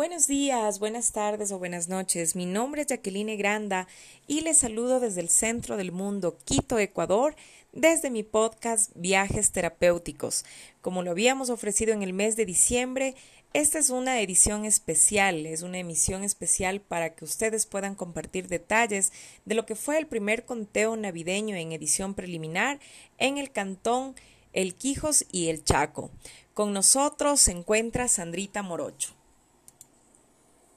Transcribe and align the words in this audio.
Buenos 0.00 0.26
días, 0.26 0.78
buenas 0.78 1.12
tardes 1.12 1.52
o 1.52 1.58
buenas 1.58 1.90
noches. 1.90 2.34
Mi 2.34 2.46
nombre 2.46 2.80
es 2.80 2.86
Jacqueline 2.86 3.36
Granda 3.36 3.86
y 4.26 4.40
les 4.40 4.56
saludo 4.56 4.98
desde 4.98 5.20
el 5.20 5.28
centro 5.28 5.76
del 5.76 5.92
mundo, 5.92 6.38
Quito, 6.46 6.78
Ecuador, 6.78 7.36
desde 7.74 8.08
mi 8.08 8.22
podcast 8.22 8.92
Viajes 8.94 9.52
Terapéuticos. 9.52 10.46
Como 10.80 11.02
lo 11.02 11.10
habíamos 11.10 11.50
ofrecido 11.50 11.92
en 11.92 12.02
el 12.02 12.14
mes 12.14 12.34
de 12.36 12.46
diciembre, 12.46 13.14
esta 13.52 13.78
es 13.78 13.90
una 13.90 14.22
edición 14.22 14.64
especial, 14.64 15.44
es 15.44 15.60
una 15.60 15.76
emisión 15.76 16.24
especial 16.24 16.80
para 16.80 17.14
que 17.14 17.26
ustedes 17.26 17.66
puedan 17.66 17.94
compartir 17.94 18.48
detalles 18.48 19.12
de 19.44 19.54
lo 19.54 19.66
que 19.66 19.74
fue 19.74 19.98
el 19.98 20.06
primer 20.06 20.46
conteo 20.46 20.96
navideño 20.96 21.56
en 21.56 21.72
edición 21.72 22.14
preliminar 22.14 22.80
en 23.18 23.36
el 23.36 23.52
cantón 23.52 24.14
El 24.54 24.76
Quijos 24.76 25.26
y 25.30 25.48
El 25.48 25.62
Chaco. 25.62 26.10
Con 26.54 26.72
nosotros 26.72 27.42
se 27.42 27.52
encuentra 27.52 28.08
Sandrita 28.08 28.62
Morocho. 28.62 29.19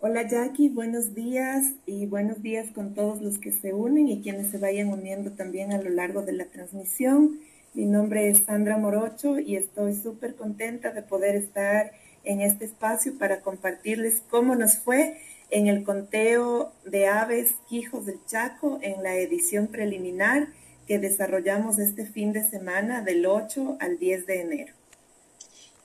Hola 0.06 0.28
Jackie, 0.28 0.68
buenos 0.68 1.16
días 1.16 1.76
y 1.86 2.08
buenos 2.08 2.42
días 2.42 2.72
con 2.72 2.94
todos 2.94 3.22
los 3.22 3.38
que 3.38 3.54
se 3.54 3.74
unen 3.74 4.10
y 4.10 4.22
quienes 4.22 4.52
se 4.52 4.58
vayan 4.58 4.90
uniendo 4.90 5.32
también 5.32 5.72
a 5.72 5.82
lo 5.82 5.90
largo 5.90 6.24
de 6.24 6.34
la 6.34 6.44
transmisión. 6.44 7.40
Mi 7.74 7.86
nombre 7.86 8.28
es 8.28 8.40
Sandra 8.40 8.78
Morocho 8.78 9.40
y 9.40 9.56
estoy 9.56 9.96
súper 9.96 10.36
contenta 10.36 10.92
de 10.92 11.04
poder 11.04 11.38
estar 11.38 11.94
en 12.26 12.42
este 12.42 12.66
espacio 12.66 13.18
para 13.18 13.40
compartirles 13.40 14.22
cómo 14.30 14.56
nos 14.56 14.76
fue 14.76 15.22
en 15.50 15.68
el 15.68 15.86
conteo 15.86 16.74
de 16.84 17.08
aves 17.08 17.56
Quijos 17.70 18.06
del 18.06 18.20
Chaco 18.26 18.80
en 18.82 19.04
la 19.04 19.16
edición 19.16 19.68
preliminar 19.68 20.50
que 20.86 21.00
desarrollamos 21.00 21.80
este 21.80 22.06
fin 22.06 22.34
de 22.34 22.44
semana 22.44 23.02
del 23.04 23.26
8 23.26 23.78
al 23.80 24.00
10 24.00 24.26
de 24.26 24.42
enero. 24.42 24.83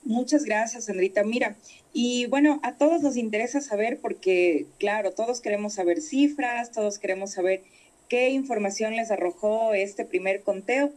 Muchas 0.03 0.45
gracias, 0.45 0.85
Sandrita. 0.85 1.23
Mira, 1.23 1.55
y 1.93 2.25
bueno, 2.27 2.59
a 2.63 2.75
todos 2.75 3.01
nos 3.01 3.17
interesa 3.17 3.61
saber 3.61 3.99
porque, 3.99 4.65
claro, 4.79 5.11
todos 5.11 5.41
queremos 5.41 5.73
saber 5.73 6.01
cifras, 6.01 6.71
todos 6.71 6.99
queremos 6.99 7.31
saber 7.31 7.61
qué 8.07 8.29
información 8.29 8.95
les 8.95 9.11
arrojó 9.11 9.73
este 9.73 10.05
primer 10.05 10.41
conteo, 10.41 10.91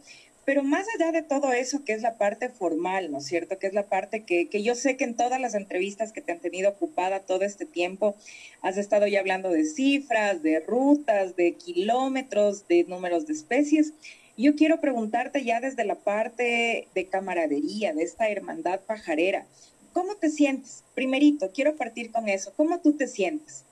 pero 0.45 0.63
más 0.63 0.85
allá 0.95 1.11
de 1.11 1.21
todo 1.21 1.53
eso, 1.53 1.85
que 1.85 1.93
es 1.93 2.01
la 2.01 2.17
parte 2.17 2.49
formal, 2.49 3.11
¿no 3.11 3.19
es 3.19 3.25
cierto? 3.25 3.59
Que 3.59 3.67
es 3.67 3.73
la 3.73 3.85
parte 3.85 4.23
que, 4.23 4.49
que 4.49 4.61
yo 4.61 4.75
sé 4.75 4.97
que 4.97 5.05
en 5.05 5.15
todas 5.15 5.39
las 5.39 5.55
entrevistas 5.55 6.11
que 6.11 6.21
te 6.21 6.33
han 6.33 6.39
tenido 6.39 6.71
ocupada 6.71 7.21
todo 7.21 7.43
este 7.43 7.65
tiempo, 7.65 8.15
has 8.61 8.77
estado 8.77 9.07
ya 9.07 9.21
hablando 9.21 9.49
de 9.49 9.63
cifras, 9.63 10.43
de 10.43 10.59
rutas, 10.59 11.37
de 11.37 11.53
kilómetros, 11.53 12.67
de 12.67 12.83
números 12.85 13.25
de 13.25 13.33
especies. 13.33 13.93
Yo 14.35 14.55
quiero 14.55 14.81
preguntarte 14.81 15.43
ya 15.43 15.61
desde 15.61 15.85
la 15.85 15.95
parte 15.95 16.87
de 16.95 17.07
camaradería, 17.07 17.93
de 17.93 18.03
esta 18.03 18.29
hermandad 18.29 18.79
pajarera, 18.81 19.45
¿cómo 19.93 20.15
te 20.15 20.31
sientes? 20.31 20.83
Primerito, 20.95 21.51
quiero 21.53 21.75
partir 21.75 22.11
con 22.11 22.27
eso. 22.27 22.51
¿Cómo 22.57 22.79
tú 22.79 22.93
te 22.93 23.07
sientes? 23.07 23.63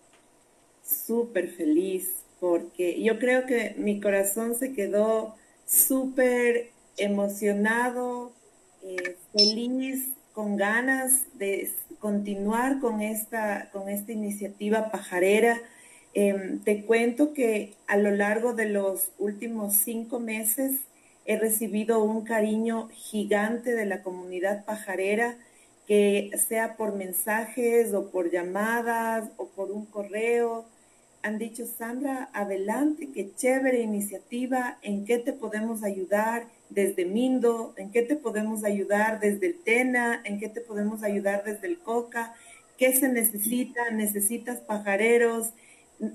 Súper 0.84 1.50
feliz, 1.50 2.14
porque 2.40 3.02
yo 3.02 3.18
creo 3.18 3.48
que 3.48 3.74
mi 3.78 4.00
corazón 4.00 4.56
se 4.56 4.74
quedó 4.74 5.36
súper 5.66 6.70
emocionado, 6.98 8.32
eh, 8.84 9.18
feliz, 9.34 10.10
con 10.34 10.58
ganas 10.58 11.26
de 11.38 11.72
continuar 12.00 12.80
con 12.80 13.02
esta, 13.02 13.70
con 13.72 13.90
esta 13.90 14.12
iniciativa 14.12 14.92
pajarera 14.92 15.60
Em, 16.14 16.60
te 16.60 16.84
cuento 16.86 17.34
que 17.34 17.74
a 17.88 17.96
lo 17.98 18.12
largo 18.12 18.54
de 18.54 18.66
los 18.68 19.12
últimos 19.18 19.76
cinco 19.76 20.20
meses 20.20 20.82
he 21.26 21.38
recibido 21.38 22.04
un 22.04 22.26
cariño 22.26 22.90
gigante 22.94 23.72
de 23.74 23.86
la 23.86 24.04
comunidad 24.04 24.66
pajarera, 24.66 25.38
que 25.88 26.32
sea 26.48 26.76
por 26.76 26.96
mensajes 26.96 27.94
o 27.94 28.12
por 28.12 28.30
llamadas 28.32 29.30
o 29.38 29.48
por 29.48 29.72
un 29.72 29.86
correo. 29.86 30.66
Han 31.24 31.38
dicho, 31.38 31.66
Sandra, 31.66 32.30
adelante, 32.34 33.10
qué 33.14 33.34
chévere 33.36 33.82
iniciativa, 33.82 34.80
en 34.82 35.06
qué 35.06 35.18
te 35.20 35.34
podemos 35.34 35.84
ayudar 35.84 36.48
desde 36.70 37.06
Mindo, 37.06 37.74
en 37.78 37.92
qué 37.92 38.02
te 38.02 38.16
podemos 38.16 38.64
ayudar 38.64 39.20
desde 39.20 39.48
el 39.48 39.56
Tena, 39.64 40.22
en 40.26 40.40
qué 40.40 40.50
te 40.50 40.62
podemos 40.62 41.04
ayudar 41.04 41.44
desde 41.44 41.68
el 41.68 41.80
Coca, 41.80 42.34
qué 42.78 42.94
se 42.94 43.10
necesita, 43.10 43.92
necesitas 43.92 44.60
pajareros, 44.60 45.54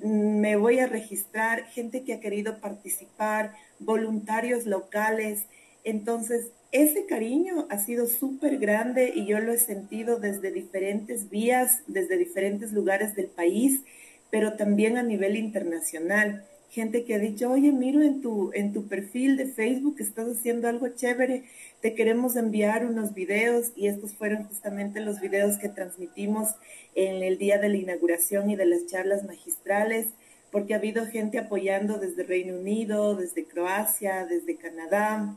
me 0.03 0.57
voy 0.57 0.81
a 0.81 0.87
registrar, 0.87 1.67
gente 1.67 2.03
que 2.03 2.15
ha 2.15 2.21
querido 2.21 2.61
participar, 2.61 3.55
voluntarios 3.79 4.67
locales. 4.67 5.45
Entonces, 5.85 6.51
ese 6.73 7.07
cariño 7.07 7.67
ha 7.71 7.79
sido 7.79 8.07
súper 8.07 8.59
grande 8.59 9.13
y 9.15 9.27
yo 9.27 9.39
lo 9.39 9.53
he 9.53 9.59
sentido 9.59 10.19
desde 10.19 10.51
diferentes 10.51 11.31
vías, 11.31 11.83
desde 11.87 12.19
diferentes 12.19 12.73
lugares 12.73 13.15
del 13.15 13.29
país, 13.29 13.83
pero 14.31 14.57
también 14.57 14.97
a 14.99 15.03
nivel 15.03 15.37
internacional 15.37 16.45
gente 16.77 17.05
que 17.05 17.15
ha 17.15 17.19
dicho, 17.19 17.51
oye, 17.51 17.73
miro 17.73 18.03
en 18.03 18.21
tu, 18.21 18.51
en 18.53 18.75
tu 18.75 18.87
perfil 18.87 19.39
de 19.39 19.47
Facebook 19.47 19.97
estás 19.99 20.29
haciendo 20.29 20.69
algo 20.69 20.89
chévere, 20.89 21.45
te 21.81 21.95
queremos 21.95 22.37
enviar 22.37 22.87
unos 22.87 23.15
videos 23.15 23.73
y 23.77 23.89
estos 23.89 24.15
fueron 24.15 24.45
justamente 24.45 25.01
los 25.01 25.21
videos 25.21 25.59
que 25.59 25.69
transmitimos 25.69 26.55
en 26.95 27.23
el 27.23 27.39
día 27.39 27.59
de 27.59 27.69
la 27.69 27.77
inauguración 27.77 28.51
y 28.51 28.57
de 28.57 28.67
las 28.67 28.87
charlas 28.87 29.25
magistrales, 29.25 30.09
porque 30.51 30.75
ha 30.75 30.79
habido 30.79 31.07
gente 31.07 31.39
apoyando 31.39 31.99
desde 31.99 32.25
Reino 32.25 32.57
Unido, 32.57 33.15
desde 33.17 33.45
Croacia, 33.45 34.27
desde 34.27 34.57
Canadá, 34.57 35.37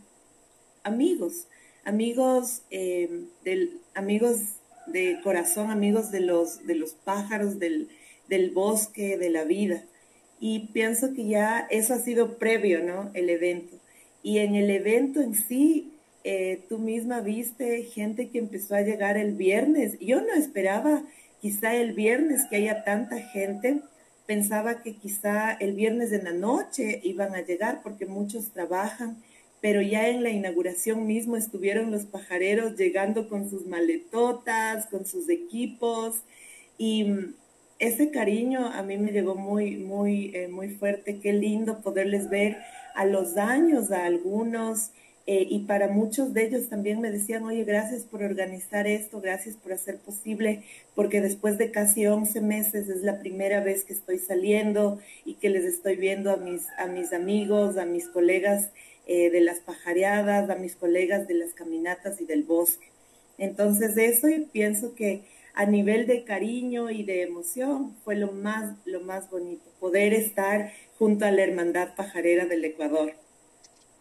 amigos, 0.84 1.48
amigos 1.84 2.62
eh, 2.72 3.26
del, 3.44 3.82
amigos 3.94 4.40
de 4.88 5.20
corazón, 5.24 5.72
amigos 5.72 6.12
de 6.12 6.22
los, 6.22 6.66
de 6.66 6.76
los 6.76 6.94
pájaros, 6.94 7.60
del, 7.60 7.90
del 8.28 8.52
bosque, 8.52 9.18
de 9.18 9.30
la 9.30 9.44
vida 9.44 9.84
y 10.40 10.70
pienso 10.72 11.14
que 11.14 11.28
ya 11.28 11.68
eso 11.70 11.94
ha 11.94 12.00
sido 12.00 12.38
previo, 12.38 12.82
¿no? 12.84 13.12
El 13.14 13.30
evento. 13.30 13.78
Y 14.24 14.40
en 14.40 14.56
el 14.56 14.70
evento 14.70 15.22
en 15.22 15.36
sí, 15.36 15.94
eh, 16.32 16.64
tú 16.70 16.78
misma 16.78 17.22
viste 17.22 17.82
gente 17.86 18.30
que 18.30 18.38
empezó 18.38 18.76
a 18.76 18.82
llegar 18.82 19.18
el 19.18 19.34
viernes. 19.34 19.98
Yo 20.00 20.22
no 20.22 20.36
esperaba 20.36 21.02
quizá 21.42 21.76
el 21.76 21.94
viernes 21.94 22.46
que 22.48 22.58
haya 22.58 22.84
tanta 22.84 23.18
gente. 23.18 23.82
Pensaba 24.28 24.84
que 24.84 24.96
quizá 24.96 25.54
el 25.54 25.74
viernes 25.74 26.12
de 26.12 26.22
la 26.22 26.34
noche 26.34 27.02
iban 27.04 27.34
a 27.34 27.42
llegar 27.42 27.82
porque 27.82 28.06
muchos 28.06 28.52
trabajan, 28.52 29.18
pero 29.60 29.82
ya 29.82 30.08
en 30.08 30.22
la 30.22 30.30
inauguración 30.30 31.08
mismo 31.08 31.36
estuvieron 31.36 31.90
los 31.90 32.06
pajareros 32.06 32.78
llegando 32.78 33.28
con 33.28 33.50
sus 33.50 33.66
maletotas, 33.66 34.86
con 34.86 35.08
sus 35.08 35.30
equipos 35.30 36.22
y 36.78 37.08
ese 37.80 38.12
cariño 38.12 38.68
a 38.68 38.84
mí 38.84 38.98
me 38.98 39.12
llegó 39.12 39.34
muy, 39.34 39.78
muy, 39.78 40.30
eh, 40.36 40.48
muy 40.48 40.70
fuerte. 40.70 41.20
Qué 41.20 41.34
lindo 41.34 41.82
poderles 41.82 42.30
ver 42.30 42.58
a 42.94 43.06
los 43.06 43.36
años 43.38 43.92
a 43.92 44.06
algunos. 44.06 44.92
Eh, 45.28 45.46
y 45.48 45.60
para 45.60 45.88
muchos 45.88 46.34
de 46.34 46.48
ellos 46.48 46.70
también 46.70 47.02
me 47.02 47.12
decían, 47.12 47.44
oye, 47.44 47.64
gracias 47.64 48.04
por 48.04 48.24
organizar 48.24 48.88
esto, 48.88 49.22
gracias 49.22 49.56
por 49.56 49.74
hacer 49.74 49.98
posible, 50.00 50.64
porque 50.96 51.22
después 51.22 51.58
de 51.58 51.70
casi 51.70 52.08
11 52.08 52.42
meses 52.42 52.90
es 52.90 53.04
la 53.04 53.20
primera 53.20 53.62
vez 53.62 53.84
que 53.84 53.94
estoy 53.94 54.18
saliendo 54.18 55.00
y 55.26 55.36
que 55.36 55.50
les 55.50 55.66
estoy 55.66 55.98
viendo 55.98 56.32
a 56.32 56.38
mis, 56.38 56.68
a 56.78 56.88
mis 56.88 57.14
amigos, 57.14 57.78
a 57.78 57.86
mis 57.86 58.08
colegas 58.08 58.72
eh, 59.06 59.30
de 59.30 59.42
las 59.42 59.60
pajareadas, 59.60 60.50
a 60.50 60.56
mis 60.56 60.76
colegas 60.76 61.28
de 61.28 61.36
las 61.36 61.54
caminatas 61.54 62.22
y 62.22 62.26
del 62.26 62.44
bosque. 62.44 62.88
Entonces 63.38 63.98
eso 63.98 64.30
y 64.30 64.46
pienso 64.46 64.96
que 64.96 65.24
a 65.54 65.66
nivel 65.66 66.08
de 66.08 66.24
cariño 66.24 66.90
y 66.90 67.04
de 67.04 67.24
emoción 67.24 67.96
fue 68.04 68.16
lo 68.16 68.32
más, 68.32 68.76
lo 68.86 69.02
más 69.02 69.30
bonito, 69.30 69.64
poder 69.80 70.14
estar 70.14 70.72
junto 70.98 71.26
a 71.26 71.32
la 71.32 71.44
Hermandad 71.44 71.96
Pajarera 71.96 72.46
del 72.46 72.66
Ecuador. 72.66 73.14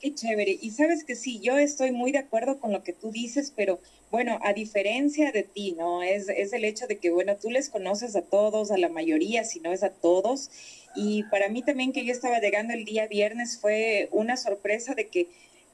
Qué 0.01 0.15
chévere. 0.15 0.59
Y 0.61 0.71
sabes 0.71 1.03
que 1.03 1.17
sí, 1.17 1.41
yo 1.41 1.59
estoy 1.59 1.91
muy 1.91 2.13
de 2.13 2.19
acuerdo 2.19 2.61
con 2.61 2.73
lo 2.73 2.85
que 2.85 2.93
tú 2.93 3.11
dices, 3.11 3.53
pero 3.55 3.81
bueno, 4.11 4.39
a 4.43 4.53
diferencia 4.53 5.33
de 5.33 5.43
ti, 5.43 5.75
¿no? 5.77 6.03
Es, 6.03 6.29
es 6.29 6.53
el 6.53 6.65
hecho 6.65 6.87
de 6.87 6.99
que, 6.99 7.11
bueno, 7.11 7.37
tú 7.37 7.51
les 7.51 7.69
conoces 7.69 8.15
a 8.15 8.23
todos, 8.23 8.71
a 8.71 8.79
la 8.79 8.89
mayoría, 8.89 9.45
si 9.45 9.59
no 9.61 9.73
es 9.73 9.83
a 9.83 9.91
todos. 9.91 10.51
Y 10.95 11.25
para 11.25 11.49
mí 11.49 11.63
también 11.63 11.93
que 11.93 12.05
yo 12.05 12.13
estaba 12.13 12.39
llegando 12.41 12.75
el 12.75 12.85
día 12.85 13.07
viernes 13.09 13.59
fue 13.61 14.09
una 14.13 14.37
sorpresa 14.37 14.95
de 14.95 15.09
que 15.09 15.29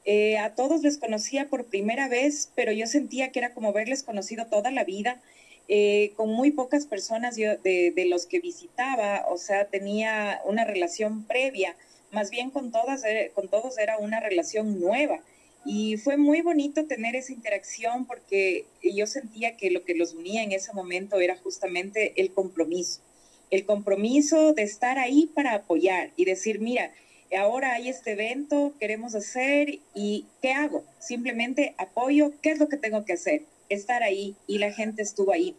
eh, 0.05 0.37
a 0.37 0.55
todos 0.55 0.81
les 0.81 0.97
conocía 0.97 1.47
por 1.47 1.65
primera 1.65 2.07
vez, 2.07 2.51
pero 2.55 2.71
yo 2.71 2.87
sentía 2.87 3.31
que 3.31 3.39
era 3.39 3.53
como 3.53 3.73
verles 3.73 4.03
conocido 4.03 4.47
toda 4.47 4.71
la 4.71 4.83
vida 4.83 5.21
eh, 5.67 6.13
con 6.15 6.29
muy 6.29 6.51
pocas 6.51 6.85
personas 6.85 7.37
yo, 7.37 7.57
de, 7.57 7.91
de, 7.95 8.05
los 8.05 8.27
que 8.27 8.39
visitaba, 8.39 9.25
o 9.27 9.37
sea, 9.37 9.65
tenía 9.65 10.39
una 10.45 10.63
relación 10.63 11.25
previa, 11.25 11.75
más 12.15 12.31
bien 12.31 12.49
con, 12.49 12.71
todas, 12.71 13.03
eh, 13.05 13.31
con 13.35 13.47
todos 13.49 13.77
era 13.77 13.99
una 13.99 14.19
relación 14.19 14.79
nueva. 14.79 15.19
Y 15.65 15.97
fue 15.97 16.17
muy 16.17 16.41
bonito 16.41 16.85
tener 16.85 17.15
esa 17.15 17.33
interacción 17.33 18.05
porque 18.05 18.65
yo 18.81 19.05
sentía 19.05 19.57
que 19.57 19.69
lo 19.69 19.83
que 19.83 19.95
los 19.95 20.13
unía 20.13 20.41
en 20.43 20.51
ese 20.51 20.73
momento 20.73 21.19
era 21.19 21.37
justamente 21.37 22.13
el 22.17 22.31
compromiso, 22.31 23.01
el 23.49 23.65
compromiso 23.65 24.53
de 24.53 24.63
estar 24.63 24.97
ahí 24.99 25.29
para 25.33 25.53
apoyar 25.53 26.11
y 26.15 26.25
decir, 26.25 26.59
mira, 26.59 26.91
ahora 27.37 27.73
hay 27.73 27.89
este 27.89 28.11
evento, 28.11 28.73
queremos 28.79 29.15
hacer 29.15 29.79
y 29.93 30.25
¿qué 30.41 30.51
hago? 30.51 30.83
Simplemente 30.99 31.73
apoyo, 31.77 32.31
¿qué 32.41 32.51
es 32.51 32.59
lo 32.59 32.69
que 32.69 32.77
tengo 32.77 33.03
que 33.05 33.13
hacer? 33.13 33.41
estar 33.69 34.03
ahí 34.03 34.35
y 34.47 34.57
la 34.57 34.71
gente 34.71 35.01
estuvo 35.01 35.31
ahí. 35.31 35.55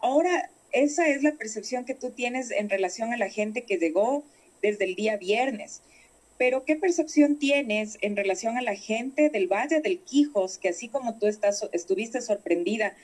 Ahora, 0.00 0.50
esa 0.72 1.08
es 1.08 1.22
la 1.22 1.32
percepción 1.32 1.84
que 1.84 1.94
tú 1.94 2.10
tienes 2.10 2.50
en 2.50 2.70
relación 2.70 3.12
a 3.12 3.16
la 3.16 3.28
gente 3.28 3.62
que 3.62 3.78
llegó 3.78 4.24
desde 4.62 4.84
el 4.84 4.94
día 4.94 5.16
viernes. 5.16 5.82
Pero 6.40 6.64
¿qué 6.64 6.74
percepción 6.74 7.38
tienes 7.38 7.98
en 8.00 8.16
relación 8.16 8.56
a 8.56 8.62
la 8.62 8.74
gente 8.74 9.28
del 9.28 9.46
Valle 9.46 9.82
del 9.82 9.98
Quijos, 9.98 10.56
que 10.56 10.70
así 10.70 10.88
como 10.88 11.18
tú 11.18 11.26
estás, 11.26 11.68
estuviste 11.72 12.22
sorprendida, 12.22 12.96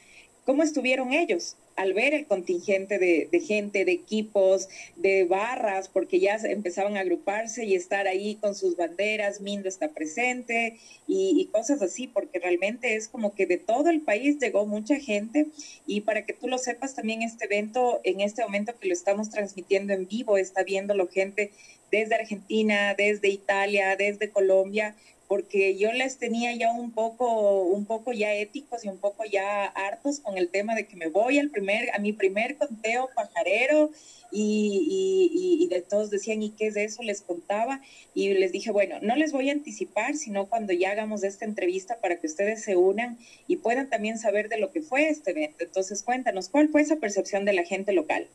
¿cómo 0.46 0.62
estuvieron 0.62 1.12
ellos? 1.12 1.58
al 1.76 1.92
ver 1.92 2.14
el 2.14 2.26
contingente 2.26 2.98
de, 2.98 3.40
gente, 3.40 3.84
de 3.84 3.92
equipos, 3.92 4.68
de 4.96 5.24
barras, 5.24 5.88
porque 5.88 6.18
ya 6.18 6.36
empezaban 6.36 6.96
a 6.96 7.00
agruparse 7.00 7.64
y 7.64 7.74
estar 7.74 8.06
ahí 8.06 8.36
con 8.36 8.54
sus 8.54 8.76
banderas, 8.76 9.40
Mindo 9.40 9.68
está 9.68 9.88
presente 9.88 10.78
y, 11.06 11.38
y, 11.38 11.46
cosas 11.46 11.82
así, 11.82 12.06
porque 12.06 12.38
realmente 12.38 12.96
es 12.96 13.08
como 13.08 13.34
que 13.34 13.46
de 13.46 13.58
todo 13.58 13.90
el 13.90 14.00
país 14.00 14.38
llegó 14.40 14.66
mucha 14.66 14.96
gente 14.96 15.48
y 15.86 16.00
para 16.00 16.24
que 16.24 16.32
tú 16.32 16.48
lo 16.48 16.58
sepas 16.58 16.94
también 16.94 17.22
este 17.22 17.44
evento, 17.44 18.00
en 18.04 18.20
este 18.20 18.42
momento 18.42 18.78
que 18.78 18.88
lo 18.88 18.94
estamos 18.94 19.30
transmitiendo 19.30 19.92
en 19.92 20.08
vivo, 20.08 20.38
está 20.38 20.64
viéndolo 20.64 21.08
gente 21.08 21.52
desde 21.90 22.14
Argentina, 22.14 22.94
desde 22.94 23.28
Italia, 23.28 23.96
desde 23.96 24.30
Colombia, 24.30 24.94
porque 25.28 25.76
yo 25.76 25.92
les 25.92 26.18
tenía 26.18 26.54
ya 26.54 26.70
un 26.70 26.92
poco, 26.92 27.62
un 27.64 27.84
poco 27.84 28.12
ya 28.12 28.32
éticos 28.32 28.84
y 28.84 28.88
un 28.88 28.98
poco 28.98 29.24
ya 29.24 29.64
hartos 29.66 30.20
con 30.20 30.38
el 30.38 30.48
tema 30.48 30.74
de 30.74 30.86
que 30.86 30.96
me 30.96 31.08
voy 31.08 31.38
al 31.38 31.50
primer, 31.50 31.90
a 31.94 31.98
mi 31.98 32.12
primer 32.12 32.56
conteo 32.56 33.10
pajarero 33.14 33.90
y, 34.30 35.58
y, 35.62 35.68
de 35.68 35.82
todos 35.82 36.10
decían, 36.10 36.42
¿y 36.42 36.50
qué 36.50 36.66
es 36.66 36.76
eso? 36.76 37.02
Les 37.02 37.22
contaba 37.22 37.80
y 38.14 38.34
les 38.34 38.52
dije, 38.52 38.70
bueno, 38.70 38.98
no 39.00 39.16
les 39.16 39.32
voy 39.32 39.48
a 39.48 39.52
anticipar, 39.52 40.14
sino 40.14 40.46
cuando 40.46 40.72
ya 40.72 40.90
hagamos 40.90 41.22
esta 41.24 41.44
entrevista 41.44 41.98
para 42.00 42.18
que 42.18 42.26
ustedes 42.26 42.62
se 42.62 42.76
unan 42.76 43.18
y 43.46 43.56
puedan 43.56 43.88
también 43.88 44.18
saber 44.18 44.48
de 44.48 44.58
lo 44.58 44.72
que 44.72 44.82
fue 44.82 45.08
este 45.08 45.30
evento. 45.30 45.64
Entonces, 45.64 46.02
cuéntanos, 46.02 46.48
¿cuál 46.48 46.68
fue 46.68 46.82
esa 46.82 46.96
percepción 46.96 47.44
de 47.44 47.52
la 47.52 47.64
gente 47.64 47.92
local? 47.92 48.28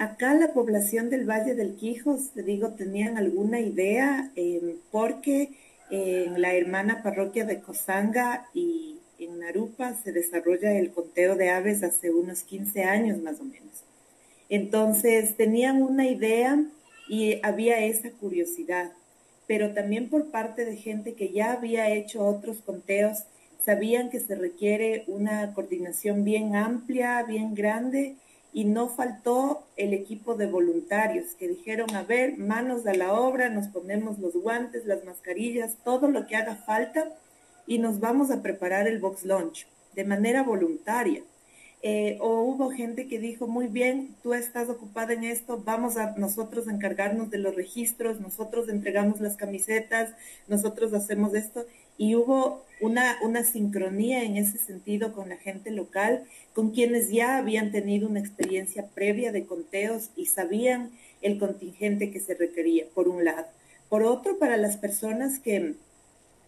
Acá 0.00 0.32
la 0.32 0.54
población 0.54 1.10
del 1.10 1.28
Valle 1.28 1.54
del 1.54 1.76
Quijos, 1.76 2.30
te 2.30 2.42
digo, 2.42 2.70
tenían 2.70 3.18
alguna 3.18 3.60
idea 3.60 4.30
eh, 4.34 4.76
porque 4.90 5.50
en 5.90 6.40
la 6.40 6.54
hermana 6.54 7.02
parroquia 7.02 7.44
de 7.44 7.60
Cosanga 7.60 8.48
y 8.54 8.96
en 9.18 9.40
Narupa 9.40 9.92
se 10.02 10.12
desarrolla 10.12 10.72
el 10.72 10.90
conteo 10.90 11.36
de 11.36 11.50
aves 11.50 11.82
hace 11.82 12.10
unos 12.10 12.44
15 12.44 12.82
años 12.84 13.20
más 13.20 13.40
o 13.40 13.44
menos. 13.44 13.84
Entonces 14.48 15.36
tenían 15.36 15.82
una 15.82 16.08
idea 16.08 16.64
y 17.06 17.38
había 17.42 17.84
esa 17.84 18.10
curiosidad, 18.10 18.92
pero 19.46 19.74
también 19.74 20.08
por 20.08 20.30
parte 20.30 20.64
de 20.64 20.76
gente 20.76 21.12
que 21.12 21.30
ya 21.30 21.52
había 21.52 21.90
hecho 21.90 22.24
otros 22.24 22.62
conteos, 22.62 23.24
sabían 23.62 24.08
que 24.08 24.20
se 24.20 24.34
requiere 24.34 25.04
una 25.08 25.52
coordinación 25.52 26.24
bien 26.24 26.56
amplia, 26.56 27.22
bien 27.22 27.54
grande 27.54 28.16
y 28.52 28.64
no 28.64 28.88
faltó 28.88 29.64
el 29.76 29.94
equipo 29.94 30.34
de 30.34 30.46
voluntarios 30.46 31.34
que 31.38 31.48
dijeron, 31.48 31.94
a 31.94 32.02
ver, 32.02 32.36
manos 32.38 32.86
a 32.86 32.94
la 32.94 33.12
obra, 33.12 33.48
nos 33.48 33.68
ponemos 33.68 34.18
los 34.18 34.34
guantes, 34.34 34.86
las 34.86 35.04
mascarillas, 35.04 35.76
todo 35.84 36.08
lo 36.08 36.26
que 36.26 36.36
haga 36.36 36.56
falta 36.56 37.08
y 37.66 37.78
nos 37.78 38.00
vamos 38.00 38.30
a 38.30 38.42
preparar 38.42 38.88
el 38.88 38.98
box 38.98 39.24
launch 39.24 39.66
de 39.94 40.04
manera 40.04 40.42
voluntaria. 40.42 41.22
Eh, 41.82 42.18
o 42.20 42.42
hubo 42.42 42.70
gente 42.70 43.08
que 43.08 43.18
dijo, 43.18 43.46
muy 43.46 43.66
bien, 43.66 44.14
tú 44.22 44.34
estás 44.34 44.68
ocupada 44.68 45.14
en 45.14 45.24
esto, 45.24 45.62
vamos 45.64 45.96
a 45.96 46.14
nosotros 46.18 46.68
encargarnos 46.68 47.30
de 47.30 47.38
los 47.38 47.54
registros, 47.54 48.20
nosotros 48.20 48.68
entregamos 48.68 49.20
las 49.20 49.36
camisetas, 49.36 50.12
nosotros 50.46 50.92
hacemos 50.92 51.34
esto 51.34 51.64
y 52.00 52.14
hubo 52.14 52.64
una, 52.80 53.18
una 53.20 53.44
sincronía 53.44 54.24
en 54.24 54.38
ese 54.38 54.56
sentido 54.56 55.12
con 55.12 55.28
la 55.28 55.36
gente 55.36 55.70
local, 55.70 56.24
con 56.54 56.70
quienes 56.70 57.10
ya 57.10 57.36
habían 57.36 57.72
tenido 57.72 58.08
una 58.08 58.20
experiencia 58.20 58.86
previa 58.94 59.32
de 59.32 59.44
conteos 59.44 60.08
y 60.16 60.24
sabían 60.24 60.92
el 61.20 61.38
contingente 61.38 62.10
que 62.10 62.18
se 62.18 62.32
requería, 62.32 62.86
por 62.94 63.06
un 63.06 63.26
lado. 63.26 63.44
Por 63.90 64.04
otro, 64.04 64.38
para 64.38 64.56
las 64.56 64.78
personas 64.78 65.40
que 65.40 65.74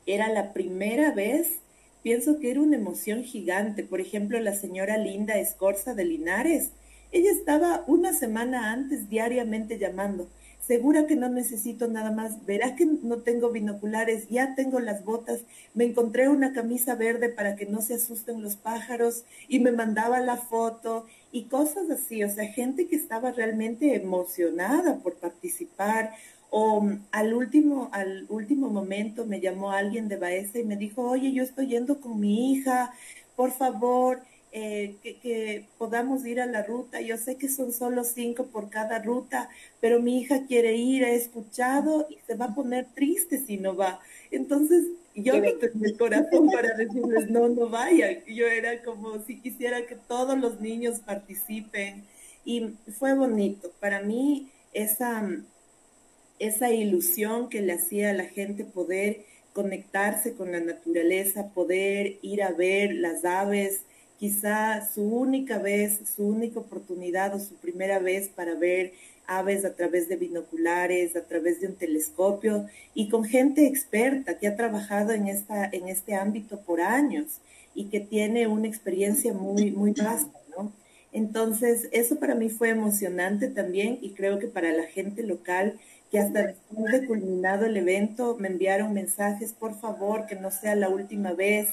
era 0.06 0.30
la 0.30 0.54
primera 0.54 1.12
vez, 1.12 1.50
pienso 2.02 2.40
que 2.40 2.50
era 2.50 2.62
una 2.62 2.76
emoción 2.76 3.22
gigante. 3.22 3.84
Por 3.84 4.00
ejemplo, 4.00 4.40
la 4.40 4.54
señora 4.54 4.96
Linda 4.96 5.38
Escorza 5.38 5.92
de 5.92 6.06
Linares, 6.06 6.70
ella 7.10 7.30
estaba 7.30 7.84
una 7.86 8.14
semana 8.14 8.72
antes 8.72 9.10
diariamente 9.10 9.78
llamando 9.78 10.30
segura 10.72 11.06
que 11.06 11.16
no 11.16 11.28
necesito 11.28 11.86
nada 11.86 12.12
más, 12.12 12.46
verá 12.46 12.76
que 12.76 12.86
no 12.86 13.18
tengo 13.18 13.50
binoculares, 13.50 14.30
ya 14.30 14.54
tengo 14.54 14.80
las 14.80 15.04
botas, 15.04 15.42
me 15.74 15.84
encontré 15.84 16.30
una 16.30 16.54
camisa 16.54 16.94
verde 16.94 17.28
para 17.28 17.56
que 17.56 17.66
no 17.66 17.82
se 17.82 17.92
asusten 17.92 18.40
los 18.40 18.56
pájaros 18.56 19.24
y 19.48 19.58
me 19.58 19.70
mandaba 19.70 20.20
la 20.20 20.38
foto 20.38 21.04
y 21.30 21.44
cosas 21.44 21.90
así, 21.90 22.24
o 22.24 22.30
sea, 22.30 22.46
gente 22.46 22.86
que 22.86 22.96
estaba 22.96 23.32
realmente 23.32 23.94
emocionada 23.94 24.96
por 25.00 25.16
participar. 25.16 26.14
O 26.48 26.80
mm, 26.80 27.04
al 27.12 27.34
último, 27.34 27.90
al 27.92 28.24
último 28.30 28.70
momento 28.70 29.26
me 29.26 29.42
llamó 29.42 29.72
alguien 29.72 30.08
de 30.08 30.16
Baeza 30.16 30.58
y 30.58 30.64
me 30.64 30.76
dijo, 30.78 31.02
oye, 31.02 31.32
yo 31.32 31.42
estoy 31.42 31.66
yendo 31.66 32.00
con 32.00 32.18
mi 32.18 32.54
hija, 32.54 32.94
por 33.36 33.50
favor, 33.50 34.22
eh, 34.54 34.96
que, 35.02 35.64
podamos 35.78 36.26
ir 36.26 36.38
a 36.40 36.46
la 36.46 36.62
ruta. 36.62 37.00
Yo 37.00 37.16
sé 37.16 37.36
que 37.36 37.48
son 37.48 37.72
solo 37.72 38.04
cinco 38.04 38.46
por 38.46 38.68
cada 38.68 38.98
ruta, 38.98 39.48
pero 39.80 39.98
mi 40.00 40.20
hija 40.20 40.46
quiere 40.46 40.76
ir, 40.76 41.04
ha 41.04 41.10
escuchado 41.10 42.06
y 42.10 42.18
se 42.26 42.34
va 42.34 42.46
a 42.46 42.54
poner 42.54 42.86
triste 42.94 43.38
si 43.38 43.56
no 43.56 43.74
va. 43.74 44.00
Entonces, 44.30 44.84
yo 45.14 45.40
no 45.40 45.52
tenía 45.54 45.88
el 45.88 45.96
corazón 45.96 46.50
para 46.50 46.74
decirles, 46.74 47.30
no, 47.30 47.48
no 47.48 47.70
vayan. 47.70 48.18
Yo 48.26 48.46
era 48.46 48.82
como 48.82 49.18
si 49.22 49.40
quisiera 49.40 49.86
que 49.86 49.96
todos 49.96 50.38
los 50.38 50.60
niños 50.60 51.00
participen. 51.00 52.04
Y 52.44 52.74
fue 52.98 53.14
bonito. 53.14 53.72
Para 53.80 54.02
mí, 54.02 54.50
esa, 54.74 55.28
esa 56.38 56.70
ilusión 56.70 57.48
que 57.48 57.62
le 57.62 57.72
hacía 57.72 58.10
a 58.10 58.14
la 58.14 58.24
gente 58.24 58.64
poder 58.64 59.24
conectarse 59.52 60.34
con 60.34 60.52
la 60.52 60.60
naturaleza, 60.60 61.48
poder 61.54 62.18
ir 62.22 62.42
a 62.42 62.52
ver 62.52 62.94
las 62.94 63.24
aves, 63.24 63.82
quizá 64.22 64.88
su 64.94 65.02
única 65.02 65.58
vez, 65.58 65.98
su 66.14 66.24
única 66.24 66.60
oportunidad 66.60 67.34
o 67.34 67.40
su 67.40 67.56
primera 67.56 67.98
vez 67.98 68.28
para 68.28 68.54
ver 68.54 68.92
aves 69.26 69.64
a 69.64 69.74
través 69.74 70.08
de 70.08 70.14
binoculares, 70.14 71.16
a 71.16 71.22
través 71.22 71.60
de 71.60 71.66
un 71.66 71.74
telescopio 71.74 72.66
y 72.94 73.08
con 73.08 73.24
gente 73.24 73.66
experta 73.66 74.38
que 74.38 74.46
ha 74.46 74.54
trabajado 74.54 75.10
en, 75.10 75.26
esta, 75.26 75.64
en 75.64 75.88
este 75.88 76.14
ámbito 76.14 76.60
por 76.60 76.80
años 76.80 77.40
y 77.74 77.86
que 77.86 77.98
tiene 77.98 78.46
una 78.46 78.68
experiencia 78.68 79.32
muy, 79.32 79.72
muy 79.72 79.90
vasta, 79.90 80.38
¿no? 80.56 80.72
Entonces, 81.10 81.88
eso 81.90 82.20
para 82.20 82.36
mí 82.36 82.48
fue 82.48 82.68
emocionante 82.68 83.48
también 83.48 83.98
y 84.02 84.10
creo 84.10 84.38
que 84.38 84.46
para 84.46 84.72
la 84.72 84.84
gente 84.84 85.24
local 85.24 85.80
que 86.12 86.20
hasta 86.20 86.46
después 86.46 86.92
de 86.92 87.06
culminado 87.08 87.66
el 87.66 87.76
evento 87.76 88.36
me 88.38 88.46
enviaron 88.46 88.94
mensajes, 88.94 89.52
por 89.52 89.74
favor, 89.80 90.26
que 90.26 90.36
no 90.36 90.52
sea 90.52 90.76
la 90.76 90.90
última 90.90 91.32
vez, 91.32 91.70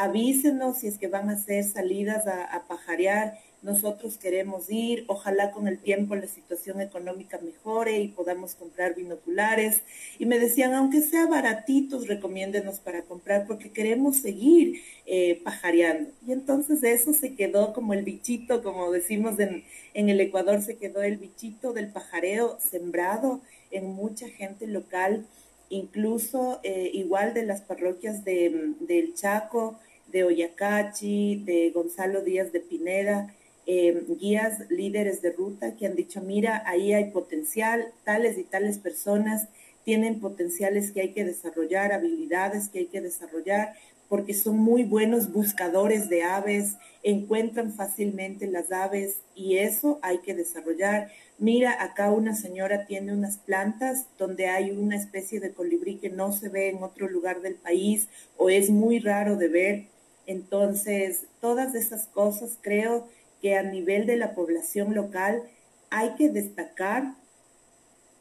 avísenos 0.00 0.78
si 0.78 0.86
es 0.86 0.96
que 0.96 1.08
van 1.08 1.28
a 1.28 1.34
hacer 1.34 1.62
salidas 1.64 2.26
a, 2.26 2.64
pajarear. 2.66 3.38
Nosotros 3.62 4.16
queremos 4.16 4.70
ir, 4.70 5.04
ojalá 5.06 5.50
con 5.50 5.68
el 5.68 5.78
tiempo 5.78 6.14
la 6.14 6.26
situación 6.26 6.80
económica 6.80 7.38
mejore 7.42 8.00
y 8.00 8.08
podamos 8.08 8.54
comprar 8.54 8.94
binoculares. 8.94 9.82
Y 10.18 10.24
me 10.24 10.38
decían, 10.38 10.72
aunque 10.72 11.02
sea 11.02 11.26
baratitos, 11.26 12.08
recomiéndenos 12.08 12.80
para 12.80 13.02
comprar 13.02 13.46
porque 13.46 13.70
queremos 13.70 14.16
seguir 14.16 14.80
eh, 15.04 15.42
pajareando. 15.44 16.10
Y 16.26 16.32
entonces 16.32 16.82
eso 16.82 17.12
se 17.12 17.34
quedó 17.34 17.74
como 17.74 17.92
el 17.92 18.02
bichito, 18.02 18.62
como 18.62 18.90
decimos 18.90 19.38
en, 19.38 19.64
en 19.92 20.08
el 20.08 20.18
Ecuador, 20.20 20.62
se 20.62 20.78
quedó 20.78 21.02
el 21.02 21.18
bichito 21.18 21.74
del 21.74 21.92
pajareo 21.92 22.58
sembrado 22.58 23.42
en 23.70 23.84
mucha 23.92 24.28
gente 24.30 24.66
local 24.66 25.26
incluso 25.70 26.60
eh, 26.62 26.90
igual 26.92 27.32
de 27.32 27.46
las 27.46 27.62
parroquias 27.62 28.24
de, 28.24 28.74
del 28.80 29.14
Chaco, 29.14 29.78
de 30.12 30.24
Oyacachi, 30.24 31.42
de 31.44 31.70
Gonzalo 31.70 32.22
Díaz 32.22 32.52
de 32.52 32.60
Pineda, 32.60 33.34
eh, 33.66 34.02
guías, 34.18 34.68
líderes 34.70 35.22
de 35.22 35.32
ruta 35.32 35.76
que 35.76 35.86
han 35.86 35.94
dicho, 35.94 36.20
mira, 36.20 36.62
ahí 36.66 36.92
hay 36.92 37.10
potencial, 37.10 37.92
tales 38.04 38.38
y 38.38 38.44
tales 38.44 38.78
personas 38.78 39.48
tienen 39.84 40.20
potenciales 40.20 40.92
que 40.92 41.00
hay 41.00 41.12
que 41.12 41.24
desarrollar, 41.24 41.92
habilidades 41.92 42.68
que 42.68 42.80
hay 42.80 42.86
que 42.86 43.00
desarrollar, 43.00 43.74
porque 44.08 44.34
son 44.34 44.58
muy 44.58 44.82
buenos 44.82 45.32
buscadores 45.32 46.08
de 46.08 46.24
aves, 46.24 46.76
encuentran 47.02 47.72
fácilmente 47.72 48.46
las 48.46 48.72
aves 48.72 49.18
y 49.34 49.58
eso 49.58 49.98
hay 50.02 50.18
que 50.18 50.34
desarrollar. 50.34 51.10
Mira, 51.38 51.82
acá 51.82 52.10
una 52.10 52.34
señora 52.34 52.86
tiene 52.86 53.12
unas 53.12 53.38
plantas 53.38 54.06
donde 54.18 54.48
hay 54.48 54.72
una 54.72 54.96
especie 54.96 55.40
de 55.40 55.52
colibrí 55.52 55.96
que 55.96 56.10
no 56.10 56.32
se 56.32 56.48
ve 56.48 56.68
en 56.68 56.82
otro 56.82 57.08
lugar 57.08 57.40
del 57.40 57.54
país 57.54 58.08
o 58.36 58.50
es 58.50 58.68
muy 58.68 58.98
raro 58.98 59.36
de 59.36 59.48
ver 59.48 59.84
entonces, 60.30 61.26
todas 61.40 61.74
esas 61.74 62.06
cosas 62.06 62.56
creo 62.60 63.08
que 63.42 63.56
a 63.56 63.64
nivel 63.64 64.06
de 64.06 64.16
la 64.16 64.32
población 64.36 64.94
local 64.94 65.42
hay 65.90 66.14
que 66.14 66.28
destacar, 66.28 67.14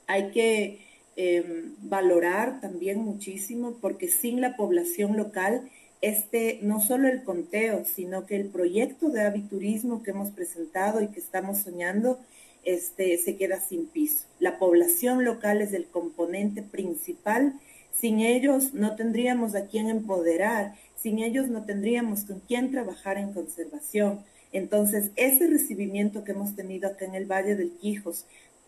hay 0.07 0.31
que 0.31 0.79
em, 1.15 1.75
valorar 1.83 2.61
también 2.61 2.97
muchísimo, 2.97 3.77
porque 3.79 4.07
sin 4.07 4.41
la 4.41 4.57
población 4.57 5.17
local 5.17 5.69
este, 6.01 6.57
no 6.63 6.81
solo 6.81 7.07
el 7.07 7.23
conteo, 7.23 7.85
sino 7.85 8.25
que 8.25 8.37
el 8.37 8.47
proyecto 8.47 9.09
de 9.09 9.21
aviturismo 9.21 10.01
que 10.01 10.09
hemos 10.09 10.31
presentado 10.31 11.03
y 11.03 11.09
que 11.09 11.19
estamos 11.19 11.59
soñando, 11.59 12.17
este, 12.63 13.19
se 13.19 13.35
queda 13.35 13.59
sin 13.59 13.85
piso. 13.85 14.25
La 14.39 14.57
población 14.57 15.25
local 15.25 15.61
es 15.61 15.73
el 15.73 15.85
componente 15.85 16.63
principal. 16.63 17.53
Sin 17.99 18.19
ellos 18.21 18.73
no 18.73 18.95
tendríamos 18.95 19.55
a 19.55 19.65
quién 19.65 19.89
empoderar, 19.89 20.75
sin 20.95 21.19
ellos 21.19 21.47
no 21.47 21.65
tendríamos 21.65 22.23
con 22.23 22.39
quién 22.41 22.71
trabajar 22.71 23.17
en 23.17 23.33
conservación. 23.33 24.23
Entonces, 24.51 25.11
ese 25.15 25.47
recibimiento 25.47 26.23
que 26.23 26.31
hemos 26.31 26.55
tenido 26.55 26.89
acá 26.89 27.05
en 27.05 27.15
el 27.15 27.25
Valle 27.25 27.55
del 27.55 27.71
Quijos 27.71 28.25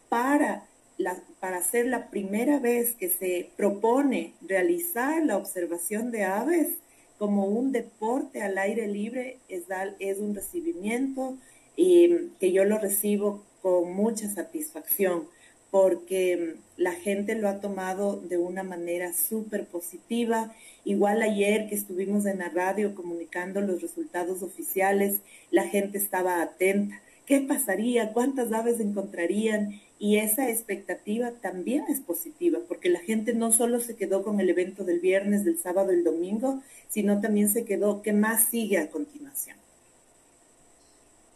para, 0.10 0.66
para 1.40 1.62
ser 1.64 1.88
la 1.88 2.10
primera 2.10 2.60
vez 2.60 2.94
que 2.94 3.10
se 3.10 3.50
propone 3.56 4.34
realizar 4.42 5.24
la 5.24 5.38
observación 5.38 6.12
de 6.12 6.26
aves 6.26 6.68
como 7.18 7.46
un 7.46 7.72
deporte 7.72 8.42
al 8.42 8.58
aire 8.58 8.88
libre, 8.88 9.38
es, 9.48 9.66
es 10.00 10.18
un 10.20 10.36
recibimiento 10.36 11.38
y, 11.76 12.32
que 12.40 12.52
yo 12.52 12.66
lo 12.66 12.80
recibo 12.80 13.44
con 13.62 13.94
mucha 13.94 14.28
satisfacción 14.28 15.28
porque 15.72 16.58
la 16.76 16.92
gente 16.92 17.36
lo 17.36 17.48
ha 17.48 17.62
tomado 17.62 18.18
de 18.18 18.38
una 18.38 18.62
manera 18.62 19.14
súper 19.14 19.66
positiva. 19.66 20.54
Igual 20.84 21.22
ayer 21.22 21.70
que 21.70 21.76
estuvimos 21.76 22.26
en 22.26 22.40
la 22.40 22.50
radio 22.50 22.94
comunicando 22.94 23.62
los 23.62 23.82
resultados 23.82 24.44
oficiales, 24.44 25.22
la 25.50 25.68
gente 25.68 25.98
estaba 25.98 26.42
atenta. 26.42 27.02
¿Qué 27.26 27.40
pasaría? 27.40 28.12
¿Cuántas 28.12 28.52
aves 28.52 28.82
encontrarían? 28.82 29.80
Y 29.98 30.18
esa 30.18 30.50
expectativa 30.50 31.32
también 31.32 31.86
es 31.88 32.02
positiva, 32.02 32.60
porque 32.68 32.90
la 32.90 33.00
gente 33.00 33.34
no 33.34 33.52
solo 33.52 33.80
se 33.80 33.96
quedó 33.96 34.24
con 34.24 34.40
el 34.40 34.50
evento 34.50 34.84
del 34.84 35.00
viernes, 35.00 35.46
del 35.46 35.60
sábado, 35.60 35.92
el 35.92 36.04
domingo, 36.04 36.62
sino 36.90 37.22
también 37.22 37.48
se 37.50 37.64
quedó, 37.64 38.02
¿qué 38.02 38.12
más 38.12 38.46
sigue 38.46 38.80
a 38.80 38.90
continuación? 38.90 39.61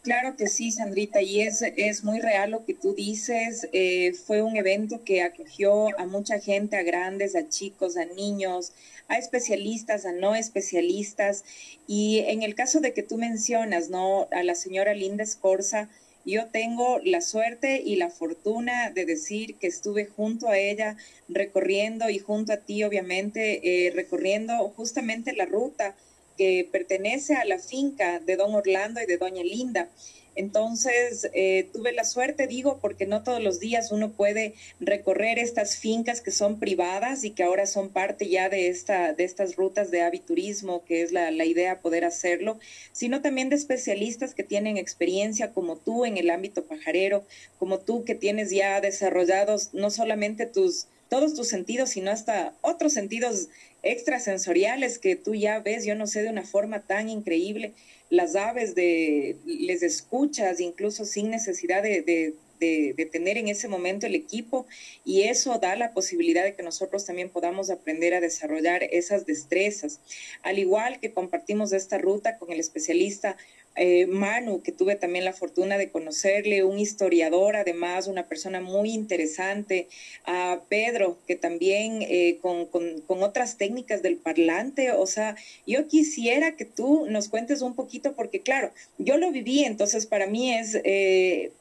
Claro 0.06 0.36
que 0.36 0.46
sí, 0.46 0.70
Sandrita, 0.70 1.20
y 1.20 1.40
es, 1.40 1.62
es 1.62 2.04
muy 2.04 2.20
real 2.20 2.52
lo 2.52 2.64
que 2.64 2.74
tú 2.74 2.94
dices. 2.94 3.68
Eh, 3.72 4.12
fue 4.12 4.40
un 4.40 4.56
evento 4.56 5.02
que 5.02 5.20
acogió 5.20 5.98
a 5.98 6.06
mucha 6.06 6.38
gente, 6.38 6.76
a 6.76 6.84
grandes, 6.84 7.34
a 7.34 7.48
chicos, 7.48 7.96
a 7.96 8.04
niños, 8.04 8.70
a 9.08 9.18
especialistas, 9.18 10.06
a 10.06 10.12
no 10.12 10.36
especialistas. 10.36 11.42
Y 11.88 12.20
en 12.28 12.44
el 12.44 12.54
caso 12.54 12.78
de 12.78 12.92
que 12.92 13.02
tú 13.02 13.18
mencionas, 13.18 13.90
¿no? 13.90 14.28
A 14.30 14.44
la 14.44 14.54
señora 14.54 14.94
Linda 14.94 15.24
Escorza, 15.24 15.88
yo 16.24 16.46
tengo 16.50 17.00
la 17.02 17.20
suerte 17.20 17.82
y 17.84 17.96
la 17.96 18.10
fortuna 18.10 18.90
de 18.90 19.06
decir 19.06 19.56
que 19.56 19.66
estuve 19.66 20.06
junto 20.06 20.48
a 20.48 20.56
ella 20.56 20.96
recorriendo 21.28 22.10
y 22.10 22.20
junto 22.20 22.52
a 22.52 22.58
ti, 22.58 22.84
obviamente, 22.84 23.86
eh, 23.88 23.90
recorriendo 23.90 24.68
justamente 24.76 25.32
la 25.32 25.46
ruta 25.46 25.96
que 26.36 26.68
pertenece 26.70 27.34
a 27.34 27.44
la 27.44 27.58
finca 27.58 28.20
de 28.20 28.36
don 28.36 28.54
Orlando 28.54 29.00
y 29.00 29.06
de 29.06 29.18
doña 29.18 29.42
Linda. 29.42 29.88
Entonces, 30.36 31.30
eh, 31.32 31.70
tuve 31.72 31.92
la 31.92 32.04
suerte, 32.04 32.46
digo, 32.46 32.78
porque 32.78 33.06
no 33.06 33.22
todos 33.22 33.42
los 33.42 33.58
días 33.58 33.90
uno 33.90 34.12
puede 34.12 34.54
recorrer 34.80 35.38
estas 35.38 35.78
fincas 35.78 36.20
que 36.20 36.30
son 36.30 36.60
privadas 36.60 37.24
y 37.24 37.30
que 37.30 37.42
ahora 37.42 37.66
son 37.66 37.88
parte 37.88 38.28
ya 38.28 38.50
de, 38.50 38.68
esta, 38.68 39.14
de 39.14 39.24
estas 39.24 39.56
rutas 39.56 39.90
de 39.90 40.02
aviturismo, 40.02 40.84
que 40.84 41.00
es 41.00 41.10
la, 41.10 41.30
la 41.30 41.46
idea 41.46 41.80
poder 41.80 42.04
hacerlo, 42.04 42.58
sino 42.92 43.22
también 43.22 43.48
de 43.48 43.56
especialistas 43.56 44.34
que 44.34 44.44
tienen 44.44 44.76
experiencia 44.76 45.54
como 45.54 45.76
tú 45.76 46.04
en 46.04 46.18
el 46.18 46.28
ámbito 46.28 46.64
pajarero, 46.66 47.24
como 47.58 47.78
tú 47.78 48.04
que 48.04 48.14
tienes 48.14 48.50
ya 48.50 48.82
desarrollados 48.82 49.72
no 49.72 49.90
solamente 49.90 50.44
tus 50.44 50.86
todos 51.08 51.34
tus 51.34 51.48
sentidos, 51.48 51.90
sino 51.90 52.10
hasta 52.10 52.54
otros 52.60 52.92
sentidos 52.92 53.48
extrasensoriales 53.82 54.98
que 54.98 55.16
tú 55.16 55.34
ya 55.34 55.60
ves, 55.60 55.84
yo 55.84 55.94
no 55.94 56.06
sé, 56.06 56.22
de 56.22 56.30
una 56.30 56.44
forma 56.44 56.80
tan 56.80 57.08
increíble. 57.08 57.72
Las 58.10 58.36
aves 58.36 58.74
de, 58.74 59.36
les 59.44 59.82
escuchas 59.82 60.60
incluso 60.60 61.04
sin 61.04 61.30
necesidad 61.30 61.82
de, 61.82 62.02
de, 62.02 62.34
de, 62.58 63.06
tener 63.06 63.36
en 63.36 63.48
ese 63.48 63.68
momento 63.68 64.06
el 64.06 64.14
equipo 64.14 64.66
y 65.04 65.22
eso 65.22 65.58
da 65.58 65.76
la 65.76 65.92
posibilidad 65.92 66.44
de 66.44 66.54
que 66.54 66.62
nosotros 66.62 67.04
también 67.04 67.28
podamos 67.28 67.70
aprender 67.70 68.14
a 68.14 68.20
desarrollar 68.20 68.82
esas 68.84 69.26
destrezas. 69.26 70.00
Al 70.42 70.58
igual 70.58 71.00
que 71.00 71.12
compartimos 71.12 71.72
esta 71.72 71.98
ruta 71.98 72.38
con 72.38 72.52
el 72.52 72.60
especialista 72.60 73.36
eh, 73.76 74.06
Manu, 74.06 74.62
que 74.62 74.72
tuve 74.72 74.96
también 74.96 75.24
la 75.24 75.32
fortuna 75.32 75.78
de 75.78 75.90
conocerle, 75.90 76.64
un 76.64 76.78
historiador, 76.78 77.56
además, 77.56 78.06
una 78.06 78.26
persona 78.26 78.60
muy 78.60 78.90
interesante, 78.92 79.88
a 80.24 80.60
Pedro, 80.68 81.18
que 81.26 81.36
también 81.36 81.98
eh, 82.02 82.38
con, 82.40 82.68
otras 83.22 83.56
técnicas 83.56 84.02
del 84.02 84.16
parlante, 84.16 84.92
o 84.92 85.06
sea, 85.06 85.36
yo 85.66 85.88
quisiera 85.88 86.56
que 86.56 86.64
tú 86.64 87.06
nos 87.08 87.28
cuentes 87.28 87.62
un 87.62 87.74
poquito, 87.74 88.14
porque 88.14 88.40
claro, 88.40 88.72
yo 88.98 89.16
lo 89.16 89.30
viví, 89.30 89.64
entonces 89.64 90.06
para 90.06 90.26
mí 90.26 90.52
es, 90.54 90.78
eh, 90.84 91.52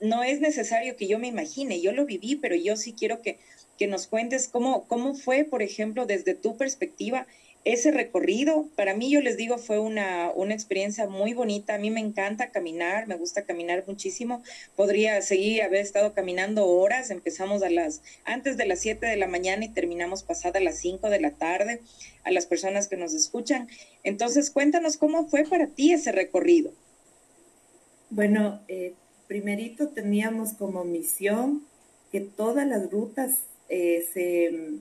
no 0.00 0.22
es 0.22 0.40
necesario 0.40 0.96
que 0.96 1.06
yo 1.06 1.18
me 1.18 1.28
imagine, 1.28 1.80
yo 1.80 1.92
lo 1.92 2.06
viví, 2.06 2.36
pero 2.36 2.54
yo 2.56 2.76
sí 2.76 2.92
quiero 2.92 3.22
que, 3.22 3.38
que 3.78 3.86
nos 3.86 4.06
cuentes 4.06 4.48
cómo, 4.48 4.86
cómo 4.88 5.14
fue, 5.14 5.44
por 5.44 5.62
ejemplo, 5.62 6.06
desde 6.06 6.34
tu 6.34 6.56
perspectiva, 6.56 7.26
ese 7.64 7.90
recorrido, 7.90 8.68
para 8.74 8.94
mí 8.94 9.10
yo 9.10 9.20
les 9.20 9.36
digo, 9.36 9.58
fue 9.58 9.78
una, 9.78 10.30
una, 10.34 10.54
experiencia 10.54 11.06
muy 11.06 11.34
bonita. 11.34 11.74
A 11.74 11.78
mí 11.78 11.90
me 11.90 12.00
encanta 12.00 12.50
caminar, 12.50 13.06
me 13.06 13.16
gusta 13.16 13.42
caminar 13.42 13.84
muchísimo. 13.86 14.42
Podría 14.76 15.20
seguir, 15.20 15.62
haber 15.62 15.80
estado 15.80 16.14
caminando 16.14 16.66
horas. 16.66 17.10
Empezamos 17.10 17.62
a 17.62 17.68
las, 17.68 18.02
antes 18.24 18.56
de 18.56 18.64
las 18.64 18.80
7 18.80 19.06
de 19.06 19.16
la 19.16 19.26
mañana 19.26 19.66
y 19.66 19.68
terminamos 19.68 20.22
pasada 20.22 20.58
las 20.60 20.78
5 20.78 21.10
de 21.10 21.20
la 21.20 21.32
tarde 21.32 21.82
a 22.24 22.30
las 22.30 22.46
personas 22.46 22.88
que 22.88 22.96
nos 22.96 23.12
escuchan. 23.12 23.68
Entonces, 24.04 24.50
cuéntanos 24.50 24.96
cómo 24.96 25.26
fue 25.26 25.44
para 25.44 25.66
ti 25.66 25.92
ese 25.92 26.12
recorrido. 26.12 26.72
Bueno, 28.08 28.62
eh, 28.68 28.94
primerito 29.28 29.88
teníamos 29.88 30.54
como 30.54 30.84
misión 30.84 31.62
que 32.10 32.20
todas 32.20 32.66
las 32.66 32.90
rutas 32.90 33.40
eh, 33.68 34.04
se 34.12 34.80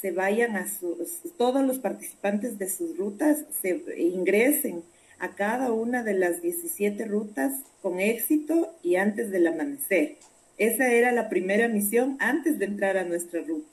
se 0.00 0.12
vayan 0.12 0.56
a 0.56 0.66
todos 1.36 1.66
los 1.66 1.78
participantes 1.78 2.58
de 2.58 2.68
sus 2.68 2.96
rutas 2.96 3.44
se 3.60 3.82
ingresen 3.98 4.82
a 5.18 5.34
cada 5.34 5.72
una 5.72 6.04
de 6.04 6.14
las 6.14 6.42
17 6.42 7.04
rutas 7.06 7.52
con 7.82 7.98
éxito 7.98 8.72
y 8.82 8.96
antes 8.96 9.30
del 9.30 9.48
amanecer. 9.48 10.16
Esa 10.56 10.92
era 10.92 11.12
la 11.12 11.28
primera 11.28 11.68
misión 11.68 12.16
antes 12.20 12.58
de 12.58 12.66
entrar 12.66 12.96
a 12.96 13.04
nuestra 13.04 13.40
ruta. 13.42 13.68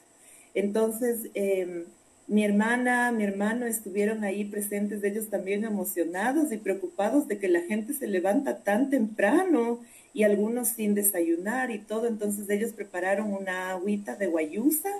Entonces, 0.54 1.30
em, 1.34 1.84
mi 2.26 2.44
hermana, 2.44 3.12
mi 3.12 3.22
hermano 3.22 3.66
estuvieron 3.66 4.24
ahí 4.24 4.44
presentes, 4.44 5.04
ellos 5.04 5.28
también 5.28 5.64
emocionados 5.64 6.50
y 6.50 6.56
preocupados 6.56 7.28
de 7.28 7.38
que 7.38 7.48
la 7.48 7.60
gente 7.60 7.92
se 7.92 8.08
levanta 8.08 8.64
tan 8.64 8.90
temprano 8.90 9.80
y 10.12 10.24
algunos 10.24 10.68
sin 10.68 10.94
desayunar 10.94 11.70
y 11.70 11.78
todo. 11.78 12.08
Entonces 12.08 12.50
ellos 12.50 12.72
prepararon 12.72 13.32
una 13.32 13.70
agüita 13.70 14.16
de 14.16 14.26
guayusa 14.26 14.90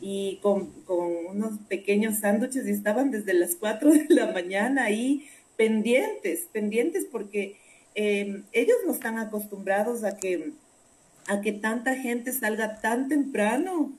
y 0.00 0.38
con, 0.42 0.70
unos 0.88 1.58
pequeños 1.68 2.18
sándwiches 2.18 2.66
y 2.66 2.70
estaban 2.70 3.10
desde 3.10 3.34
las 3.34 3.56
4 3.56 3.90
de 3.92 4.06
la 4.08 4.32
mañana 4.32 4.84
ahí 4.84 5.26
pendientes, 5.56 6.48
pendientes 6.52 7.06
porque 7.10 7.56
em, 7.94 8.44
ellos 8.52 8.76
no 8.86 8.92
están 8.92 9.18
acostumbrados 9.18 10.04
a 10.04 10.16
que, 10.16 10.52
a 11.28 11.40
que 11.40 11.52
tanta 11.52 11.94
gente 11.96 12.32
salga 12.32 12.80
tan 12.80 13.08
temprano 13.08 13.92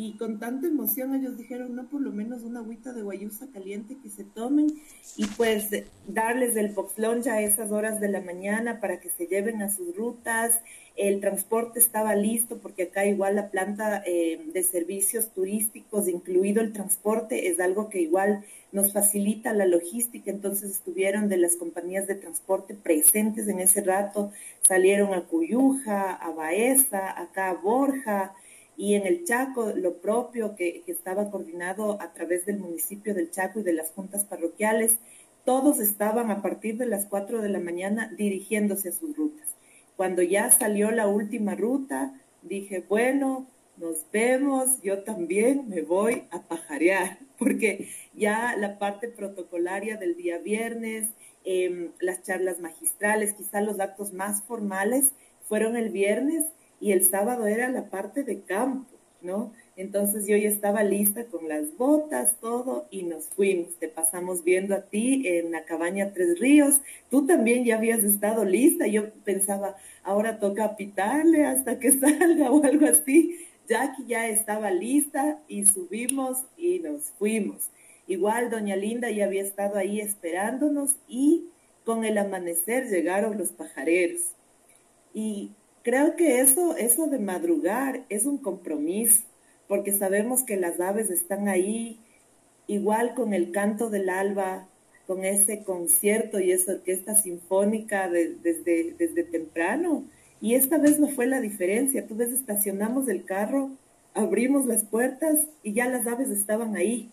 y 0.00 0.16
con 0.16 0.38
tanta 0.38 0.68
emoción 0.68 1.12
ellos 1.12 1.36
dijeron, 1.36 1.74
no, 1.74 1.88
por 1.88 2.00
lo 2.00 2.12
menos 2.12 2.42
una 2.42 2.60
agüita 2.60 2.92
de 2.92 3.02
guayusa 3.02 3.48
caliente 3.52 3.96
que 4.00 4.08
se 4.08 4.22
tomen 4.22 4.68
y 5.16 5.26
pues 5.36 5.70
darles 6.06 6.54
el 6.54 6.68
box 6.68 6.98
lunch 6.98 7.26
a 7.26 7.40
esas 7.40 7.72
horas 7.72 7.98
de 7.98 8.08
la 8.08 8.20
mañana 8.20 8.78
para 8.78 9.00
que 9.00 9.10
se 9.10 9.26
lleven 9.26 9.60
a 9.60 9.68
sus 9.68 9.96
rutas. 9.96 10.60
El 10.98 11.20
transporte 11.20 11.78
estaba 11.78 12.16
listo 12.16 12.58
porque 12.58 12.82
acá 12.82 13.06
igual 13.06 13.36
la 13.36 13.50
planta 13.50 14.02
eh, 14.04 14.40
de 14.52 14.62
servicios 14.64 15.30
turísticos, 15.32 16.08
incluido 16.08 16.60
el 16.60 16.72
transporte, 16.72 17.46
es 17.48 17.60
algo 17.60 17.88
que 17.88 18.00
igual 18.00 18.44
nos 18.72 18.92
facilita 18.92 19.52
la 19.52 19.64
logística. 19.64 20.32
Entonces 20.32 20.72
estuvieron 20.72 21.28
de 21.28 21.36
las 21.36 21.54
compañías 21.54 22.08
de 22.08 22.16
transporte 22.16 22.74
presentes 22.74 23.46
en 23.46 23.60
ese 23.60 23.80
rato, 23.80 24.32
salieron 24.62 25.14
a 25.14 25.22
Cuyuja, 25.22 26.14
a 26.14 26.30
Baeza, 26.32 27.16
acá 27.16 27.50
a 27.50 27.54
Borja, 27.54 28.34
y 28.76 28.94
en 28.94 29.06
el 29.06 29.24
Chaco 29.24 29.72
lo 29.76 29.98
propio 29.98 30.56
que, 30.56 30.82
estaba 30.88 31.30
coordinado 31.30 32.02
a 32.02 32.12
través 32.12 32.44
del 32.44 32.58
municipio 32.58 33.14
del 33.14 33.30
Chaco 33.30 33.60
y 33.60 33.62
de 33.62 33.72
las 33.72 33.92
juntas 33.92 34.24
parroquiales, 34.24 34.98
todos 35.44 35.78
estaban 35.78 36.32
a 36.32 36.42
partir 36.42 36.76
de 36.76 36.86
las 36.86 37.06
4 37.06 37.40
de 37.40 37.50
la 37.50 37.60
mañana 37.60 38.12
dirigiéndose 38.18 38.88
a 38.88 38.92
sus 38.92 39.16
rutas. 39.16 39.57
Cuando 39.98 40.22
ya 40.22 40.52
salió 40.52 40.92
la 40.92 41.08
última 41.08 41.56
ruta, 41.56 42.14
dije, 42.42 42.84
bueno, 42.88 43.48
nos 43.78 44.06
vemos, 44.12 44.80
yo 44.80 45.02
también 45.02 45.68
me 45.68 45.82
voy 45.82 46.22
a 46.30 46.40
pajarear, 46.42 47.18
porque 47.36 47.88
ya 48.14 48.54
la 48.56 48.78
parte 48.78 49.08
protocolaria 49.08 49.96
del 49.96 50.14
día 50.14 50.38
viernes, 50.38 51.08
em, 51.44 51.90
las 51.98 52.22
charlas 52.22 52.60
magistrales, 52.60 53.34
quizás 53.34 53.64
los 53.64 53.80
actos 53.80 54.12
más 54.12 54.44
formales 54.44 55.14
fueron 55.48 55.76
el 55.76 55.90
viernes 55.90 56.44
y 56.80 56.92
el 56.92 57.04
sábado 57.04 57.48
era 57.48 57.68
la 57.68 57.90
parte 57.90 58.22
de 58.22 58.42
campo, 58.42 58.97
¿no? 59.20 59.52
Entonces 59.76 60.26
yo 60.26 60.36
ya 60.36 60.48
estaba 60.48 60.82
lista 60.82 61.24
con 61.26 61.48
las 61.48 61.76
botas, 61.76 62.36
todo, 62.40 62.86
y 62.90 63.04
nos 63.04 63.28
fuimos. 63.28 63.76
Te 63.78 63.88
pasamos 63.88 64.44
viendo 64.44 64.74
a 64.74 64.82
ti 64.82 65.26
en 65.26 65.52
la 65.52 65.64
cabaña 65.64 66.12
Tres 66.12 66.38
Ríos. 66.40 66.80
Tú 67.10 67.26
también 67.26 67.64
ya 67.64 67.76
habías 67.76 68.02
estado 68.04 68.44
lista. 68.44 68.86
Yo 68.86 69.10
pensaba, 69.24 69.76
ahora 70.02 70.38
toca 70.38 70.76
pitarle 70.76 71.44
hasta 71.44 71.78
que 71.78 71.92
salga 72.00 72.50
o 72.50 72.62
algo 72.64 72.86
así. 72.86 73.46
Jackie 73.68 74.06
ya 74.06 74.28
estaba 74.28 74.70
lista 74.70 75.40
y 75.46 75.66
subimos 75.66 76.44
y 76.56 76.78
nos 76.78 77.10
fuimos. 77.18 77.70
Igual 78.06 78.48
doña 78.48 78.74
Linda 78.74 79.10
ya 79.10 79.26
había 79.26 79.42
estado 79.42 79.76
ahí 79.76 80.00
esperándonos 80.00 80.96
y 81.06 81.44
con 81.84 82.04
el 82.04 82.16
amanecer 82.16 82.88
llegaron 82.88 83.36
los 83.36 83.52
pajareros. 83.52 84.32
Y 85.12 85.50
creo 85.82 86.16
que 86.16 86.40
eso, 86.40 86.76
eso 86.76 87.06
de 87.06 87.18
madrugar 87.18 88.04
es 88.08 88.26
un 88.26 88.38
compromiso 88.38 89.22
porque 89.68 89.92
sabemos 89.92 90.42
que 90.42 90.56
las 90.56 90.80
aves 90.80 91.10
están 91.10 91.46
ahí, 91.46 92.00
igual 92.66 93.14
con 93.14 93.34
el 93.34 93.52
canto 93.52 93.90
del 93.90 94.08
alba, 94.08 94.66
con 95.06 95.24
ese 95.24 95.62
concierto 95.62 96.40
y 96.40 96.52
esa 96.52 96.72
orquesta 96.72 97.14
sinfónica 97.14 98.08
desde, 98.08 98.94
desde 98.98 99.24
temprano. 99.24 100.04
Y 100.40 100.54
esta 100.54 100.78
vez 100.78 100.98
no 100.98 101.08
fue 101.08 101.26
la 101.26 101.40
diferencia. 101.40 102.06
Tú 102.06 102.16
ves, 102.16 102.32
estacionamos 102.32 103.08
el 103.08 103.24
carro, 103.24 103.70
abrimos 104.14 104.66
las 104.66 104.84
puertas 104.84 105.38
y 105.62 105.74
ya 105.74 105.88
las 105.88 106.06
aves 106.06 106.30
estaban 106.30 106.76
ahí, 106.76 107.10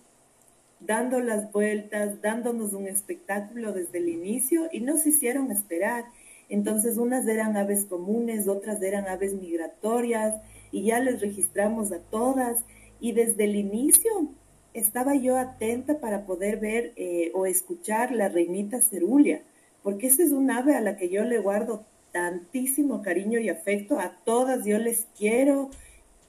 dando 0.79 1.19
las 1.19 1.51
vueltas, 1.51 2.21
dándonos 2.21 2.73
un 2.73 2.87
espectáculo 2.87 3.73
desde 3.73 3.97
el 3.99 4.09
inicio 4.09 4.69
y 4.71 4.79
nos 4.79 5.05
hicieron 5.05 5.51
esperar. 5.51 6.05
Entonces 6.49 6.97
unas 6.97 7.27
eran 7.27 7.57
aves 7.57 7.85
comunes, 7.85 8.47
otras 8.47 8.81
eran 8.81 9.07
aves 9.07 9.33
migratorias, 9.33 10.41
y 10.71 10.83
ya 10.83 10.99
les 10.99 11.21
registramos 11.21 11.91
a 11.91 11.99
todas. 11.99 12.63
Y 12.99 13.13
desde 13.13 13.45
el 13.45 13.55
inicio 13.55 14.29
estaba 14.73 15.15
yo 15.15 15.37
atenta 15.37 15.99
para 15.99 16.25
poder 16.25 16.59
ver 16.59 16.93
eh, 16.97 17.31
o 17.33 17.45
escuchar 17.45 18.11
la 18.11 18.27
reinita 18.27 18.81
cerulia, 18.81 19.41
porque 19.83 20.07
esa 20.07 20.23
es 20.23 20.31
un 20.31 20.51
ave 20.51 20.75
a 20.75 20.81
la 20.81 20.97
que 20.97 21.09
yo 21.09 21.23
le 21.23 21.39
guardo 21.39 21.85
tantísimo 22.11 23.01
cariño 23.01 23.39
y 23.39 23.49
afecto, 23.49 23.99
a 23.99 24.17
todas 24.25 24.65
yo 24.65 24.77
les 24.77 25.07
quiero, 25.17 25.69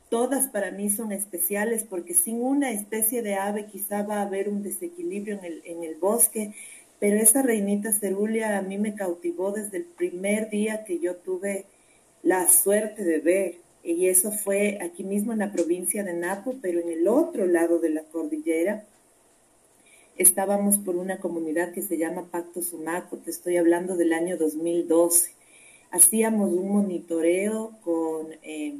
todas 0.08 0.48
para 0.48 0.70
mí 0.70 0.90
son 0.90 1.12
especiales 1.12 1.84
porque 1.84 2.14
sin 2.14 2.42
una 2.42 2.70
especie 2.70 3.22
de 3.22 3.34
ave 3.34 3.66
quizá 3.66 4.02
va 4.02 4.18
a 4.18 4.22
haber 4.22 4.48
un 4.48 4.62
desequilibrio 4.62 5.38
en 5.38 5.44
el, 5.44 5.62
en 5.64 5.84
el 5.84 5.96
bosque, 5.96 6.54
pero 6.98 7.16
esa 7.16 7.42
reinita 7.42 7.92
cerulia 7.92 8.56
a 8.56 8.62
mí 8.62 8.78
me 8.78 8.94
cautivó 8.94 9.52
desde 9.52 9.78
el 9.78 9.84
primer 9.84 10.48
día 10.50 10.84
que 10.84 10.98
yo 10.98 11.16
tuve 11.16 11.66
la 12.22 12.48
suerte 12.48 13.04
de 13.04 13.18
ver 13.18 13.54
y 13.84 14.08
eso 14.08 14.32
fue 14.32 14.78
aquí 14.82 15.04
mismo 15.04 15.32
en 15.32 15.38
la 15.38 15.52
provincia 15.52 16.02
de 16.02 16.12
Napo, 16.12 16.56
pero 16.60 16.80
en 16.80 16.88
el 16.88 17.06
otro 17.06 17.46
lado 17.46 17.78
de 17.78 17.90
la 17.90 18.02
cordillera. 18.02 18.84
Estábamos 20.16 20.78
por 20.78 20.96
una 20.96 21.18
comunidad 21.18 21.72
que 21.72 21.82
se 21.82 21.98
llama 21.98 22.28
Pacto 22.30 22.62
Sumaco, 22.62 23.18
te 23.18 23.30
estoy 23.30 23.58
hablando 23.58 23.96
del 23.96 24.12
año 24.12 24.36
2012. 24.38 25.32
Hacíamos 25.92 26.50
un 26.50 26.72
monitoreo 26.72 27.78
con, 27.84 28.32
eh, 28.42 28.74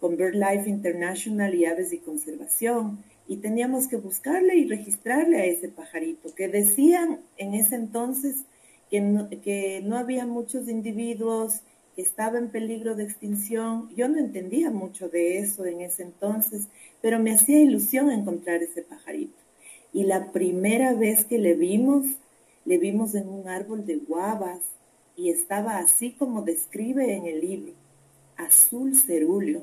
con 0.00 0.16
BirdLife 0.16 0.68
International 0.68 1.54
y 1.54 1.66
Aves 1.66 1.92
y 1.92 1.98
Conservación 1.98 2.98
y 3.28 3.36
teníamos 3.36 3.88
que 3.88 3.96
buscarle 3.96 4.56
y 4.56 4.68
registrarle 4.68 5.40
a 5.40 5.44
ese 5.44 5.68
pajarito, 5.68 6.34
que 6.34 6.48
decían 6.48 7.20
en 7.36 7.54
ese 7.54 7.76
entonces 7.76 8.44
que 8.90 9.38
que 9.42 9.80
no 9.84 9.96
había 9.96 10.26
muchos 10.26 10.68
individuos 10.68 11.62
estaba 11.96 12.38
en 12.38 12.50
peligro 12.50 12.94
de 12.94 13.04
extinción. 13.04 13.90
Yo 13.94 14.08
no 14.08 14.18
entendía 14.18 14.70
mucho 14.70 15.08
de 15.08 15.38
eso 15.38 15.64
en 15.64 15.80
ese 15.80 16.02
entonces, 16.02 16.68
pero 17.00 17.18
me 17.18 17.32
hacía 17.32 17.60
ilusión 17.60 18.10
encontrar 18.10 18.62
ese 18.62 18.82
pajarito. 18.82 19.34
Y 19.92 20.04
la 20.04 20.32
primera 20.32 20.94
vez 20.94 21.24
que 21.24 21.38
le 21.38 21.54
vimos, 21.54 22.06
le 22.64 22.78
vimos 22.78 23.14
en 23.14 23.28
un 23.28 23.48
árbol 23.48 23.84
de 23.84 23.96
guavas 23.96 24.60
y 25.16 25.28
estaba 25.30 25.78
así 25.78 26.12
como 26.12 26.42
describe 26.42 27.14
en 27.14 27.26
el 27.26 27.40
libro, 27.40 27.72
azul 28.36 28.96
cerúleo. 28.96 29.62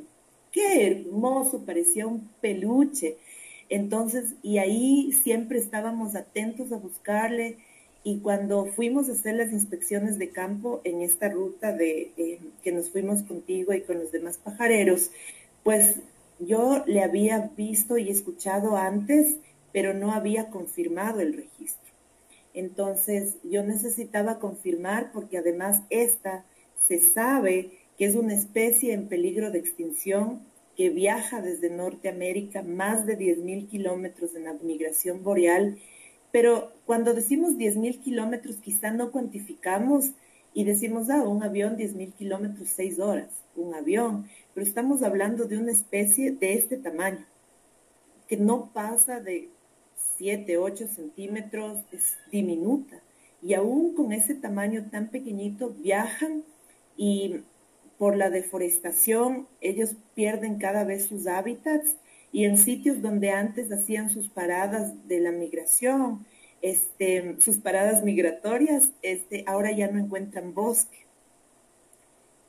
Qué 0.51 0.87
hermoso, 0.87 1.65
parecía 1.65 2.05
un 2.07 2.29
peluche. 2.41 3.17
Entonces, 3.69 4.33
y 4.41 4.57
ahí 4.57 5.11
siempre 5.13 5.59
estábamos 5.59 6.15
atentos 6.15 6.71
a 6.71 6.77
buscarle, 6.77 7.57
y 8.03 8.19
cuando 8.19 8.65
fuimos 8.65 9.09
a 9.09 9.11
hacer 9.11 9.35
las 9.35 9.51
inspecciones 9.51 10.17
de 10.17 10.29
campo 10.29 10.81
en 10.83 11.01
esta 11.01 11.29
ruta 11.29 11.73
de 11.73 12.11
eh, 12.17 12.39
que 12.63 12.71
nos 12.71 12.89
fuimos 12.89 13.23
contigo 13.23 13.73
y 13.73 13.81
con 13.81 13.99
los 13.99 14.11
demás 14.11 14.37
pajareros, 14.37 15.11
pues 15.63 15.97
yo 16.39 16.83
le 16.87 17.03
había 17.03 17.51
visto 17.57 17.97
y 17.97 18.09
escuchado 18.09 18.77
antes, 18.77 19.35
pero 19.73 19.93
no 19.93 20.13
había 20.13 20.49
confirmado 20.49 21.19
el 21.19 21.33
registro. 21.33 21.91
Entonces 22.53 23.35
yo 23.43 23.63
necesitaba 23.63 24.39
confirmar 24.39 25.11
porque 25.11 25.37
además 25.37 25.81
esta 25.89 26.45
se 26.87 26.99
sabe 26.99 27.71
que 27.97 28.05
es 28.05 28.15
una 28.15 28.33
especie 28.33 28.93
en 28.93 29.09
peligro 29.09 29.51
de 29.51 29.59
extinción 29.59 30.39
que 30.79 30.89
viaja 30.89 31.41
desde 31.41 31.69
Norteamérica 31.69 32.63
más 32.63 33.05
de 33.05 33.19
10.000 33.19 33.67
kilómetros 33.67 34.33
en 34.33 34.45
la 34.45 34.53
migración 34.53 35.23
boreal 35.23 35.77
pero 36.31 36.71
cuando 36.85 37.13
decimos 37.13 37.53
10.000 37.53 38.01
kilómetros, 38.01 38.57
quizá 38.57 38.91
no 38.91 39.11
cuantificamos 39.11 40.11
y 40.53 40.63
decimos, 40.63 41.09
ah, 41.09 41.27
un 41.27 41.43
avión 41.43 41.77
10.000 41.77 42.13
kilómetros, 42.13 42.69
6 42.69 42.99
horas, 42.99 43.29
un 43.55 43.73
avión. 43.73 44.27
Pero 44.53 44.65
estamos 44.65 45.01
hablando 45.01 45.45
de 45.45 45.57
una 45.57 45.71
especie 45.71 46.31
de 46.31 46.53
este 46.53 46.77
tamaño, 46.77 47.25
que 48.27 48.37
no 48.37 48.71
pasa 48.73 49.19
de 49.19 49.49
7, 50.17 50.57
8 50.57 50.87
centímetros, 50.87 51.79
es 51.91 52.15
diminuta. 52.31 53.01
Y 53.41 53.53
aún 53.53 53.95
con 53.95 54.11
ese 54.11 54.35
tamaño 54.35 54.85
tan 54.91 55.09
pequeñito 55.09 55.69
viajan 55.69 56.43
y 56.97 57.41
por 57.99 58.15
la 58.15 58.31
deforestación 58.31 59.47
ellos 59.61 59.95
pierden 60.15 60.57
cada 60.57 60.85
vez 60.85 61.05
sus 61.05 61.27
hábitats 61.27 61.97
y 62.31 62.45
en 62.45 62.57
sitios 62.57 63.01
donde 63.01 63.31
antes 63.31 63.71
hacían 63.71 64.09
sus 64.09 64.29
paradas 64.29 65.07
de 65.07 65.19
la 65.19 65.31
migración, 65.31 66.25
este, 66.61 67.35
sus 67.39 67.57
paradas 67.57 68.03
migratorias, 68.03 68.89
este, 69.01 69.43
ahora 69.47 69.71
ya 69.71 69.91
no 69.91 69.99
encuentran 69.99 70.53
bosque. 70.53 71.05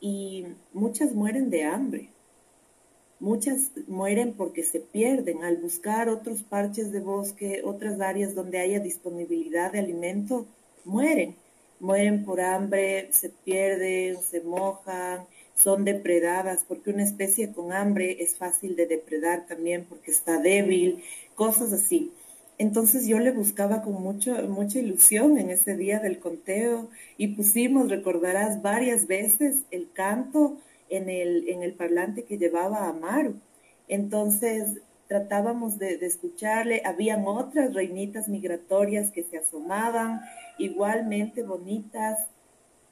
Y 0.00 0.46
muchas 0.72 1.14
mueren 1.14 1.50
de 1.50 1.64
hambre. 1.64 2.10
Muchas 3.18 3.72
mueren 3.86 4.34
porque 4.34 4.62
se 4.62 4.80
pierden 4.80 5.44
al 5.44 5.56
buscar 5.58 6.08
otros 6.08 6.42
parches 6.42 6.90
de 6.92 7.00
bosque, 7.00 7.62
otras 7.64 8.00
áreas 8.00 8.34
donde 8.34 8.58
haya 8.58 8.80
disponibilidad 8.80 9.72
de 9.72 9.80
alimento, 9.80 10.46
mueren. 10.84 11.34
Mueren 11.80 12.24
por 12.24 12.42
hambre, 12.42 13.10
se 13.10 13.30
pierden, 13.30 14.20
se 14.20 14.42
mojan, 14.42 15.26
son 15.60 15.84
depredadas, 15.84 16.64
porque 16.66 16.90
una 16.90 17.04
especie 17.04 17.52
con 17.52 17.72
hambre 17.72 18.22
es 18.22 18.36
fácil 18.36 18.76
de 18.76 18.86
depredar 18.86 19.46
también 19.46 19.86
porque 19.88 20.10
está 20.10 20.38
débil, 20.40 21.02
cosas 21.34 21.72
así. 21.72 22.12
Entonces 22.58 23.06
yo 23.06 23.18
le 23.18 23.30
buscaba 23.30 23.82
con 23.82 23.94
mucho, 24.02 24.34
mucha 24.48 24.78
ilusión 24.78 25.38
en 25.38 25.50
ese 25.50 25.76
día 25.76 25.98
del 25.98 26.18
conteo 26.18 26.90
y 27.16 27.28
pusimos, 27.28 27.88
recordarás, 27.88 28.60
varias 28.60 29.06
veces 29.06 29.62
el 29.70 29.90
canto 29.92 30.58
en 30.90 31.08
el, 31.08 31.48
en 31.48 31.62
el 31.62 31.72
parlante 31.72 32.24
que 32.24 32.36
llevaba 32.36 32.88
a 32.88 32.92
Maru. 32.92 33.36
Entonces 33.88 34.82
tratábamos 35.08 35.78
de, 35.78 35.96
de, 35.96 36.06
escucharle, 36.06 36.82
habían 36.84 37.24
otras 37.26 37.72
reinitas 37.72 38.28
migratorias 38.28 39.10
que 39.10 39.24
se 39.24 39.38
asomaban, 39.38 40.20
igualmente 40.58 41.42
bonitas, 41.42 42.28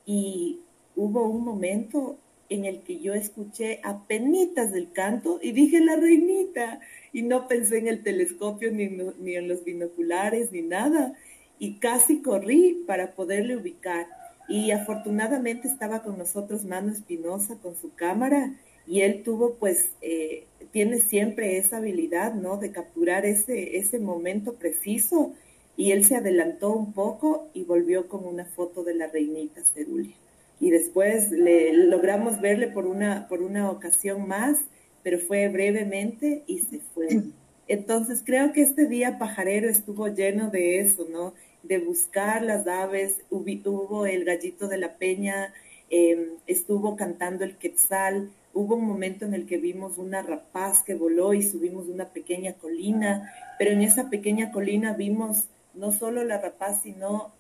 y 0.07 0.61
hubo 0.97 1.29
un 1.29 1.45
momento 1.45 2.17
en 2.49 2.65
el 2.65 2.83
que 2.83 2.99
yo 2.99 3.15
escuché 3.15 3.81
a 3.83 4.07
penitas 4.07 4.73
del 4.73 4.91
canto 4.93 5.39
y 5.43 5.53
dije 5.53 5.81
la 5.81 5.97
reinita 5.97 6.81
y 7.13 7.23
no 7.23 7.47
pensé 7.47 7.79
en 7.79 7.89
el 7.89 8.03
telescopio 8.03 8.71
ni, 8.73 8.89
ni 8.89 9.37
en 9.37 9.49
los 9.49 9.65
binoculares 9.65 10.53
ni 10.53 10.63
nada. 10.63 11.15
Y 11.59 11.79
casi 11.79 12.23
corrí 12.23 12.85
para 12.87 13.15
poderle 13.15 13.57
ubicar. 13.57 14.07
Y 14.49 14.71
afortunadamente 14.71 15.69
estaba 15.69 16.03
con 16.03 16.17
nosotros 16.17 16.65
Mano 16.65 16.93
Espinosa 16.93 17.59
con 17.59 17.77
su 17.77 17.95
cámara 17.95 18.55
y 18.87 19.03
él 19.03 19.23
tuvo 19.23 19.57
pues 19.57 19.91
eh, 20.01 20.47
tiene 20.71 21.01
siempre 21.01 21.59
esa 21.59 21.77
habilidad 21.77 22.33
no 22.33 22.57
de 22.57 22.73
capturar 22.73 23.27
ese 23.27 23.77
ese 23.77 23.99
momento 23.99 24.55
preciso. 24.55 25.35
Y 25.77 25.93
él 25.93 26.05
se 26.05 26.17
adelantó 26.17 26.73
un 26.73 26.93
poco 26.93 27.51
y 27.55 27.65
volvió 27.65 28.09
con 28.09 28.25
una 28.25 28.45
foto 28.45 28.83
de 28.83 28.95
la 28.95 29.07
reinita 29.07 29.63
Cerulia 29.63 30.17
y 30.61 30.71
después 30.71 31.31
le 31.31 31.73
logramos 31.73 32.41
verle 32.41 32.69
por 32.69 32.87
una, 32.87 33.29
por 33.29 33.43
una 33.43 33.71
ocasión 33.71 34.27
más, 34.27 34.59
pero 35.03 35.19
fue 35.19 35.49
brevemente 35.49 36.43
y 36.47 36.61
se 36.61 36.81
fue. 36.81 37.09
Entonces 37.69 38.23
creo 38.25 38.53
que 38.53 38.63
este 38.63 38.87
día 38.87 39.19
pajarero 39.19 39.69
estuvo 39.69 40.09
lleno 40.09 40.51
de 40.51 40.81
eso, 40.81 41.07
¿no? 41.11 41.35
De 41.63 41.79
buscar 41.79 42.43
las 42.43 42.67
aves, 42.67 43.21
hubo 43.31 44.07
el 44.07 44.25
gallito 44.25 44.69
de 44.69 44.79
la 44.79 44.97
peña, 44.97 45.53
em, 45.91 46.31
estuvo 46.47 46.97
cantando 46.97 47.45
el 47.45 47.57
quetzal, 47.57 48.31
Hubo 48.55 48.75
un 48.75 48.87
momento 48.87 49.25
en 49.25 49.35
el 49.35 49.47
que 49.47 49.59
vimos 49.59 49.99
una 49.99 50.21
rapaz 50.21 50.83
que 50.83 50.97
voló 50.97 51.35
y 51.35 51.43
subimos 51.43 51.87
una 51.87 52.07
pequeña 52.07 52.55
colina, 52.55 53.33
pero 53.57 53.71
en 53.71 53.83
esa 53.83 54.11
pequeña 54.11 54.51
colina 54.51 54.95
vimos 54.95 55.45
no 55.75 55.93
solo 55.93 56.25
la 56.25 56.41
rapaz, 56.41 56.83
sino 56.83 57.31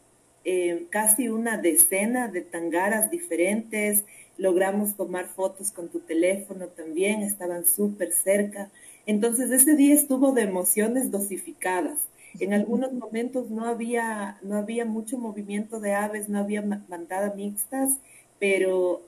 eh, 0.50 0.86
casi 0.88 1.28
una 1.28 1.58
decena 1.58 2.28
de 2.28 2.40
tangaras 2.40 3.10
diferentes. 3.10 4.04
Logramos 4.38 4.96
tomar 4.96 5.26
fotos 5.26 5.70
con 5.70 5.90
tu 5.90 6.00
teléfono 6.00 6.68
también, 6.68 7.20
estaban 7.20 7.66
súper 7.66 8.12
cerca. 8.12 8.70
Entonces 9.04 9.50
ese 9.50 9.76
día 9.76 9.92
estuvo 9.92 10.32
de 10.32 10.44
emociones 10.44 11.10
dosificadas. 11.10 11.98
En 12.40 12.54
algunos 12.54 12.94
momentos 12.94 13.50
no 13.50 13.66
había, 13.66 14.38
no 14.40 14.56
había 14.56 14.86
mucho 14.86 15.18
movimiento 15.18 15.80
de 15.80 15.92
aves, 15.92 16.30
no 16.30 16.38
había 16.38 16.62
bandada 16.62 17.34
mixtas, 17.34 17.98
pero 18.38 19.02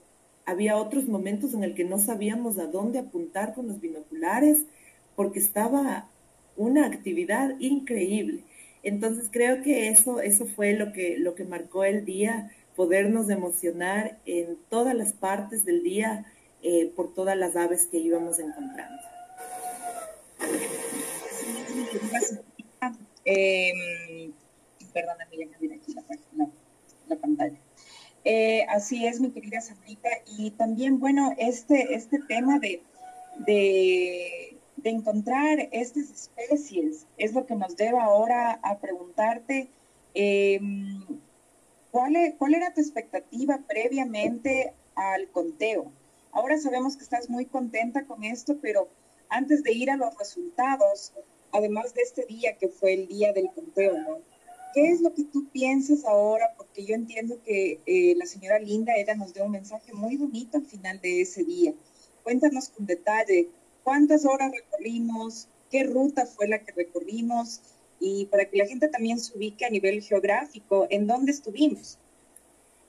había 0.45 0.77
otros 0.77 1.07
momentos 1.07 1.55
en 1.55 1.65
el 1.65 1.75
que 1.75 1.85
no 1.85 1.99
sabíamos 1.99 2.59
a 2.59 2.67
dónde 2.67 2.99
apuntar 2.99 3.55
con 3.55 3.67
los 3.67 3.81
binoculares 3.81 4.67
porque 5.17 5.39
estaba 5.39 6.07
una 6.59 6.85
actividad 6.85 7.59
increíble. 7.61 8.45
Entonces 8.83 9.29
creo 9.31 9.63
que 9.63 9.89
eso, 9.89 10.21
eso 10.21 10.47
fue 10.47 10.73
lo 10.73 10.93
que, 10.93 11.19
lo 11.19 11.35
que 11.35 11.45
marcó 11.45 11.85
el 11.85 12.05
día, 12.05 12.51
podernos 12.77 13.29
emocionar 13.29 14.19
en 14.25 14.57
todas 14.69 14.95
las 14.95 15.13
partes 15.13 15.65
del 15.65 15.83
día 15.83 16.25
eh, 16.63 16.91
por 16.97 17.13
todas 17.13 17.37
las 17.37 17.57
aves 17.57 17.87
que 17.87 17.99
íbamos 17.99 18.39
encontrando. 18.39 19.03
Eh, 23.25 24.31
perdóname, 24.93 25.37
ya 25.37 25.47
me 25.61 25.75
aquí 25.75 25.95
la, 25.95 26.49
la, 27.09 27.17
pantalla. 27.17 27.59
Eh, 28.25 28.65
así 28.69 29.07
es, 29.07 29.21
mi 29.21 29.31
querida 29.31 29.61
Sabrita. 29.61 30.09
Y 30.27 30.53
también, 30.53 30.99
bueno, 31.01 31.35
este, 31.39 31.95
este 31.95 32.19
tema 32.29 32.59
de, 32.59 32.83
de 33.47 34.60
de 34.83 34.91
encontrar 34.91 35.69
estas 35.73 36.11
especies 36.11 37.07
es 37.17 37.35
lo 37.35 37.47
que 37.47 37.55
nos 37.55 37.77
lleva 37.77 38.05
ahora 38.05 38.61
a 38.63 38.79
preguntarte 38.79 39.69
em, 40.15 41.03
¿cuál, 41.91 42.17
e, 42.17 42.35
¿cuál 42.39 42.55
era 42.55 42.73
tu 42.73 42.81
expectativa 42.81 43.61
previamente 43.67 44.75
al 44.95 45.29
conteo. 45.31 45.93
Ahora 46.33 46.59
sabemos 46.59 46.97
que 46.97 47.05
estás 47.05 47.29
muy 47.29 47.47
contenta 47.47 48.05
con 48.05 48.23
esto, 48.25 48.59
pero 48.61 48.89
antes 49.29 49.63
de 49.63 49.73
ir 49.73 49.91
a 49.91 49.97
los 49.97 50.17
resultados, 50.19 51.13
además 51.53 51.95
de 51.95 52.03
este 52.03 52.27
día 52.27 52.57
que 52.57 52.69
fue 52.69 52.95
el 52.95 53.09
día 53.09 53.33
del 53.33 53.51
conteo, 53.53 54.23
¿Qué 54.73 54.93
es 54.93 55.01
lo 55.01 55.13
que 55.13 55.25
tú 55.25 55.49
piensas 55.51 56.05
ahora? 56.05 56.55
Porque 56.57 56.85
yo 56.85 56.95
entiendo 56.95 57.43
que 57.43 57.81
eh, 57.87 58.15
la 58.17 58.25
señora 58.25 58.61
Linda, 58.61 58.95
ella 58.95 59.17
nos 59.17 59.35
dio 59.35 59.45
un 59.45 59.51
mensaje 59.51 59.93
muy 59.93 60.17
bonito 60.17 60.59
al 60.59 60.65
final 60.65 61.01
de 61.01 61.23
ese 61.23 61.43
día. 61.43 61.75
Cuéntanos 62.23 62.69
con 62.69 62.87
detalle 62.87 63.49
cuántas 63.83 64.25
horas 64.25 64.53
recorrimos, 64.53 65.49
qué 65.71 65.85
ruta 65.85 66.27
fue 66.27 66.49
la 66.49 66.59
que 66.61 66.73
recorrimos 66.73 67.61
y 68.01 68.27
para 68.27 68.47
que 68.47 68.57
la 68.57 68.67
gente 68.67 68.89
también 68.89 69.19
se 69.19 69.37
ubique 69.37 69.65
a 69.65 69.71
nivel 69.71 70.03
geográfico, 70.03 70.87
en 70.91 71.07
dónde 71.07 71.33
estuvimos. 71.33 71.99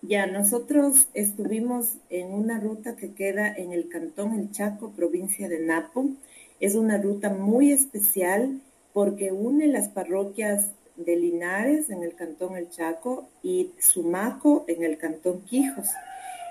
Ya, 0.01 0.25
nosotros 0.25 1.09
estuvimos 1.13 1.93
en 2.09 2.33
una 2.33 2.59
ruta 2.59 2.95
que 2.95 3.13
queda 3.13 3.53
en 3.53 3.71
el 3.71 3.87
Cantón 3.87 4.33
El 4.39 4.51
Chaco, 4.51 4.91
provincia 4.91 5.47
de 5.47 5.59
Napo. 5.59 6.07
Es 6.59 6.73
una 6.75 6.97
ruta 6.97 7.29
muy 7.29 7.71
especial 7.71 8.61
porque 8.93 9.31
une 9.31 9.67
las 9.67 9.89
parroquias 9.89 10.71
de 10.95 11.15
Linares 11.17 11.89
en 11.89 12.03
el 12.03 12.15
Cantón 12.15 12.55
El 12.55 12.69
Chaco 12.69 13.27
y 13.43 13.71
Sumaco 13.79 14.65
en 14.67 14.83
el 14.83 14.97
Cantón 14.97 15.41
Quijos. 15.41 15.87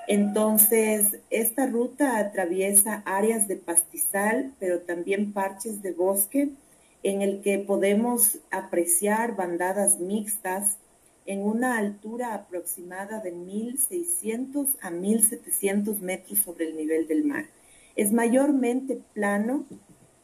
Entonces, 0.08 1.20
esta 1.30 1.66
ruta 1.66 2.18
atraviesa 2.18 3.02
áreas 3.06 3.46
de 3.48 3.56
pastizal, 3.56 4.54
pero 4.58 4.80
también 4.80 5.32
parches 5.32 5.82
de 5.82 5.92
bosque, 5.92 6.50
en 7.02 7.22
el 7.22 7.40
que 7.42 7.58
podemos 7.58 8.38
apreciar 8.50 9.36
bandadas 9.36 10.00
mixtas 10.00 10.78
en 11.26 11.42
una 11.42 11.78
altura 11.78 12.34
aproximada 12.34 13.20
de 13.20 13.32
1.600 13.32 14.66
a 14.80 14.90
1.700 14.90 16.00
metros 16.00 16.40
sobre 16.40 16.68
el 16.68 16.76
nivel 16.76 17.06
del 17.06 17.24
mar. 17.24 17.46
Es 17.96 18.12
mayormente 18.12 19.00
plano 19.14 19.64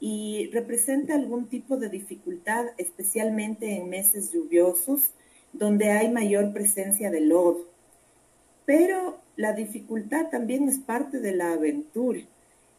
y 0.00 0.50
representa 0.52 1.14
algún 1.14 1.46
tipo 1.46 1.76
de 1.76 1.88
dificultad, 1.88 2.66
especialmente 2.76 3.76
en 3.76 3.88
meses 3.88 4.32
lluviosos, 4.32 5.10
donde 5.52 5.90
hay 5.90 6.10
mayor 6.10 6.52
presencia 6.52 7.10
de 7.10 7.20
lodo. 7.20 7.75
Pero 8.66 9.20
la 9.36 9.52
dificultad 9.52 10.28
también 10.28 10.68
es 10.68 10.78
parte 10.78 11.20
de 11.20 11.32
la 11.32 11.52
aventura. 11.52 12.20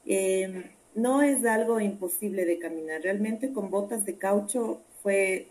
Em, 0.06 0.63
no 0.93 1.21
es 1.21 1.45
algo 1.45 1.80
imposible 1.80 2.45
de 2.45 2.60
caminar. 2.60 3.02
Realmente 3.02 3.54
con 3.54 3.71
botas 3.71 4.06
de 4.06 4.17
caucho 4.17 4.82
fue, 5.02 5.47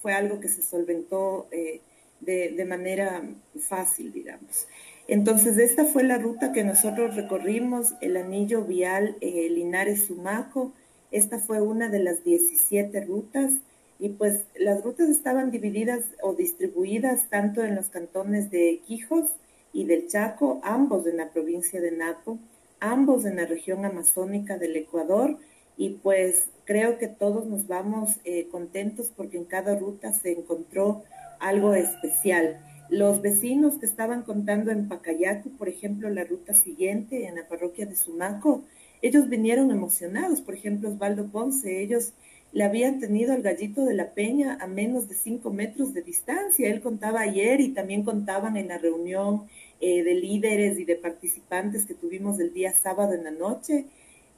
fue 0.00 0.14
algo 0.14 0.40
que 0.40 0.48
se 0.48 0.62
solventó 0.62 1.48
eh, 1.50 1.80
de, 2.20 2.64
manera 2.64 3.22
fácil, 3.68 4.12
digamos. 4.12 4.66
Entonces, 5.08 5.58
esta 5.58 5.84
fue 5.84 6.04
la 6.04 6.18
ruta 6.18 6.52
que 6.52 6.64
nosotros 6.64 7.16
recorrimos, 7.16 7.94
el 8.00 8.16
anillo 8.16 8.64
vial 8.64 9.16
eh, 9.20 9.48
Linares-Sumaco. 9.50 10.72
Esta 11.10 11.38
fue 11.38 11.60
una 11.60 11.88
de 11.88 11.98
las 11.98 12.24
17 12.24 13.00
rutas 13.02 13.52
y 13.98 14.10
pues 14.10 14.46
las 14.58 14.82
rutas 14.82 15.08
estaban 15.08 15.50
divididas 15.50 16.04
o 16.22 16.34
distribuidas 16.34 17.28
tanto 17.30 17.62
en 17.62 17.74
los 17.74 17.88
cantones 17.88 18.50
de 18.50 18.80
Quijos, 18.86 19.30
y 19.74 19.84
del 19.84 20.06
Chaco, 20.06 20.60
ambos 20.62 21.06
en 21.06 21.18
la 21.18 21.30
provincia 21.30 21.80
de 21.80 21.90
Napo, 21.90 22.38
ambos 22.80 23.26
en 23.26 23.36
la 23.36 23.44
región 23.44 23.84
amazónica 23.84 24.56
del 24.56 24.76
Ecuador 24.76 25.36
y 25.76 25.90
pues 25.96 26.48
creo 26.64 26.96
que 26.96 27.08
todos 27.08 27.46
nos 27.46 27.66
vamos 27.66 28.20
eh, 28.24 28.46
contentos 28.50 29.12
porque 29.14 29.36
en 29.36 29.44
cada 29.44 29.76
ruta 29.76 30.12
se 30.12 30.32
encontró 30.32 31.02
algo 31.40 31.74
especial. 31.74 32.64
Los 32.88 33.20
vecinos 33.20 33.78
que 33.78 33.86
estaban 33.86 34.22
contando 34.22 34.70
en 34.70 34.88
Pacayacu, 34.88 35.50
por 35.56 35.68
ejemplo, 35.68 36.08
la 36.08 36.22
ruta 36.22 36.54
siguiente 36.54 37.26
en 37.26 37.34
la 37.34 37.48
parroquia 37.48 37.86
de 37.86 37.96
Sumaco, 37.96 38.62
ellos 39.02 39.28
vinieron 39.28 39.72
emocionados. 39.72 40.40
Por 40.40 40.54
ejemplo, 40.54 40.90
Osvaldo 40.90 41.26
Ponce, 41.26 41.82
ellos 41.82 42.12
le 42.54 42.62
habían 42.62 43.00
tenido 43.00 43.34
al 43.34 43.42
gallito 43.42 43.84
de 43.84 43.94
la 43.94 44.14
peña 44.14 44.56
a 44.60 44.68
menos 44.68 45.08
de 45.08 45.16
cinco 45.16 45.50
metros 45.50 45.92
de 45.92 46.02
distancia. 46.02 46.70
Él 46.70 46.80
contaba 46.80 47.20
ayer 47.20 47.60
y 47.60 47.70
también 47.70 48.04
contaban 48.04 48.56
en 48.56 48.68
la 48.68 48.78
reunión 48.78 49.48
eh, 49.80 50.04
de 50.04 50.14
líderes 50.14 50.78
y 50.78 50.84
de 50.84 50.94
participantes 50.94 51.84
que 51.84 51.94
tuvimos 51.94 52.38
el 52.38 52.54
día 52.54 52.72
sábado 52.72 53.12
en 53.12 53.24
la 53.24 53.32
noche, 53.32 53.86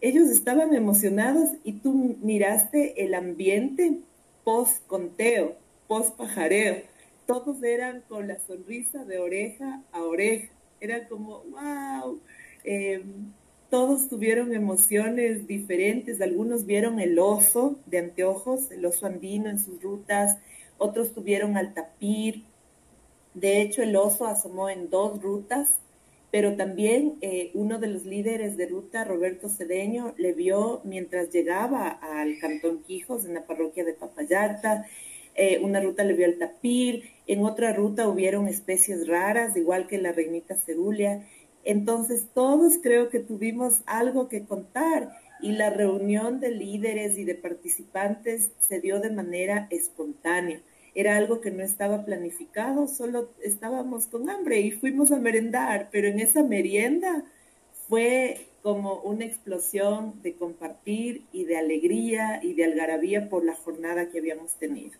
ellos 0.01 0.29
estaban 0.31 0.75
emocionados 0.75 1.51
y 1.63 1.75
tú 1.75 2.17
miraste 2.23 3.05
el 3.05 3.15
ambiente 3.15 3.99
post 4.45 4.87
conteo, 4.87 5.57
post 5.87 6.17
pajareo. 6.17 6.83
Todos 7.27 7.63
eran 7.63 8.03
con 8.09 8.29
la 8.29 8.39
sonrisa 8.41 9.05
de 9.05 9.19
oreja 9.19 9.83
a 9.93 10.03
oreja. 10.03 10.49
Era 10.81 11.07
como, 11.07 11.43
wow. 11.51 12.19
Todos 13.71 14.09
tuvieron 14.09 14.55
emociones 14.55 15.47
diferentes. 15.47 16.21
Algunos 16.21 16.67
vieron 16.67 17.01
el 17.01 17.19
oso 17.19 17.79
de 17.87 17.99
anteojos, 17.99 18.71
el 18.71 18.85
oso 18.85 19.07
andino 19.07 19.49
en 19.49 19.59
sus 19.59 19.83
rutas. 19.83 20.39
Otros 20.79 21.13
tuvieron 21.13 21.57
al 21.57 21.75
tapir, 21.75 22.45
de 23.37 23.61
hecho, 23.61 23.83
el 23.83 23.95
oso 23.97 24.27
asomó 24.27 24.71
en 24.71 24.89
dos 24.89 25.21
rutas, 25.21 25.79
pero 26.31 26.57
también 26.57 27.19
eh, 27.21 27.51
uno 27.53 27.79
de 27.79 27.89
los 27.89 28.07
líderes 28.07 28.57
de 28.57 28.67
ruta, 28.67 29.05
Roberto 29.05 29.51
Cedeño, 29.51 30.15
le 30.17 30.33
vio 30.33 30.81
mientras 30.85 31.31
llegaba 31.31 31.87
al 31.89 32.39
Cantón 32.39 32.83
Quijos, 32.83 33.27
en 33.27 33.35
la 33.35 33.47
parroquia 33.47 33.85
de 33.85 33.93
Papayarta. 33.93 34.87
Eh, 35.35 35.61
una 35.63 35.83
ruta 35.83 36.03
le 36.03 36.15
vio 36.15 36.25
al 36.25 36.39
tapir, 36.39 37.11
en 37.27 37.45
otra 37.45 37.75
ruta 37.75 38.09
hubieron 38.09 38.49
especies 38.49 39.07
raras, 39.07 39.55
igual 39.55 39.87
que 39.87 39.99
la 39.99 40.13
reinita 40.13 40.57
cerulia. 40.57 41.27
Entonces, 41.67 42.29
todos 42.33 42.79
creo 42.83 43.11
que 43.11 43.21
tuvimos 43.21 43.83
algo 43.85 44.29
que 44.29 44.47
contar 44.47 45.11
y 45.43 45.53
la 45.53 45.69
reunión 45.69 46.41
de 46.41 46.51
líderes 46.51 47.19
y 47.19 47.25
de 47.25 47.35
participantes 47.35 48.53
se 48.61 48.81
dio 48.81 49.01
de 49.01 49.11
manera 49.11 49.67
espontánea 49.71 50.63
era 50.97 51.19
algo 51.19 51.43
que 51.43 51.51
no 51.51 51.63
estaba 51.63 52.07
planificado, 52.07 52.89
solo 52.89 53.29
estábamos 53.43 54.07
con 54.07 54.31
hambre 54.31 54.61
y 54.61 54.71
fuimos 54.71 55.13
a 55.13 55.19
merendar, 55.19 55.91
pero 55.93 56.09
en 56.09 56.21
esa 56.21 56.43
merienda 56.43 57.23
fue 57.87 58.47
como 58.63 59.03
una 59.03 59.27
explosión 59.27 60.23
de 60.23 60.35
compartir 60.37 61.25
y 61.33 61.45
de 61.45 61.59
alegría 61.59 62.41
y 62.43 62.55
de 62.55 62.65
algarabía 62.65 63.29
por 63.29 63.45
la 63.45 63.55
jornada 63.55 64.09
que 64.09 64.21
habíamos 64.21 64.55
tenido. 64.55 64.99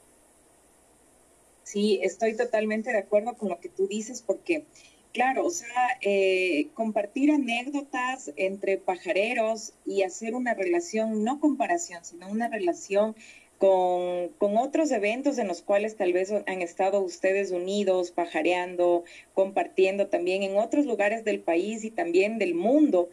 Sí, 1.63 1.99
estoy 2.03 2.37
totalmente 2.37 2.93
de 2.93 2.99
acuerdo 2.99 3.35
con 3.35 3.49
lo 3.49 3.59
que 3.59 3.71
tú 3.71 3.89
dices 3.89 4.23
porque, 4.23 4.67
claro, 5.13 5.47
o 5.47 5.51
sea, 5.51 5.99
eh, 6.01 6.69
compartir 6.75 7.31
anécdotas 7.31 8.33
entre 8.37 8.79
pajareros 8.79 9.75
y 9.85 10.03
hacer 10.03 10.35
una 10.35 10.55
relación, 10.55 11.25
no 11.25 11.41
comparación, 11.41 12.05
sino 12.05 12.29
una 12.29 12.49
relación 12.49 13.15
con, 13.59 14.29
con, 14.39 14.59
otros 14.59 14.91
eventos 14.91 15.39
en 15.39 15.49
los 15.49 15.63
cuales 15.63 15.97
tal 15.97 16.13
vez 16.13 16.31
han 16.31 16.61
estado 16.61 17.01
ustedes 17.01 17.51
unidos, 17.53 18.11
pajareando, 18.11 19.05
compartiendo 19.33 20.09
también 20.09 20.43
en 20.43 20.59
otros 20.59 20.85
lugares 20.85 21.25
del 21.25 21.41
país 21.41 21.85
y 21.85 21.91
también 21.91 22.39
del 22.39 22.55
mundo. 22.55 23.09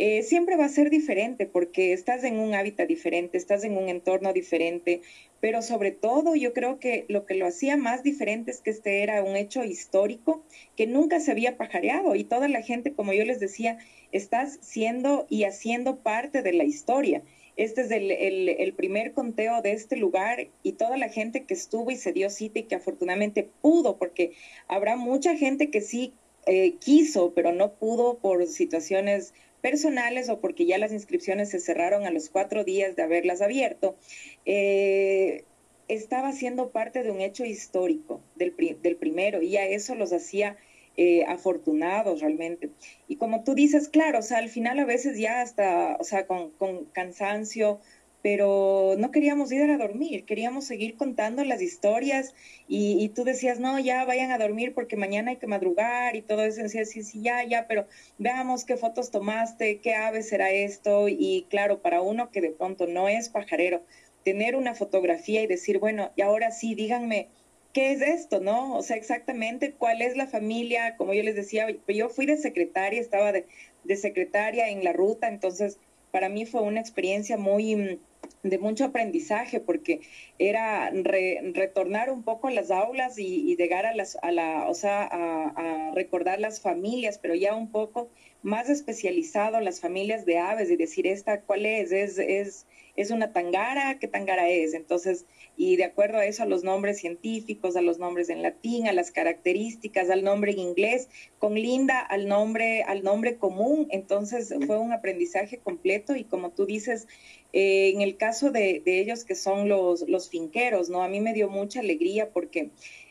Eh, 0.00 0.22
siempre 0.22 0.56
va 0.56 0.66
a 0.66 0.68
ser 0.68 0.90
diferente 0.90 1.44
porque 1.44 1.92
estás 1.92 2.22
en 2.22 2.38
un 2.38 2.54
hábitat 2.54 2.86
diferente, 2.86 3.36
estás 3.36 3.64
en 3.64 3.76
un 3.76 3.88
entorno 3.88 4.32
diferente, 4.32 5.00
pero 5.40 5.60
sobre 5.60 5.90
todo 5.90 6.36
yo 6.36 6.52
creo 6.52 6.78
que 6.78 7.04
lo 7.08 7.26
que 7.26 7.34
lo 7.34 7.46
hacía 7.46 7.76
más 7.76 8.04
diferente 8.04 8.52
es 8.52 8.60
que 8.60 8.70
este 8.70 9.02
era 9.02 9.24
un 9.24 9.34
hecho 9.34 9.64
histórico 9.64 10.44
que 10.76 10.86
nunca 10.86 11.18
se 11.18 11.32
había 11.32 11.56
pajareado 11.56 12.14
y 12.14 12.22
toda 12.22 12.46
la 12.46 12.62
gente, 12.62 12.92
como 12.92 13.12
yo 13.12 13.24
les 13.24 13.40
decía, 13.40 13.78
estás 14.12 14.58
siendo 14.62 15.26
y 15.28 15.42
haciendo 15.42 15.96
parte 15.96 16.42
de 16.42 16.52
la 16.52 16.64
historia. 16.64 17.22
Este 17.56 17.80
es 17.80 17.90
el, 17.90 18.72
primer 18.74 19.14
conteo 19.14 19.62
de 19.62 19.72
este 19.72 19.96
lugar 19.96 20.46
y 20.62 20.72
toda 20.74 20.96
la 20.96 21.08
gente 21.08 21.42
que 21.42 21.54
estuvo 21.54 21.90
y 21.90 21.96
se 21.96 22.12
dio 22.12 22.30
cita 22.30 22.60
y 22.60 22.62
que 22.62 22.76
afortunadamente 22.76 23.50
pudo, 23.62 23.96
porque 23.96 24.30
habrá 24.68 24.94
mucha 24.94 25.34
gente 25.34 25.68
que 25.70 25.80
sí 25.80 26.12
eh, 26.46 26.76
quiso, 26.78 27.32
pero 27.34 27.52
no 27.52 27.72
pudo 27.72 28.18
por 28.18 28.46
situaciones 28.46 29.34
personales 29.60 30.28
o 30.28 30.40
porque 30.40 30.66
ya 30.66 30.78
las 30.78 30.92
inscripciones 30.92 31.50
se 31.50 31.60
cerraron 31.60 32.06
a 32.06 32.10
los 32.10 32.30
cuatro 32.30 32.64
días 32.64 32.96
de 32.96 33.02
haberlas 33.02 33.40
abierto, 33.40 33.96
eh, 34.44 35.44
estaba 35.88 36.32
siendo 36.32 36.70
parte 36.70 37.02
de 37.02 37.10
un 37.10 37.20
hecho 37.20 37.44
histórico 37.44 38.20
del, 38.36 38.54
del 38.82 38.96
primero 38.96 39.42
y 39.42 39.56
a 39.56 39.66
eso 39.66 39.94
los 39.94 40.12
hacía 40.12 40.56
eh, 41.00 41.24
afortunados 41.28 42.20
realmente. 42.20 42.70
Y 43.06 43.16
como 43.18 43.44
tú 43.44 43.54
dices, 43.54 43.88
claro, 43.88 44.18
o 44.18 44.22
sea, 44.22 44.38
al 44.38 44.48
final 44.48 44.80
a 44.80 44.84
veces 44.84 45.16
ya 45.16 45.40
hasta, 45.40 45.96
o 46.00 46.02
sea, 46.02 46.26
con, 46.26 46.50
con 46.50 46.86
cansancio, 46.86 47.78
pero 48.22 48.94
no 48.98 49.10
queríamos 49.10 49.52
ir 49.52 49.62
a 49.70 49.78
dormir, 49.78 50.24
queríamos 50.24 50.64
seguir 50.64 50.96
contando 50.96 51.44
las 51.44 51.62
historias 51.62 52.34
y, 52.66 53.08
tú 53.10 53.24
decías, 53.24 53.60
no, 53.60 53.78
ya 53.78 54.04
vayan 54.04 54.32
a 54.32 54.38
dormir 54.38 54.74
porque 54.74 54.96
mañana 54.96 55.30
hay 55.30 55.36
que 55.36 55.46
madrugar 55.46 56.16
y 56.16 56.22
todo 56.22 56.42
eso, 56.42 56.62
decías, 56.62 56.90
sí, 56.90 57.02
sí, 57.02 57.22
ya, 57.22 57.44
ya, 57.44 57.66
pero 57.68 57.86
veamos 58.18 58.64
qué 58.64 58.76
fotos 58.76 59.10
tomaste, 59.10 59.80
qué 59.80 59.94
ave 59.94 60.22
será 60.22 60.50
esto 60.50 61.08
y 61.08 61.46
claro, 61.48 61.80
para 61.80 62.02
uno 62.02 62.30
que 62.30 62.40
de 62.40 62.50
pronto 62.50 62.86
no 62.86 63.08
es 63.08 63.28
pajarero, 63.28 63.82
tener 64.24 64.56
una 64.56 64.74
fotografía 64.74 65.42
y 65.42 65.46
decir, 65.46 65.78
bueno, 65.78 66.10
y 66.16 66.22
ahora 66.22 66.50
sí, 66.50 66.74
díganme, 66.74 67.28
¿qué 67.72 67.92
es 67.92 68.02
esto, 68.02 68.40
no? 68.40 68.76
O 68.76 68.82
sea, 68.82 68.96
exactamente 68.96 69.72
cuál 69.72 70.02
es 70.02 70.16
la 70.16 70.26
familia, 70.26 70.96
como 70.96 71.14
yo 71.14 71.22
les 71.22 71.36
decía, 71.36 71.68
yo 71.86 72.08
fui 72.08 72.26
de 72.26 72.36
secretaria, 72.36 73.00
estaba 73.00 73.32
de, 73.32 73.46
de 73.84 73.96
secretaria 73.96 74.68
en 74.68 74.82
la 74.84 74.92
ruta, 74.92 75.28
entonces 75.28 75.78
para 76.10 76.28
mí 76.28 76.46
fue 76.46 76.62
una 76.62 76.80
experiencia 76.80 77.36
muy 77.36 77.76
mm, 77.76 77.98
de 78.42 78.58
mucho 78.58 78.84
aprendizaje 78.84 79.60
porque 79.60 80.00
era 80.38 80.90
retornar 80.90 82.10
un 82.10 82.22
poco 82.22 82.48
a 82.48 82.50
las 82.50 82.70
aulas 82.70 83.18
y, 83.18 83.56
llegar 83.56 83.86
a 83.86 83.94
las 83.94 84.16
a 84.22 84.30
la 84.30 84.68
o 84.68 84.74
sea 84.74 85.08
a, 85.10 85.92
recordar 85.94 86.38
las 86.38 86.60
familias 86.60 87.18
pero 87.18 87.34
ya 87.34 87.54
un 87.54 87.70
poco 87.70 88.08
más 88.42 88.68
especializado 88.68 89.60
las 89.60 89.80
familias 89.80 90.24
de 90.24 90.38
aves 90.38 90.70
y 90.70 90.76
decir 90.76 91.06
esta 91.06 91.40
cuál 91.42 91.66
es 91.66 91.92
es 91.92 92.18
es 92.18 92.66
es 92.96 93.10
una 93.10 93.32
tangara 93.32 93.98
qué 93.98 94.08
tangara 94.08 94.48
es 94.48 94.74
entonces 94.74 95.26
y 95.60 95.74
de 95.74 95.82
acuerdo 95.82 96.18
a 96.18 96.24
eso 96.24 96.44
a 96.44 96.46
los 96.46 96.62
nombres 96.62 97.00
científicos, 97.00 97.74
a 97.76 97.80
los 97.80 97.98
nombres 97.98 98.30
en 98.30 98.42
latín, 98.42 98.86
a 98.86 98.92
las 98.92 99.10
características, 99.10 100.08
al 100.08 100.22
nombre 100.22 100.52
en 100.52 100.60
inglés, 100.60 101.08
con 101.40 101.54
Linda 101.54 101.98
al 101.98 102.28
nombre, 102.28 102.84
al 102.84 103.02
nombre 103.02 103.38
común. 103.38 103.88
Entonces 103.90 104.54
fue 104.66 104.78
un 104.78 104.92
aprendizaje 104.92 105.58
completo 105.58 106.14
y 106.14 106.22
como 106.22 106.50
tú 106.50 106.64
dices, 106.64 107.08
eh, 107.52 107.90
en 107.92 108.02
el 108.02 108.16
caso 108.16 108.52
de, 108.52 108.82
ellos 108.86 109.24
que 109.24 109.34
son 109.34 109.68
los, 109.68 110.08
los 110.08 110.30
finqueros, 110.30 110.90
¿no? 110.90 111.02
A 111.02 111.08
mí 111.08 111.20
me 111.20 111.34
dio 111.34 111.48
mucha 111.48 111.80
alegría 111.80 112.30
porque 112.30 112.70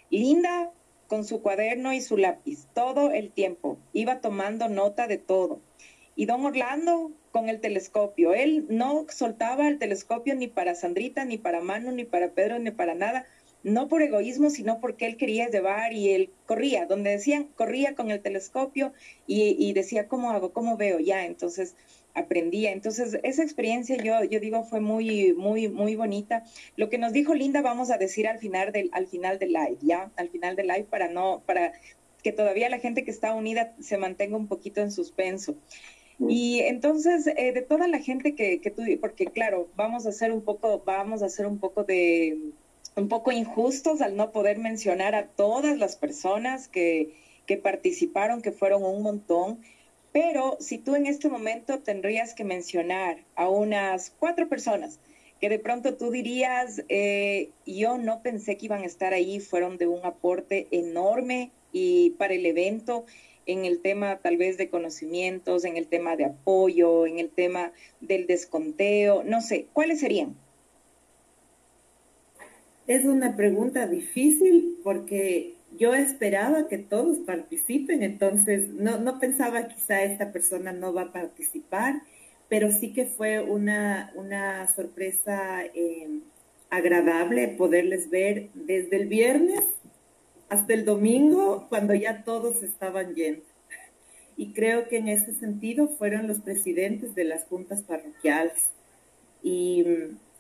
Linda 0.10 0.72
con 1.08 1.24
su 1.24 1.42
cuaderno 1.42 1.94
y 1.94 2.02
su 2.02 2.18
lápiz 2.18 2.68
todo 2.74 3.12
el 3.12 3.32
tiempo 3.32 3.78
iba 3.94 4.22
tomando 4.22 4.70
nota 4.70 5.08
de 5.08 5.18
todo. 5.18 5.62
Y 6.16 6.26
don 6.26 6.46
Orlando 6.46 7.12
con 7.32 7.50
el 7.50 7.60
telescopio. 7.60 8.34
Él 8.34 8.66
no 8.70 9.06
soltaba 9.10 9.68
el 9.68 9.78
telescopio 9.78 10.34
ni 10.34 10.48
para 10.48 10.74
Sandrita, 10.74 11.24
ni 11.26 11.38
para 11.38 11.62
Manu, 11.62 11.92
ni 11.92 12.04
para 12.04 12.32
Pedro, 12.32 12.58
ni 12.58 12.72
para 12.72 12.96
nada. 12.96 13.26
No 13.62 13.88
por 13.88 14.02
egoísmo, 14.02 14.50
sino 14.50 14.80
porque 14.80 15.06
él 15.06 15.18
quería 15.18 15.48
llevar 15.48 15.94
y 15.94 16.10
él 16.10 16.32
corría. 16.48 16.88
Donde 16.88 17.12
decían, 17.12 17.50
corría 17.56 17.94
con 17.94 18.10
el 18.10 18.22
telescopio 18.22 18.94
y, 19.28 19.72
decía, 19.74 20.08
¿cómo 20.08 20.32
hago? 20.32 20.52
¿Cómo 20.52 20.78
veo? 20.78 21.00
Ya, 21.00 21.26
entonces 21.26 21.76
aprendía. 22.18 22.72
Entonces, 22.72 23.18
esa 23.24 23.44
experiencia 23.44 23.98
yo, 23.98 24.24
yo 24.24 24.40
digo 24.40 24.64
fue 24.64 24.80
muy, 24.80 25.34
muy, 25.34 25.70
muy 25.70 25.96
bonita. 25.96 26.44
Lo 26.76 26.90
que 26.90 26.98
nos 26.98 27.14
dijo 27.14 27.34
Linda 27.34 27.62
vamos 27.62 27.92
a 27.92 27.98
decir 27.98 28.28
al 28.28 28.40
final 28.40 28.72
del, 28.72 28.90
al 28.94 29.08
final 29.08 29.40
del 29.40 29.54
live, 29.54 29.78
¿ya? 29.82 30.12
Al 30.16 30.30
final 30.30 30.56
del 30.56 30.68
live 30.68 30.86
para 30.90 31.08
no, 31.10 31.44
para 31.46 31.74
que 32.24 32.32
todavía 32.32 32.70
la 32.70 32.80
gente 32.80 33.04
que 33.04 33.12
está 33.12 33.34
unida 33.34 33.76
se 33.80 33.98
mantenga 33.98 34.36
un 34.36 34.48
poquito 34.48 34.82
en 34.82 34.92
suspenso. 34.92 35.56
Y 36.20 36.62
entonces, 36.62 37.28
eh, 37.28 37.52
de 37.52 37.62
toda 37.62 37.88
la 37.88 38.00
gente 38.00 38.34
que, 38.34 38.60
que 38.60 38.72
tú, 38.72 38.82
porque 39.00 39.28
claro, 39.28 39.70
vamos 39.76 40.08
a 40.08 40.10
hacer 40.10 40.32
un 40.32 40.42
poco, 40.42 40.82
vamos 40.84 41.22
a 41.22 41.28
hacer 41.28 41.46
un 41.46 41.60
poco 41.60 41.84
de, 41.84 42.54
un 42.96 43.08
poco 43.08 43.32
injustos 43.32 44.02
al 44.02 44.16
no 44.16 44.32
poder 44.32 44.58
mencionar 44.58 45.14
a 45.14 45.28
todas 45.28 45.78
las 45.78 45.96
personas 45.96 46.68
que, 46.68 47.14
que 47.46 47.58
participaron, 47.58 48.42
que 48.42 48.52
fueron 48.52 48.84
un 48.84 49.04
montón. 49.04 49.60
Pero 50.12 50.58
si 50.60 50.78
tú 50.78 50.96
en 50.96 51.06
este 51.06 51.30
momento 51.30 51.80
tendrías 51.80 52.34
que 52.34 52.44
mencionar 52.44 53.24
a 53.36 53.50
unas 53.50 54.12
cuatro 54.18 54.48
personas 54.48 55.00
que 55.40 55.50
de 55.50 55.60
pronto 55.60 55.96
tú 55.96 56.12
dirías, 56.12 56.84
eh, 56.90 57.52
yo 57.66 57.98
no 57.98 58.22
pensé 58.22 58.58
que 58.58 58.66
iban 58.66 58.82
a 58.82 58.88
estar 58.88 59.14
ahí, 59.14 59.40
fueron 59.40 59.78
de 59.78 59.88
un 59.88 60.04
aporte 60.06 60.68
enorme 60.72 61.52
y 61.72 62.12
para 62.12 62.34
el 62.34 62.46
evento 62.46 63.06
en 63.46 63.66
el 63.66 63.80
tema 63.80 64.18
tal 64.18 64.38
vez 64.38 64.58
de 64.58 64.70
conocimientos, 64.70 65.64
en 65.64 65.78
el 65.78 65.88
tema 65.88 66.16
de 66.16 66.26
apoyo, 66.26 67.06
en 67.06 67.20
el 67.20 67.30
tema 67.30 67.72
del 68.02 68.28
desconteo, 68.28 69.24
no 69.24 69.42
sé, 69.42 69.68
¿cuáles 69.74 70.00
serían? 70.00 70.36
Es 72.88 73.06
una 73.06 73.36
pregunta 73.36 73.88
difícil 73.88 74.80
porque 74.84 75.57
yo 75.78 75.94
esperaba 75.94 76.68
que 76.68 76.78
todos 76.78 77.20
participen, 77.20 78.04
entonces 78.04 78.70
no, 78.70 78.98
no 79.00 79.20
pensaba 79.20 79.68
quizá 79.68 80.04
esta 80.04 80.32
persona 80.32 80.72
no 80.72 80.94
va 80.94 81.04
a 81.04 81.12
participar, 81.12 82.02
pero 82.50 82.72
sí 82.72 82.94
que 82.94 83.06
fue 83.06 83.42
una, 83.42 84.12
una 84.16 84.68
sorpresa 84.74 85.66
eh, 85.66 86.22
agradable 86.70 87.50
poderles 87.50 88.10
ver 88.10 88.50
desde 88.54 88.98
el 88.98 89.08
viernes 89.08 89.64
hasta 90.50 90.74
el 90.74 90.86
domingo 90.86 91.68
cuando 91.70 91.94
ya 91.94 92.24
todos 92.24 92.64
estaban 92.64 93.14
yendo. 93.16 93.44
Y 94.38 94.54
creo 94.54 94.88
que 94.88 94.98
en 94.98 95.08
ese 95.08 95.34
sentido 95.34 95.88
fueron 95.88 96.28
los 96.28 96.40
presidentes 96.42 97.16
de 97.16 97.24
las 97.24 97.46
juntas 97.46 97.84
parroquiales 97.84 98.72
y 99.42 99.84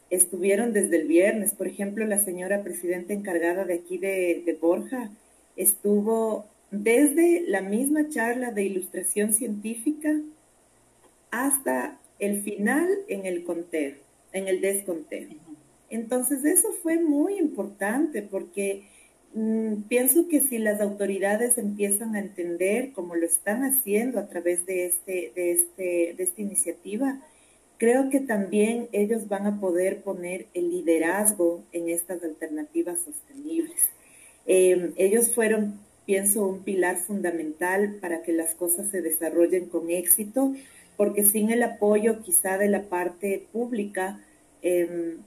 estuvieron 0.09 0.73
desde 0.73 0.97
el 0.97 1.07
viernes. 1.07 1.53
Por 1.53 1.67
ejemplo, 1.67 2.05
la 2.05 2.19
señora 2.19 2.63
presidenta 2.63 3.13
encargada 3.13 3.65
de 3.65 3.75
aquí 3.75 3.97
de, 3.97 4.43
de 4.45 4.53
Borja 4.53 5.09
estuvo 5.55 6.45
desde 6.71 7.43
la 7.47 7.61
misma 7.61 8.09
charla 8.09 8.51
de 8.51 8.63
ilustración 8.63 9.33
científica 9.33 10.19
hasta 11.31 11.99
el 12.19 12.41
final 12.41 12.87
en 13.07 13.25
el 13.25 13.43
conteo, 13.43 13.95
en 14.33 14.47
el 14.47 14.61
desconteo. 14.61 15.29
Entonces 15.89 16.43
eso 16.45 16.69
fue 16.81 16.99
muy 16.99 17.37
importante 17.37 18.21
porque 18.21 18.83
Mm, 19.33 19.83
pienso 19.87 20.27
que 20.27 20.41
si 20.41 20.57
las 20.57 20.81
autoridades 20.81 21.59
empiezan 21.59 22.15
a 22.15 22.19
entender, 22.19 22.91
como 22.93 23.15
lo 23.15 23.25
están 23.25 23.63
haciendo 23.63 24.19
a 24.19 24.27
través 24.27 24.65
de, 24.65 24.87
este, 24.87 25.31
de, 25.35 25.51
este, 25.51 26.15
de 26.17 26.23
esta 26.23 26.41
iniciativa, 26.41 27.21
creo 27.77 28.09
que 28.09 28.19
también 28.19 28.89
ellos 28.91 29.27
van 29.27 29.45
a 29.45 29.59
poder 29.59 30.01
poner 30.01 30.47
el 30.53 30.69
liderazgo 30.71 31.63
en 31.71 31.89
estas 31.89 32.23
alternativas 32.23 32.99
sostenibles. 33.01 33.81
Em, 34.45 34.93
ellos 34.95 35.33
fueron, 35.33 35.79
pienso, 36.05 36.47
un 36.47 36.63
pilar 36.63 36.97
fundamental 36.97 37.97
para 38.01 38.23
que 38.23 38.33
las 38.33 38.55
cosas 38.55 38.89
se 38.89 39.01
desarrollen 39.01 39.67
con 39.67 39.89
éxito, 39.89 40.53
porque 40.95 41.25
sin 41.25 41.51
el 41.51 41.63
apoyo 41.63 42.21
quizá 42.21 42.57
de 42.57 42.69
la 42.69 42.83
parte 42.83 43.45
pública, 43.51 44.19
em, 44.61 45.17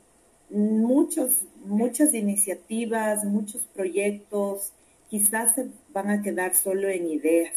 muchos, 0.51 1.43
muchas 1.65 2.15
iniciativas, 2.15 3.25
muchos 3.25 3.63
proyectos 3.75 4.73
quizás 5.09 5.55
se 5.55 5.69
van 5.93 6.11
a 6.11 6.23
quedar 6.23 6.55
solo 6.55 6.89
en 6.89 7.09
ideas, 7.09 7.55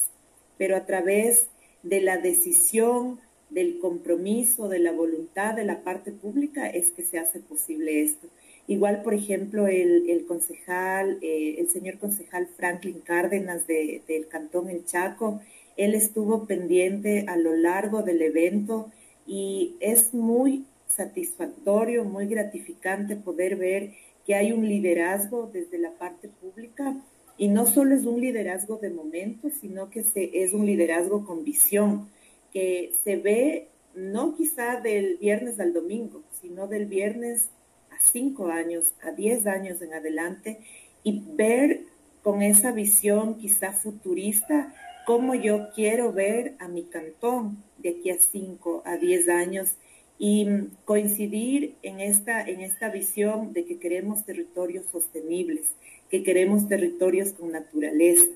pero 0.57 0.75
a 0.75 0.85
través 0.85 1.47
de 1.83 2.01
la 2.01 2.17
decisión, 2.17 3.19
del 3.53 3.79
compromiso, 3.79 4.69
de 4.69 4.79
la 4.79 4.91
voluntad 4.91 5.55
de 5.55 5.65
la 5.65 5.83
parte 5.83 6.11
pública 6.11 6.67
es 6.67 6.91
que 6.91 7.03
se 7.03 7.19
hace 7.19 7.39
posible 7.39 8.01
esto. 8.01 8.27
Igual, 8.67 9.01
por 9.03 9.13
ejemplo, 9.13 9.67
el, 9.67 10.25
concejal, 10.27 11.19
eh, 11.21 11.55
el 11.59 11.69
señor 11.69 11.97
concejal 11.97 12.47
Franklin 12.47 13.01
Cárdenas 13.01 13.67
del 13.67 14.27
Cantón 14.29 14.69
El 14.69 14.85
Chaco, 14.85 15.41
él 15.75 15.95
estuvo 15.95 16.45
pendiente 16.45 17.25
a 17.27 17.35
lo 17.35 17.55
largo 17.55 18.03
del 18.03 18.21
evento 18.21 18.89
y 19.27 19.75
es 19.79 20.13
muy 20.13 20.65
satisfactorio, 20.87 22.05
muy 22.05 22.27
gratificante 22.27 23.15
poder 23.15 23.55
ver 23.55 23.91
que 24.25 24.35
hay 24.35 24.51
un 24.51 24.67
liderazgo 24.67 25.49
desde 25.51 25.77
la 25.77 25.91
parte 25.91 26.29
pública 26.29 26.95
y 27.37 27.47
no 27.47 27.65
solo 27.65 27.95
es 27.95 28.05
un 28.05 28.21
liderazgo 28.21 28.77
de 28.77 28.91
momento, 28.91 29.49
sino 29.49 29.89
que 29.89 30.03
se, 30.03 30.43
es 30.43 30.53
un 30.53 30.65
liderazgo 30.65 31.25
con 31.25 31.43
visión, 31.43 32.07
que 32.53 32.93
se 33.03 33.17
ve 33.17 33.67
no 33.95 34.35
quizá 34.35 34.79
del 34.79 35.17
viernes 35.17 35.59
al 35.59 35.73
domingo, 35.73 36.23
sino 36.41 36.67
del 36.67 36.85
viernes 36.85 37.49
a 37.91 37.99
cinco 37.99 38.47
años, 38.47 38.93
a 39.01 39.11
diez 39.11 39.45
años 39.47 39.81
en 39.81 39.93
adelante, 39.93 40.59
y 41.03 41.21
ver 41.35 41.81
con 42.21 42.41
esa 42.41 42.71
visión 42.71 43.37
quizá 43.37 43.73
futurista 43.73 44.73
cómo 45.05 45.35
yo 45.35 45.69
quiero 45.75 46.13
ver 46.13 46.55
a 46.59 46.67
mi 46.67 46.83
cantón 46.83 47.61
de 47.77 47.89
aquí 47.89 48.09
a 48.09 48.17
cinco, 48.17 48.81
a 48.85 48.97
diez 48.97 49.27
años 49.27 49.75
y 50.17 50.47
coincidir 50.85 51.75
en 51.81 51.99
esta, 51.99 52.41
en 52.47 52.61
esta 52.61 52.89
visión 52.89 53.51
de 53.51 53.65
que 53.65 53.77
queremos 53.79 54.23
territorios 54.25 54.85
sostenibles, 54.85 55.67
que 56.09 56.23
queremos 56.23 56.69
territorios 56.69 57.33
con 57.33 57.51
naturaleza. 57.51 58.27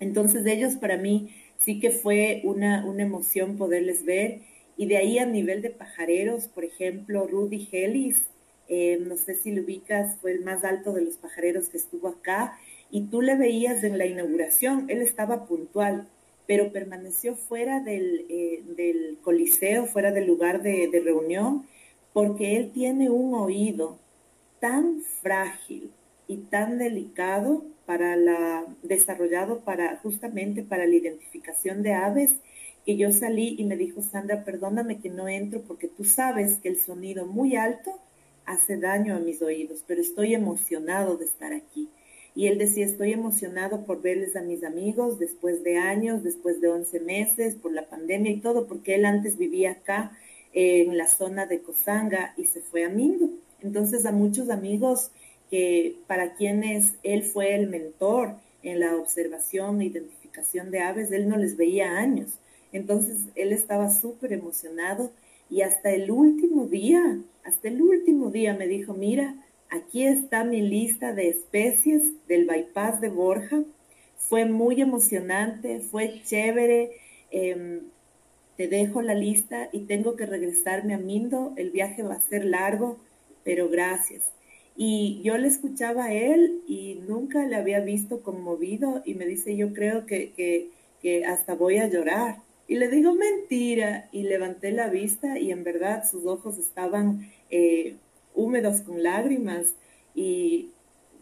Entonces 0.00 0.44
ellos 0.46 0.74
para 0.74 0.96
mí 0.96 1.30
sí 1.58 1.80
que 1.80 1.90
fue 1.90 2.40
una, 2.44 2.84
una 2.84 3.02
emoción 3.02 3.56
poderles 3.56 4.04
ver. 4.04 4.40
Y 4.76 4.86
de 4.86 4.96
ahí 4.96 5.18
a 5.18 5.26
nivel 5.26 5.62
de 5.62 5.70
pajareros, 5.70 6.48
por 6.48 6.64
ejemplo, 6.64 7.26
Rudy 7.26 7.68
Hellis, 7.70 8.24
eh, 8.68 8.98
no 9.00 9.16
sé 9.16 9.34
si 9.34 9.52
lo 9.52 9.62
ubicas, 9.62 10.16
fue 10.20 10.32
el 10.32 10.40
más 10.40 10.64
alto 10.64 10.92
de 10.92 11.02
los 11.02 11.16
pajareros 11.16 11.68
que 11.68 11.76
estuvo 11.76 12.08
acá. 12.08 12.58
Y 12.90 13.06
tú 13.06 13.22
le 13.22 13.36
veías 13.36 13.84
en 13.84 13.98
la 13.98 14.06
inauguración, 14.06 14.86
él 14.88 15.00
estaba 15.00 15.46
puntual, 15.46 16.08
pero 16.46 16.72
permaneció 16.72 17.36
fuera 17.36 17.80
del, 17.80 18.26
eh, 18.28 18.62
del 18.76 19.18
coliseo, 19.22 19.86
fuera 19.86 20.12
del 20.12 20.26
lugar 20.26 20.62
de, 20.62 20.88
de, 20.88 21.00
reunión, 21.00 21.66
porque 22.12 22.56
él 22.56 22.70
tiene 22.72 23.10
un 23.10 23.34
oído 23.34 23.98
tan 24.60 25.00
frágil 25.22 25.90
y 26.28 26.36
tan 26.36 26.78
delicado 26.78 27.64
para 27.86 28.16
la, 28.16 28.64
desarrollado 28.82 29.60
para, 29.60 29.96
justamente 29.98 30.62
para 30.62 30.86
la 30.86 30.94
identificación 30.94 31.82
de 31.82 31.94
aves, 31.94 32.34
que 32.84 32.96
yo 32.96 33.12
salí 33.12 33.56
y 33.58 33.64
me 33.64 33.76
dijo, 33.76 34.02
Sandra, 34.02 34.44
perdóname 34.44 34.98
que 34.98 35.08
no 35.08 35.28
entro 35.28 35.62
porque 35.62 35.88
tú 35.88 36.04
sabes 36.04 36.58
que 36.58 36.68
el 36.68 36.78
sonido 36.78 37.26
muy 37.26 37.56
alto 37.56 37.98
hace 38.44 38.76
daño 38.76 39.16
a 39.16 39.20
mis 39.20 39.40
oídos, 39.40 39.84
pero 39.86 40.00
estoy 40.00 40.34
emocionado 40.34 41.16
de 41.16 41.24
estar 41.24 41.52
aquí. 41.52 41.88
Y 42.34 42.48
él 42.48 42.58
decía, 42.58 42.84
estoy 42.84 43.12
emocionado 43.12 43.84
por 43.84 44.02
verles 44.02 44.34
a 44.36 44.42
mis 44.42 44.64
amigos 44.64 45.18
después 45.18 45.62
de 45.62 45.78
años, 45.78 46.22
después 46.22 46.60
de 46.60 46.68
11 46.68 47.00
meses, 47.00 47.54
por 47.54 47.72
la 47.72 47.88
pandemia 47.88 48.32
y 48.32 48.40
todo, 48.40 48.66
porque 48.66 48.96
él 48.96 49.04
antes 49.04 49.38
vivía 49.38 49.72
acá 49.72 50.18
en 50.52 50.96
la 50.98 51.06
zona 51.08 51.46
de 51.46 51.62
Cosanga 51.62 52.34
y 52.36 52.44
se 52.44 52.60
fue 52.60 52.84
a 52.84 52.88
Mindo. 52.88 53.30
Entonces 53.60 54.04
a 54.04 54.12
muchos 54.12 54.50
amigos 54.50 55.10
que 55.50 55.96
para 56.06 56.34
quienes 56.34 56.94
él 57.02 57.22
fue 57.22 57.54
el 57.54 57.68
mentor 57.68 58.36
en 58.62 58.80
la 58.80 58.96
observación 58.96 59.80
e 59.80 59.86
identificación 59.86 60.70
de 60.70 60.80
aves, 60.80 61.12
él 61.12 61.28
no 61.28 61.36
les 61.36 61.56
veía 61.56 61.98
años. 61.98 62.38
Entonces 62.72 63.28
él 63.34 63.52
estaba 63.52 63.90
súper 63.90 64.32
emocionado 64.32 65.12
y 65.50 65.62
hasta 65.62 65.90
el 65.90 66.10
último 66.10 66.66
día, 66.66 67.18
hasta 67.44 67.68
el 67.68 67.82
último 67.82 68.30
día 68.30 68.54
me 68.54 68.66
dijo, 68.66 68.94
mira, 68.94 69.36
Aquí 69.74 70.06
está 70.06 70.44
mi 70.44 70.62
lista 70.62 71.12
de 71.12 71.28
especies 71.28 72.02
del 72.28 72.46
bypass 72.46 73.00
de 73.00 73.08
Borja. 73.08 73.64
Fue 74.16 74.44
muy 74.44 74.80
emocionante, 74.80 75.80
fue 75.80 76.22
chévere. 76.22 76.92
Em, 77.32 77.80
te 78.56 78.68
dejo 78.68 79.02
la 79.02 79.14
lista 79.14 79.68
y 79.72 79.80
tengo 79.80 80.14
que 80.14 80.26
regresarme 80.26 80.94
a 80.94 80.98
Mindo. 80.98 81.54
El 81.56 81.72
viaje 81.72 82.04
va 82.04 82.14
a 82.14 82.20
ser 82.20 82.44
largo, 82.44 82.98
pero 83.42 83.68
gracias. 83.68 84.33
Y 84.76 85.20
yo 85.22 85.38
le 85.38 85.48
escuchaba 85.48 86.06
a 86.06 86.12
él 86.12 86.62
y 86.66 87.00
nunca 87.06 87.46
le 87.46 87.56
había 87.56 87.80
visto 87.80 88.22
conmovido 88.22 89.02
y 89.04 89.14
me 89.14 89.26
dice, 89.26 89.56
yo 89.56 89.72
creo 89.72 90.04
que, 90.06 90.70
que 91.00 91.24
hasta 91.24 91.54
voy 91.54 91.78
a 91.78 91.86
llorar. 91.86 92.38
Y 92.66 92.76
le 92.76 92.88
digo, 92.88 93.14
mentira. 93.14 94.08
Y 94.10 94.24
levanté 94.24 94.72
la 94.72 94.88
vista 94.88 95.38
y 95.38 95.52
en 95.52 95.64
verdad 95.64 96.04
sus 96.10 96.26
ojos 96.26 96.58
estaban 96.58 97.30
eh, 97.50 97.96
húmedos 98.34 98.80
con 98.80 99.02
lágrimas 99.02 99.66
y 100.14 100.70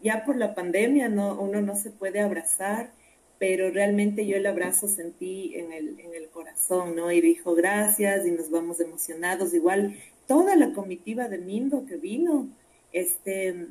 ya 0.03 0.25
por 0.25 0.35
la 0.35 0.53
pandemia 0.53 1.07
no, 1.09 1.39
uno 1.39 1.61
no 1.61 1.75
se 1.75 1.89
puede 1.89 2.19
abrazar, 2.19 2.91
pero 3.39 3.71
realmente 3.71 4.25
yo 4.25 4.35
el 4.35 4.45
abrazo 4.45 4.87
sentí 4.87 5.53
en 5.55 5.71
el, 5.71 5.99
en 5.99 6.13
el 6.13 6.27
corazón, 6.29 6.95
¿no? 6.95 7.11
Y 7.11 7.21
dijo 7.21 7.55
gracias 7.55 8.25
y 8.25 8.31
nos 8.31 8.51
vamos 8.51 8.79
emocionados. 8.79 9.53
Igual 9.53 9.95
toda 10.27 10.55
la 10.55 10.73
comitiva 10.73 11.27
de 11.29 11.37
Mindo 11.37 11.85
que 11.85 11.97
vino, 11.97 12.47
este, 12.93 13.67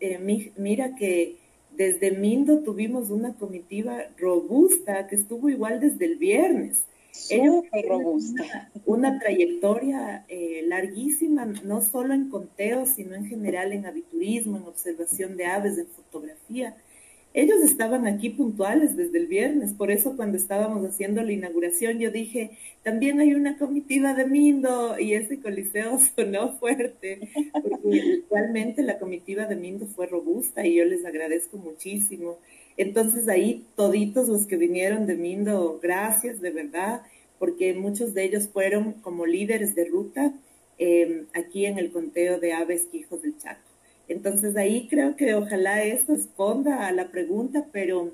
eh, 0.00 0.52
mira 0.56 0.96
que 0.96 1.36
desde 1.76 2.12
Mindo 2.12 2.60
tuvimos 2.60 3.10
una 3.10 3.34
comitiva 3.34 4.04
robusta 4.16 5.06
que 5.06 5.16
estuvo 5.16 5.48
igual 5.48 5.80
desde 5.80 6.04
el 6.06 6.16
viernes. 6.16 6.84
Robusta. 7.88 8.70
Una, 8.86 9.18
trayectoria 9.20 10.24
eh, 10.28 10.62
larguísima, 10.66 11.44
no 11.46 11.80
solo 11.80 12.12
en 12.12 12.28
conteo, 12.28 12.86
sino 12.86 13.14
en 13.14 13.26
general 13.26 13.72
en 13.72 13.86
aviturismo, 13.86 14.56
en 14.56 14.64
observación 14.64 15.36
de 15.36 15.46
aves, 15.46 15.78
en 15.78 15.86
fotografía. 15.86 16.76
Ellos 17.36 17.64
estaban 17.64 18.06
aquí 18.06 18.30
puntuales 18.30 18.96
desde 18.96 19.18
el 19.18 19.26
viernes, 19.26 19.74
por 19.74 19.90
eso 19.90 20.14
cuando 20.14 20.36
estábamos 20.36 20.88
haciendo 20.88 21.20
la 21.20 21.32
inauguración 21.32 21.98
yo 21.98 22.12
dije, 22.12 22.52
también 22.84 23.18
hay 23.18 23.34
una 23.34 23.58
comitiva 23.58 24.14
de 24.14 24.24
Mindo 24.24 24.96
y 25.00 25.14
ese 25.14 25.40
coliseo 25.40 25.98
sonó 26.16 26.56
fuerte, 26.58 27.28
porque 27.52 28.22
realmente 28.30 28.84
la 28.84 29.00
comitiva 29.00 29.46
de 29.46 29.56
Mindo 29.56 29.84
fue 29.86 30.06
robusta 30.06 30.64
y 30.64 30.76
yo 30.76 30.84
les 30.84 31.04
agradezco 31.04 31.56
muchísimo. 31.56 32.38
Entonces 32.76 33.26
ahí 33.26 33.66
toditos 33.74 34.28
los 34.28 34.46
que 34.46 34.56
vinieron 34.56 35.06
de 35.06 35.16
Mindo, 35.16 35.80
gracias 35.82 36.40
de 36.40 36.52
verdad, 36.52 37.02
porque 37.40 37.74
muchos 37.74 38.14
de 38.14 38.26
ellos 38.26 38.48
fueron 38.48 38.92
como 38.92 39.26
líderes 39.26 39.74
de 39.74 39.86
ruta 39.86 40.32
em, 40.78 41.26
aquí 41.34 41.66
en 41.66 41.78
el 41.78 41.90
conteo 41.90 42.38
de 42.38 42.52
aves 42.52 42.84
Quijos 42.92 43.22
del 43.22 43.36
Chaco. 43.38 43.73
Entonces 44.08 44.56
ahí 44.56 44.88
creo 44.88 45.16
que 45.16 45.34
ojalá 45.34 45.82
esto 45.82 46.14
responda 46.14 46.86
a 46.86 46.92
la 46.92 47.10
pregunta, 47.10 47.66
pero 47.72 48.12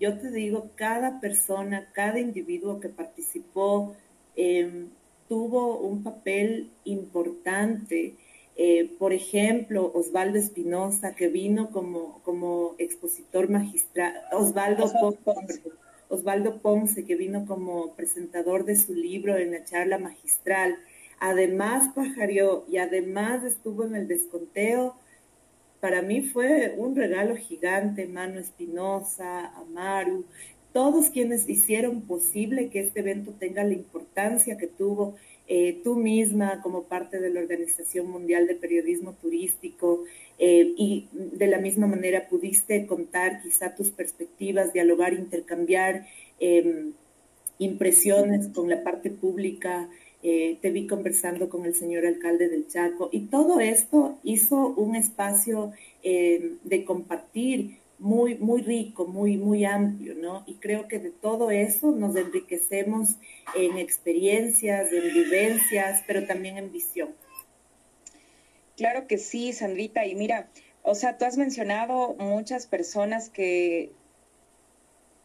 yo 0.00 0.18
te 0.18 0.30
digo, 0.30 0.70
cada 0.74 1.20
persona, 1.20 1.88
cada 1.92 2.18
individuo 2.18 2.80
que 2.80 2.88
participó 2.88 3.94
em, 4.36 4.88
tuvo 5.28 5.78
un 5.78 6.02
papel 6.02 6.70
importante 6.84 8.14
eh, 8.56 8.94
por 8.98 9.12
ejemplo, 9.12 9.90
Osvaldo 9.94 10.38
Espinosa, 10.38 11.14
que 11.16 11.28
vino 11.28 11.70
como, 11.70 12.20
como 12.22 12.76
expositor 12.78 13.50
magistral, 13.50 14.14
Osvaldo 14.30 14.92
Ponce, 15.24 15.62
Osvaldo 16.08 16.60
Ponce, 16.60 17.04
que 17.04 17.16
vino 17.16 17.46
como 17.46 17.94
presentador 17.94 18.64
de 18.64 18.76
su 18.76 18.94
libro 18.94 19.36
en 19.36 19.52
la 19.52 19.64
charla 19.64 19.98
magistral. 19.98 20.76
Además 21.18 21.90
pajarió 21.94 22.64
y 22.68 22.76
además 22.76 23.42
estuvo 23.42 23.84
en 23.84 23.96
el 23.96 24.06
desconteo. 24.06 24.94
Para 25.84 26.00
mí 26.00 26.22
fue 26.22 26.74
un 26.78 26.96
regalo 26.96 27.36
gigante, 27.36 28.06
Mano 28.06 28.40
Espinosa, 28.40 29.48
Amaru, 29.54 30.24
todos 30.72 31.10
quienes 31.10 31.46
hicieron 31.46 32.00
posible 32.00 32.70
que 32.70 32.80
este 32.80 33.00
evento 33.00 33.34
tenga 33.38 33.64
la 33.64 33.74
importancia 33.74 34.56
que 34.56 34.66
tuvo 34.66 35.16
eh, 35.46 35.82
tú 35.84 35.96
misma 35.96 36.62
como 36.62 36.84
parte 36.84 37.20
de 37.20 37.28
la 37.28 37.40
Organización 37.40 38.10
Mundial 38.10 38.46
de 38.46 38.54
Periodismo 38.54 39.12
Turístico 39.12 40.04
eh, 40.38 40.72
y 40.74 41.10
de 41.12 41.48
la 41.48 41.58
misma 41.58 41.86
manera 41.86 42.28
pudiste 42.28 42.86
contar 42.86 43.42
quizá 43.42 43.74
tus 43.74 43.90
perspectivas, 43.90 44.72
dialogar, 44.72 45.12
intercambiar 45.12 46.06
em, 46.40 46.94
impresiones 47.58 48.48
con 48.48 48.70
la 48.70 48.82
parte 48.82 49.10
pública. 49.10 49.90
Eh, 50.26 50.56
te 50.62 50.70
vi 50.70 50.86
conversando 50.86 51.50
con 51.50 51.66
el 51.66 51.74
señor 51.74 52.06
alcalde 52.06 52.48
del 52.48 52.66
Chaco 52.66 53.10
y 53.12 53.26
todo 53.26 53.60
esto 53.60 54.18
hizo 54.22 54.68
un 54.68 54.96
espacio 54.96 55.72
em, 56.02 56.56
de 56.64 56.82
compartir 56.86 57.76
muy, 57.98 58.34
muy 58.36 58.62
rico, 58.62 59.06
muy, 59.06 59.36
muy 59.36 59.66
amplio, 59.66 60.14
¿no? 60.14 60.42
Y 60.46 60.54
creo 60.54 60.88
que 60.88 60.98
de 60.98 61.10
todo 61.10 61.50
eso 61.50 61.92
nos 61.92 62.16
enriquecemos 62.16 63.16
en 63.54 63.76
experiencias, 63.76 64.90
en 64.94 65.12
vivencias, 65.12 66.02
pero 66.06 66.26
también 66.26 66.56
en 66.56 66.72
visión. 66.72 67.10
Claro 68.78 69.06
que 69.06 69.18
sí, 69.18 69.52
Sandrita. 69.52 70.06
Y 70.06 70.14
mira, 70.14 70.48
o 70.82 70.94
sea, 70.94 71.18
tú 71.18 71.26
has 71.26 71.36
mencionado 71.36 72.14
muchas 72.14 72.66
personas 72.66 73.28
que 73.28 73.92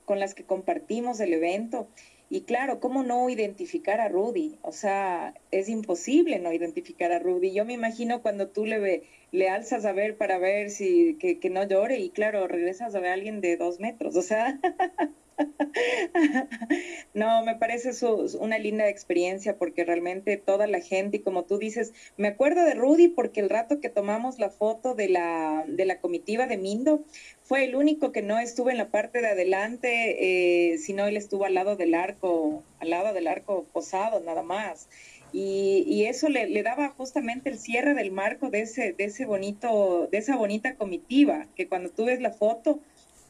con 0.03 0.19
las 0.19 0.36
que 0.36 0.43
compartimos 0.43 1.21
el 1.21 1.32
evento 1.32 1.88
y 2.30 2.41
claro, 2.41 2.80
¿cómo 2.80 3.01
no 3.01 3.27
identificar 3.30 3.99
a 3.99 4.07
Rudy? 4.07 4.59
O 4.61 4.71
sea, 4.71 5.34
es 5.49 5.67
imposible 5.67 6.38
no 6.38 6.53
identificar 6.53 7.11
a 7.11 7.17
Rudy. 7.17 7.53
Yo 7.53 7.65
me 7.65 7.73
imagino 7.73 8.21
cuando 8.21 8.49
tú 8.49 8.65
le, 8.65 9.03
le 9.32 9.49
alzas 9.49 9.84
a 9.86 9.93
ver 9.93 10.15
para 10.15 10.38
ver 10.38 10.69
si 10.69 11.15
que, 11.15 11.49
no 11.49 11.63
llore 11.63 11.97
y 11.97 12.11
claro, 12.11 12.47
regresas 12.47 12.93
a 12.93 12.99
ver 12.99 13.09
a 13.09 13.13
alguien 13.13 13.41
de 13.41 13.57
dos 13.57 13.80
metros. 13.80 14.15
O 14.15 14.21
sea, 14.21 14.59
no, 17.13 17.43
me 17.43 17.55
parece 17.55 17.91
una 18.39 18.57
linda 18.57 18.87
experiencia 18.89 19.57
porque 19.57 19.83
realmente 19.83 20.37
toda 20.37 20.67
la 20.67 20.81
gente, 20.81 21.17
y 21.17 21.21
como 21.21 21.43
tú 21.43 21.57
dices, 21.57 21.93
me 22.17 22.27
acuerdo 22.27 22.63
de 22.63 22.73
Rudy 22.73 23.07
porque 23.09 23.39
el 23.39 23.49
rato 23.49 23.79
que 23.79 23.89
tomamos 23.89 24.39
la 24.39 24.49
foto 24.49 24.95
de 24.95 25.09
la, 25.09 25.65
de 25.67 25.85
la 25.85 25.99
comitiva 25.99 26.47
de 26.47 26.57
Mindo, 26.57 27.03
fue 27.43 27.65
el 27.65 27.75
único 27.75 28.11
que 28.11 28.21
no 28.21 28.37
estuvo 28.37 28.69
en 28.69 28.77
la 28.77 28.89
parte 28.89 29.21
de 29.21 29.29
adelante, 29.29 30.73
eh, 30.73 30.77
sino 30.77 31.07
él 31.07 31.17
estuvo 31.17 31.45
al 31.45 31.55
lado 31.55 31.75
del 31.75 31.95
arco, 31.95 32.63
al 32.79 32.91
lado 32.91 33.13
del 33.13 33.27
arco 33.27 33.65
posado, 33.73 34.19
nada 34.19 34.43
más. 34.43 34.87
Y, 35.31 36.05
eso 36.05 36.27
le, 36.29 36.63
daba 36.63 36.89
justamente 36.89 37.49
el 37.49 37.59
cierre 37.59 37.93
del 37.93 38.11
marco 38.11 38.49
de 38.49 38.61
ese, 38.61 38.93
de 38.93 39.03
ese 39.03 39.25
bonito, 39.25 40.07
de 40.11 40.17
esa 40.17 40.35
bonita 40.37 40.75
comitiva, 40.75 41.47
que 41.55 41.67
cuando 41.67 41.89
tú 41.89 42.05
ves 42.05 42.19
la 42.19 42.31
foto, 42.31 42.79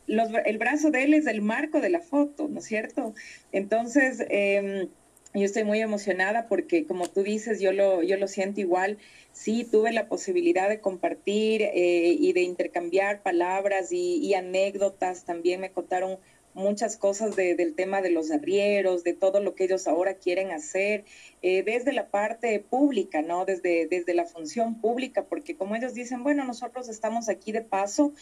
el 0.10 0.58
brazo 0.58 0.92
de 0.92 1.04
él 1.04 1.14
es 1.14 1.28
el 1.28 1.42
marco 1.42 1.82
de 1.82 1.90
la 1.90 2.02
foto, 2.02 2.48
¿no 2.48 2.60
es 2.60 2.66
cierto? 2.66 3.14
Entonces, 3.52 4.24
em, 4.30 4.90
yo 5.34 5.46
estoy 5.46 5.64
muy 5.64 5.80
emocionada 5.80 6.48
porque, 6.48 6.88
como 6.88 7.08
tú 7.08 7.22
dices, 7.22 7.60
yo 7.60 7.72
lo, 7.72 8.02
yo 8.02 8.18
lo 8.18 8.28
siento 8.28 8.62
igual. 8.62 8.98
Sí, 9.32 9.64
tuve 9.64 9.92
la 9.92 10.08
posibilidad 10.08 10.68
de 10.68 10.80
compartir 10.80 11.62
eh, 11.62 12.16
y 12.20 12.34
de 12.34 12.42
intercambiar 12.42 13.22
palabras 13.22 13.92
y, 13.92 14.34
anécdotas. 14.34 15.26
También 15.26 15.62
me 15.62 15.72
contaron 15.72 16.18
muchas 16.56 16.98
cosas 16.98 17.36
del 17.36 17.76
tema 17.76 18.02
de 18.02 18.10
los 18.10 18.32
arrieros, 18.32 19.04
de 19.04 19.14
todo 19.14 19.40
lo 19.40 19.54
que 19.54 19.66
ellos 19.66 19.88
ahora 19.88 20.16
quieren 20.16 20.52
hacer, 20.52 21.06
eh, 21.44 21.62
desde 21.64 21.94
la 21.94 22.08
parte 22.08 22.60
pública, 22.60 23.22
¿no? 23.22 23.46
Desde, 23.46 23.88
desde 23.88 24.16
la 24.16 24.26
función 24.26 24.82
pública, 24.82 25.26
porque 25.26 25.56
como 25.56 25.76
ellos 25.76 25.94
dicen, 25.94 26.24
bueno, 26.24 26.44
nosotros 26.44 26.90
estamos 26.90 27.30
aquí 27.30 27.52
de 27.52 27.62
paso 27.62 28.14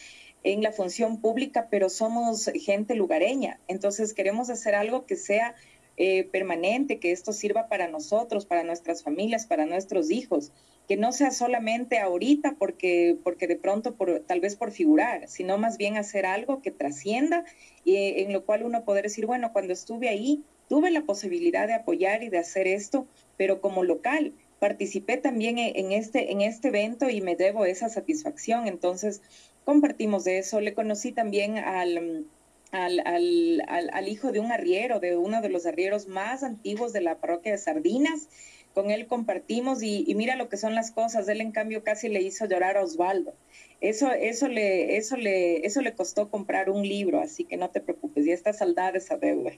en 0.44 0.62
la 0.62 0.72
función 0.72 1.20
pública, 1.20 1.68
pero 1.70 1.88
somos 1.88 2.50
gente 2.54 2.94
lugareña, 2.94 3.60
entonces 3.68 4.14
queremos 4.14 4.50
hacer 4.50 4.74
algo 4.74 5.06
que 5.06 5.16
sea 5.16 5.54
eh, 6.00 6.24
permanente, 6.30 7.00
que 7.00 7.10
esto 7.10 7.32
sirva 7.32 7.68
para 7.68 7.88
nosotros, 7.88 8.46
para 8.46 8.62
nuestras 8.62 9.02
familias, 9.02 9.46
para 9.46 9.66
nuestros 9.66 10.12
hijos, 10.12 10.52
que 10.86 10.96
no 10.96 11.10
sea 11.10 11.32
solamente 11.32 11.98
ahorita 11.98 12.54
porque, 12.56 13.16
porque 13.24 13.48
de 13.48 13.56
pronto 13.56 13.96
por, 13.96 14.20
tal 14.20 14.40
vez 14.40 14.54
por 14.54 14.70
figurar, 14.70 15.28
sino 15.28 15.58
más 15.58 15.76
bien 15.76 15.96
hacer 15.96 16.24
algo 16.24 16.62
que 16.62 16.70
trascienda 16.70 17.44
y 17.84 17.96
en 18.22 18.32
lo 18.32 18.44
cual 18.44 18.62
uno 18.62 18.84
poder 18.84 19.02
decir, 19.04 19.26
bueno, 19.26 19.52
cuando 19.52 19.72
estuve 19.72 20.08
ahí, 20.08 20.44
tuve 20.68 20.92
la 20.92 21.02
posibilidad 21.02 21.66
de 21.66 21.74
apoyar 21.74 22.22
y 22.22 22.28
de 22.28 22.38
hacer 22.38 22.68
esto, 22.68 23.08
pero 23.36 23.60
como 23.60 23.82
local, 23.82 24.34
participé 24.60 25.16
también 25.16 25.58
en 25.58 25.92
este, 25.92 26.32
en 26.32 26.40
este 26.40 26.68
evento 26.68 27.08
y 27.08 27.20
me 27.20 27.36
debo 27.36 27.64
esa 27.64 27.88
satisfacción. 27.88 28.66
Entonces, 28.66 29.22
compartimos 29.68 30.24
de 30.24 30.38
eso. 30.38 30.62
Le 30.62 30.72
conocí 30.72 31.12
también 31.12 31.58
al 31.58 32.24
al, 32.72 33.00
al, 33.04 33.90
al, 33.92 34.08
hijo 34.08 34.32
de 34.32 34.40
un 34.40 34.50
arriero, 34.50 34.98
de 34.98 35.18
uno 35.18 35.42
de 35.42 35.50
los 35.50 35.66
arrieros 35.66 36.08
más 36.08 36.42
antiguos 36.42 36.94
de 36.94 37.02
la 37.02 37.18
parroquia 37.18 37.52
de 37.52 37.58
Sardinas. 37.58 38.28
Con 38.72 38.90
él 38.90 39.06
compartimos 39.06 39.82
y, 39.82 40.06
mira 40.14 40.36
lo 40.36 40.48
que 40.48 40.56
son 40.56 40.74
las 40.74 40.90
cosas. 40.90 41.28
Él 41.28 41.42
en 41.42 41.52
cambio 41.52 41.82
casi 41.84 42.08
le 42.08 42.22
hizo 42.22 42.46
llorar 42.46 42.78
a 42.78 42.82
Osvaldo. 42.82 43.34
Eso, 43.82 44.10
eso, 44.10 44.48
le, 44.48 44.96
eso, 44.96 45.18
le, 45.18 45.66
eso 45.66 45.82
le 45.82 45.92
costó 45.92 46.30
comprar 46.30 46.70
un 46.70 46.82
libro, 46.82 47.20
así 47.20 47.44
que 47.44 47.58
no 47.58 47.68
te 47.68 47.82
preocupes, 47.82 48.24
ya 48.24 48.32
está 48.32 48.54
saldada 48.54 48.96
esa 48.96 49.18
deuda. 49.18 49.52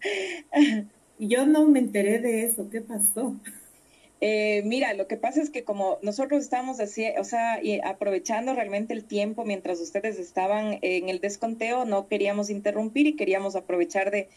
Yo 1.18 1.44
no 1.44 1.66
me 1.66 1.80
enteré 1.80 2.20
de 2.20 2.44
eso, 2.44 2.70
¿qué 2.70 2.80
pasó? 2.80 3.36
Eh, 4.22 4.62
mira, 4.66 4.92
lo 4.92 5.06
que 5.06 5.16
pasa 5.16 5.40
es 5.40 5.48
que 5.48 5.64
como 5.64 5.98
nosotros 6.02 6.42
estamos 6.42 6.78
así, 6.78 7.06
o 7.18 7.24
sea, 7.24 7.58
aprovechando 7.84 8.54
realmente 8.54 8.92
el 8.92 9.04
tiempo 9.04 9.46
mientras 9.46 9.80
ustedes 9.80 10.18
estaban 10.18 10.78
en 10.82 11.08
el 11.08 11.20
desconteo, 11.20 11.86
no 11.86 12.06
queríamos 12.06 12.50
interrumpir 12.50 13.06
y 13.06 13.16
queríamos 13.16 13.56
aprovechar 13.56 14.10
de, 14.10 14.28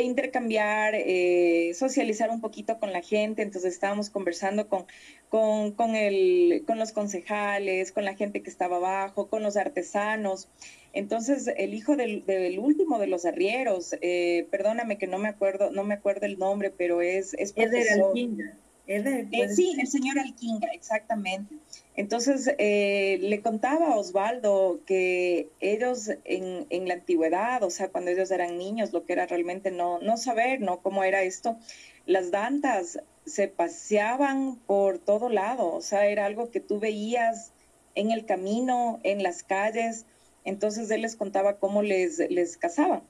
intercambiar, 0.00 0.94
eh, 0.94 1.72
socializar 1.74 2.30
un 2.30 2.40
poquito 2.40 2.78
con 2.78 2.92
la 2.92 3.02
gente. 3.02 3.42
Entonces 3.42 3.74
estábamos 3.74 4.08
conversando 4.08 4.68
con, 4.68 4.86
con, 5.28 5.72
con, 5.72 5.94
el, 5.94 6.64
con 6.66 6.78
los 6.78 6.92
concejales, 6.92 7.92
con 7.92 8.04
la 8.06 8.14
gente 8.14 8.42
que 8.42 8.48
estaba 8.48 8.76
abajo, 8.76 9.28
con 9.28 9.42
los 9.42 9.58
artesanos. 9.58 10.48
Entonces, 10.94 11.50
el 11.56 11.74
hijo 11.74 11.96
del, 11.96 12.24
del 12.24 12.58
último 12.58 12.98
de 12.98 13.08
los 13.08 13.26
arrieros, 13.26 13.94
eh, 14.00 14.46
perdóname 14.50 14.96
que 14.96 15.06
no 15.06 15.18
me 15.18 15.28
acuerdo, 15.28 15.70
no 15.70 15.84
me 15.84 15.94
acuerdo 15.94 16.24
el 16.24 16.38
nombre, 16.38 16.70
pero 16.70 17.02
es, 17.02 17.34
es 17.34 17.52
profesor. 17.52 18.14
Eh, 18.90 19.48
sí, 19.54 19.76
el 19.78 19.86
señor 19.86 20.18
Alquinga, 20.18 20.68
exactamente. 20.72 21.54
Entonces, 21.94 22.50
eh, 22.56 23.18
le 23.20 23.42
contaba 23.42 23.88
a 23.88 23.96
Osvaldo 23.96 24.80
que 24.86 25.50
ellos 25.60 26.08
en, 26.24 26.66
en, 26.70 26.88
la 26.88 26.94
antigüedad, 26.94 27.62
o 27.62 27.68
sea, 27.68 27.90
cuando 27.90 28.10
ellos 28.10 28.30
eran 28.30 28.56
niños, 28.56 28.94
lo 28.94 29.04
que 29.04 29.12
era 29.12 29.26
realmente 29.26 29.70
no, 29.70 29.98
no 30.00 30.16
saber, 30.16 30.62
¿no? 30.62 30.80
Cómo 30.80 31.04
era 31.04 31.22
esto, 31.22 31.58
las 32.06 32.30
dantas 32.30 32.98
se 33.26 33.48
paseaban 33.48 34.56
por 34.66 34.98
todo 34.98 35.28
lado, 35.28 35.70
o 35.70 35.82
sea, 35.82 36.06
era 36.06 36.24
algo 36.24 36.50
que 36.50 36.60
tú 36.60 36.80
veías 36.80 37.52
en 37.94 38.10
el 38.10 38.24
camino, 38.24 39.00
en 39.02 39.22
las 39.22 39.42
calles. 39.42 40.06
Entonces, 40.44 40.90
él 40.90 41.02
les 41.02 41.14
contaba 41.14 41.58
cómo 41.58 41.82
les, 41.82 42.18
les 42.30 42.56
cazaban. 42.56 43.02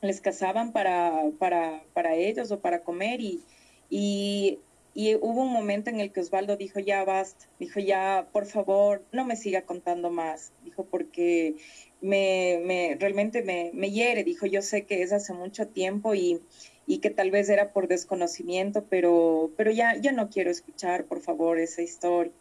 Les 0.00 0.20
cazaban 0.20 0.72
para, 0.72 1.22
para, 1.38 1.84
para 1.92 2.14
ellos 2.16 2.50
o 2.50 2.58
para 2.58 2.82
comer 2.82 3.20
y, 3.20 3.42
y 3.90 4.58
y 4.94 5.16
hubo 5.16 5.42
un 5.42 5.52
momento 5.52 5.90
en 5.90 5.98
el 5.98 6.12
que 6.12 6.20
Osvaldo 6.20 6.56
dijo, 6.56 6.78
ya 6.78 7.04
basta, 7.04 7.46
dijo, 7.58 7.80
ya, 7.80 8.28
por 8.32 8.46
favor, 8.46 9.04
no 9.10 9.24
me 9.24 9.34
siga 9.34 9.62
contando 9.62 10.08
más, 10.08 10.52
dijo, 10.62 10.84
porque 10.84 11.56
me, 12.00 12.60
me 12.64 12.96
realmente 12.98 13.42
me, 13.42 13.72
me, 13.74 13.90
hiere, 13.90 14.22
dijo, 14.22 14.46
yo 14.46 14.62
sé 14.62 14.84
que 14.86 15.02
es 15.02 15.12
hace 15.12 15.32
mucho 15.32 15.66
tiempo 15.66 16.14
y, 16.14 16.40
y 16.86 16.98
que 16.98 17.10
tal 17.10 17.32
vez 17.32 17.48
era 17.48 17.72
por 17.72 17.88
desconocimiento, 17.88 18.84
pero, 18.88 19.50
pero 19.56 19.72
ya, 19.72 19.96
ya 19.96 20.12
no 20.12 20.30
quiero 20.30 20.50
escuchar, 20.50 21.06
por 21.06 21.20
favor, 21.20 21.58
esa 21.58 21.82
historia. 21.82 22.32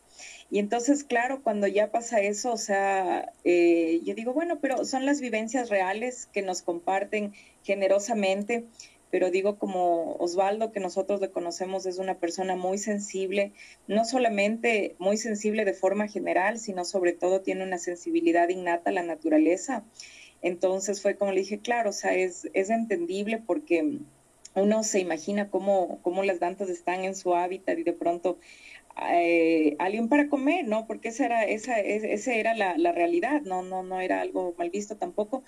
Y 0.51 0.59
entonces, 0.59 1.03
claro, 1.03 1.41
cuando 1.41 1.65
ya 1.65 1.89
pasa 1.89 2.21
eso, 2.21 2.53
o 2.53 2.57
sea, 2.57 3.31
eh, 3.43 3.99
yo 4.03 4.13
digo, 4.13 4.33
bueno, 4.33 4.59
pero 4.59 4.85
son 4.85 5.07
las 5.07 5.21
vivencias 5.21 5.69
reales 5.69 6.27
que 6.31 6.43
nos 6.43 6.61
comparten 6.61 7.33
generosamente 7.63 8.65
pero 9.13 9.29
digo 9.29 9.59
como 9.59 10.15
Osvaldo, 10.15 10.71
que 10.71 10.79
nosotros 10.79 11.21
le 11.21 11.29
conocemos, 11.29 11.85
es 11.85 11.99
una 11.99 12.17
persona 12.17 12.55
muy 12.55 12.79
sensible, 12.79 13.51
no 13.87 14.05
solamente 14.05 14.95
muy 14.97 15.17
sensible 15.17 15.65
de 15.65 15.75
forma 15.75 16.07
general, 16.07 16.57
sino 16.57 16.83
sobre 16.83 17.13
todo 17.13 17.41
tiene 17.41 17.63
una 17.63 17.77
sensibilidad 17.77 18.49
innata 18.49 18.89
a 18.89 18.93
la 18.93 19.03
naturaleza. 19.03 19.83
Entonces 20.41 20.99
fue 20.99 21.15
como 21.15 21.31
le 21.31 21.41
dije, 21.41 21.59
claro, 21.59 21.91
o 21.91 21.93
sea, 21.93 22.15
es, 22.15 22.49
es 22.53 22.71
entendible 22.71 23.37
porque 23.37 23.99
uno 24.55 24.83
se 24.83 24.99
imagina 24.99 25.51
cómo, 25.51 25.99
cómo 26.01 26.23
las 26.23 26.39
dantas 26.39 26.71
están 26.71 27.03
en 27.03 27.15
su 27.15 27.35
hábitat 27.35 27.77
y 27.77 27.83
de 27.83 27.93
pronto 27.93 28.39
eh, 29.11 29.75
alguien 29.77 30.09
para 30.09 30.27
comer, 30.27 30.67
¿no? 30.67 30.87
Porque 30.87 31.09
esa 31.09 31.25
era, 31.25 31.43
esa, 31.43 31.79
esa 31.79 32.33
era 32.33 32.55
la, 32.55 32.79
la, 32.79 32.91
realidad, 32.91 33.41
no, 33.41 33.61
no, 33.61 33.83
no 33.83 33.99
era 33.99 34.21
algo 34.21 34.55
mal 34.57 34.71
visto 34.71 34.97
tampoco. 34.97 35.43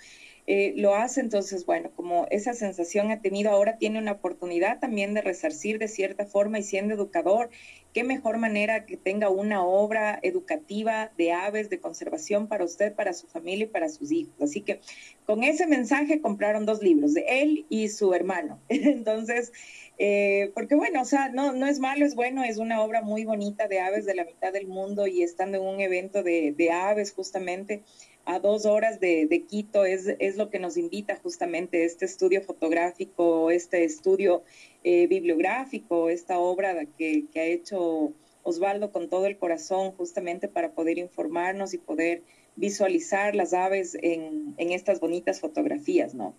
Eh, 0.46 0.74
lo 0.76 0.94
hace. 0.94 1.20
Entonces, 1.20 1.66
bueno, 1.66 1.90
como 1.94 2.26
esa 2.30 2.54
sensación 2.54 3.10
ha 3.10 3.20
tenido, 3.20 3.50
ahora 3.50 3.78
tiene 3.78 3.98
una 3.98 4.12
oportunidad 4.12 4.78
también 4.78 5.12
de 5.14 5.20
resarcir 5.20 5.78
de 5.78 5.88
cierta 5.88 6.24
forma 6.24 6.58
y 6.58 6.62
siendo 6.62 6.94
educador, 6.94 7.50
qué 7.92 8.04
mejor 8.04 8.38
manera 8.38 8.86
que 8.86 8.96
tenga 8.96 9.28
una 9.28 9.64
obra 9.64 10.18
educativa 10.22 11.10
de 11.16 11.32
aves, 11.32 11.70
de 11.70 11.80
conservación 11.80 12.46
para 12.46 12.64
usted, 12.64 12.94
para 12.94 13.12
su 13.12 13.26
familia 13.26 13.64
y 13.64 13.68
para 13.68 13.88
sus 13.88 14.12
hijos. 14.12 14.34
Así 14.40 14.60
que 14.60 14.80
con 15.24 15.42
ese 15.42 15.66
mensaje 15.66 16.20
compraron 16.20 16.66
dos 16.66 16.80
libros, 16.82 17.14
de 17.14 17.24
él 17.42 17.66
y 17.68 17.88
su 17.88 18.14
hermano. 18.14 18.60
Entonces, 18.68 19.50
eh, 19.98 20.52
porque 20.54 20.74
bueno, 20.74 21.00
o 21.02 21.06
sea, 21.06 21.30
no, 21.30 21.54
no 21.54 21.66
es 21.66 21.80
malo, 21.80 22.04
es 22.04 22.14
bueno, 22.14 22.44
es 22.44 22.58
una 22.58 22.82
obra 22.82 23.02
muy 23.02 23.24
bonita 23.24 23.66
de 23.66 23.80
aves 23.80 24.04
de 24.04 24.14
la 24.14 24.24
mitad 24.24 24.52
del 24.52 24.66
mundo 24.68 25.06
y 25.06 25.22
estando 25.22 25.56
en 25.56 25.64
un 25.64 25.80
evento 25.80 26.22
de, 26.22 26.52
de 26.56 26.70
aves 26.70 27.12
justamente 27.12 27.82
a 28.26 28.40
dos 28.40 28.66
horas 28.66 28.98
de, 28.98 29.44
Quito 29.48 29.84
es, 29.84 30.08
es, 30.18 30.36
lo 30.36 30.50
que 30.50 30.58
nos 30.58 30.76
invita 30.76 31.16
justamente 31.22 31.84
este 31.84 32.04
estudio 32.04 32.42
fotográfico, 32.42 33.52
este 33.52 33.84
estudio 33.84 34.42
eh, 34.82 35.06
bibliográfico, 35.06 36.10
esta 36.10 36.38
obra 36.38 36.86
que, 36.98 37.24
ha 37.36 37.42
hecho 37.42 38.12
Osvaldo 38.42 38.90
con 38.90 39.08
todo 39.08 39.26
el 39.26 39.38
corazón 39.38 39.92
justamente 39.92 40.48
para 40.48 40.72
poder 40.72 40.98
informarnos 40.98 41.72
y 41.72 41.78
poder 41.78 42.24
visualizar 42.56 43.36
las 43.36 43.54
aves 43.54 43.96
en, 44.02 44.54
estas 44.58 44.98
bonitas 44.98 45.40
fotografías, 45.40 46.14
¿no? 46.14 46.34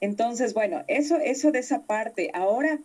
Entonces, 0.00 0.54
bueno, 0.54 0.84
eso, 0.86 1.16
eso 1.16 1.50
de 1.50 1.58
esa 1.58 1.82
parte. 1.82 2.30
Ahora 2.32 2.78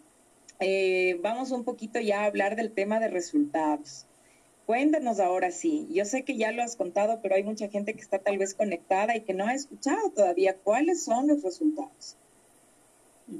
eh, 0.59 1.19
vamos 1.21 1.51
un 1.51 1.63
poquito 1.63 1.99
ya 1.99 2.21
a 2.21 2.25
hablar 2.25 2.55
del 2.55 2.71
tema 2.71 2.99
de 2.99 3.09
resultados. 3.09 4.07
Cuéntanos 4.65 5.19
ahora 5.19 5.51
sí. 5.51 5.87
Yo 5.91 6.05
sé 6.05 6.23
que 6.23 6.37
ya 6.37 6.51
lo 6.51 6.63
has 6.63 6.75
contado, 6.75 7.19
pero 7.21 7.35
hay 7.35 7.43
mucha 7.43 7.67
gente 7.67 7.93
que 7.93 8.01
está 8.01 8.19
tal 8.19 8.37
vez 8.37 8.53
conectada 8.53 9.15
y 9.15 9.21
que 9.21 9.33
no 9.33 9.45
ha 9.45 9.53
escuchado 9.53 10.09
todavía. 10.11 10.55
¿Cuáles 10.55 11.03
son 11.03 11.27
los 11.27 11.43
resultados? 11.43 12.15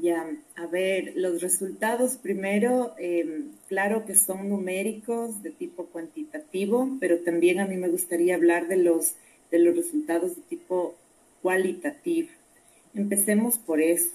Ya, 0.02 0.26
a 0.56 0.66
ver, 0.68 1.14
los 1.16 1.42
resultados 1.42 2.18
primero, 2.18 2.94
em, 2.98 3.52
claro 3.68 4.06
que 4.06 4.16
son 4.16 4.50
numéricos 4.50 5.44
de 5.44 5.52
tipo 5.52 5.86
cuantitativo, 5.88 6.90
pero 7.00 7.20
también 7.20 7.60
a 7.60 7.68
mí 7.68 7.76
me 7.76 7.90
gustaría 7.90 8.36
hablar 8.36 8.68
de 8.68 8.78
los, 8.78 9.16
de 9.52 9.60
los 9.60 9.76
resultados 9.76 10.36
de 10.36 10.42
tipo 10.44 10.96
cualitativo. 11.42 12.30
Empecemos 12.96 13.58
por 13.58 13.82
eso. 13.82 14.12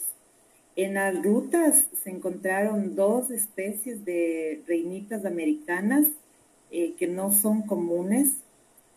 En 0.77 0.95
las 0.95 1.23
rutas 1.23 1.87
se 2.03 2.11
encontraron 2.11 2.95
dos 2.95 3.31
especies 3.31 4.05
de 4.05 4.63
reinitas 4.67 5.25
americanas 5.25 6.07
eh, 6.71 6.95
que 6.99 7.07
no 7.07 7.33
son 7.33 7.63
comunes 7.63 8.33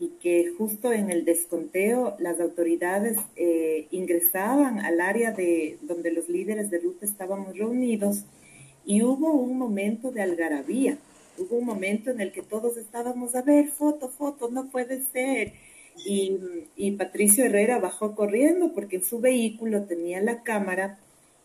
y 0.02 0.10
que 0.20 0.52
justo 0.58 0.92
en 0.92 1.12
el 1.12 1.26
desconteo 1.26 2.16
las 2.20 2.40
autoridades 2.40 3.18
eh, 3.36 3.88
ingresaban 3.92 4.80
al 4.80 5.00
área 5.00 5.32
de 5.32 5.78
donde 5.84 6.12
los 6.12 6.28
líderes 6.28 6.72
de 6.72 6.80
ruta 6.80 7.06
estábamos 7.06 7.56
reunidos 7.56 8.26
y 8.84 9.04
hubo 9.04 9.32
un 9.34 9.60
momento 9.60 10.12
de 10.12 10.24
algarabía, 10.24 10.98
hubo 11.38 11.58
un 11.58 11.66
momento 11.66 12.10
en 12.10 12.20
el 12.20 12.32
que 12.32 12.42
todos 12.42 12.78
estábamos 12.78 13.36
a 13.36 13.44
ver 13.44 13.68
foto, 13.68 14.10
foto, 14.10 14.50
no 14.50 14.70
puede 14.70 15.04
ser. 15.04 15.54
Y, 16.06 16.40
y 16.76 16.92
Patricio 16.94 17.46
Herrera 17.46 17.78
bajó 17.78 18.16
corriendo 18.16 18.74
porque 18.74 18.96
en 18.96 19.04
su 19.04 19.20
vehículo 19.20 19.84
tenía 19.84 20.20
la 20.20 20.42
cámara 20.42 20.98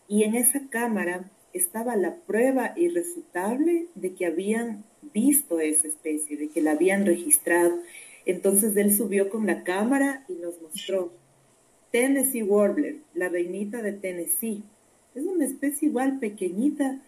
y 0.08 0.22
en 0.22 0.34
esa 0.34 0.62
cámara 0.70 1.30
estaba 1.52 1.96
la 1.96 2.14
prueba 2.14 2.72
irrefutable 2.76 3.86
de 3.94 4.14
que 4.14 4.26
habían 4.26 4.84
visto 5.12 5.60
esa 5.60 5.88
especie, 5.88 6.36
de 6.36 6.48
que 6.48 6.62
la 6.62 6.72
habían 6.72 7.06
registrado. 7.06 7.78
Entonces 8.24 8.76
él 8.76 8.94
subió 8.94 9.30
con 9.30 9.46
la 9.46 9.64
cámara 9.64 10.24
y 10.28 10.34
nos 10.34 10.60
mostró 10.60 11.12
Tennessee 11.90 12.42
Warbler, 12.42 12.96
la 13.14 13.28
reinita 13.28 13.82
de 13.82 13.92
Tennessee. 13.92 14.62
Es 15.14 15.24
una 15.24 15.44
especie 15.44 15.88
igual 15.88 16.18
pequeñita 16.18 17.00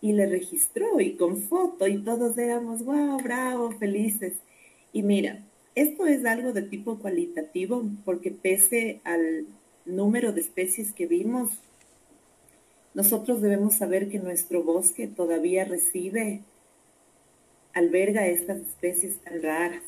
y 0.00 0.12
le 0.12 0.26
registró 0.26 1.00
y 1.00 1.16
con 1.16 1.38
foto 1.42 1.86
y 1.86 1.98
todos 1.98 2.36
éramos, 2.36 2.84
wow, 2.84 3.18
bravo, 3.22 3.70
felices. 3.72 4.34
Y 4.92 5.02
mira, 5.02 5.44
esto 5.74 6.06
es 6.06 6.24
algo 6.24 6.52
de 6.52 6.62
tipo 6.62 6.98
cualitativo 6.98 7.84
porque 8.04 8.30
pese 8.30 9.00
al 9.04 9.46
número 9.84 10.32
de 10.32 10.40
especies 10.40 10.92
que 10.92 11.06
vimos, 11.06 11.50
nosotros 12.94 13.42
debemos 13.42 13.74
saber 13.74 14.08
que 14.08 14.20
nuestro 14.20 14.62
bosque 14.62 15.08
todavía 15.08 15.64
recibe 15.64 16.42
alberga 17.74 18.26
estas 18.26 18.58
especies 18.60 19.18
tan 19.18 19.42
raras, 19.42 19.82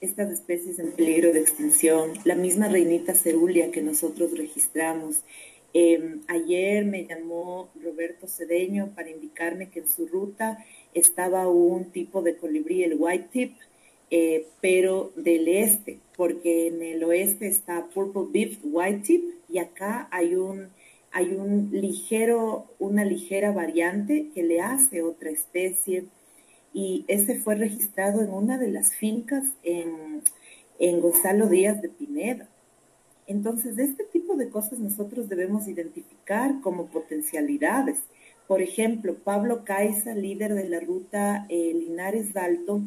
estas 0.00 0.30
especies 0.30 0.78
en 0.78 0.92
peligro 0.92 1.32
de 1.32 1.40
extinción, 1.40 2.12
la 2.24 2.34
misma 2.34 2.68
reinita 2.68 3.14
cerulia 3.14 3.70
que 3.70 3.82
nosotros 3.82 4.36
registramos. 4.36 5.22
Em, 5.74 6.22
ayer 6.28 6.84
me 6.84 7.04
llamó 7.04 7.68
Roberto 7.82 8.26
Cedeño 8.26 8.92
para 8.94 9.10
indicarme 9.10 9.68
que 9.68 9.80
en 9.80 9.88
su 9.88 10.06
ruta 10.06 10.64
estaba 10.94 11.48
un 11.48 11.90
tipo 11.90 12.22
de 12.22 12.36
colibrí, 12.36 12.82
el 12.82 12.96
white 12.98 13.28
tip, 13.30 13.52
eh, 14.10 14.46
pero 14.62 15.12
del 15.16 15.48
este, 15.48 15.98
porque 16.16 16.68
en 16.68 16.82
el 16.82 17.04
oeste 17.04 17.46
está 17.46 17.86
purple 17.92 18.22
beef 18.32 18.58
white 18.62 19.02
tip 19.04 19.24
y 19.50 19.58
acá 19.58 20.08
hay 20.10 20.34
un 20.34 20.68
hay 21.10 21.34
un 21.34 21.70
ligero, 21.72 22.66
una 22.78 23.04
ligera 23.04 23.50
variante 23.50 24.28
que 24.34 24.42
le 24.42 24.60
hace 24.60 25.02
otra 25.02 25.30
especie 25.30 26.04
y 26.78 27.04
ese 27.08 27.34
fue 27.34 27.56
registrado 27.56 28.22
en 28.22 28.30
una 28.30 28.56
de 28.56 28.68
las 28.68 28.94
fincas 28.94 29.42
en, 29.64 30.22
en 30.78 31.00
Gonzalo 31.00 31.48
Díaz 31.48 31.82
de 31.82 31.88
Pineda. 31.88 32.48
Entonces, 33.26 33.74
de 33.74 33.82
este 33.82 34.04
tipo 34.04 34.36
de 34.36 34.48
cosas 34.48 34.78
nosotros 34.78 35.28
debemos 35.28 35.66
identificar 35.66 36.60
como 36.60 36.86
potencialidades. 36.86 37.98
Por 38.46 38.62
ejemplo, 38.62 39.16
Pablo 39.16 39.64
Caiza, 39.64 40.14
líder 40.14 40.54
de 40.54 40.68
la 40.68 40.78
ruta 40.78 41.46
eh, 41.48 41.74
Linares 41.74 42.36
Alto, 42.36 42.80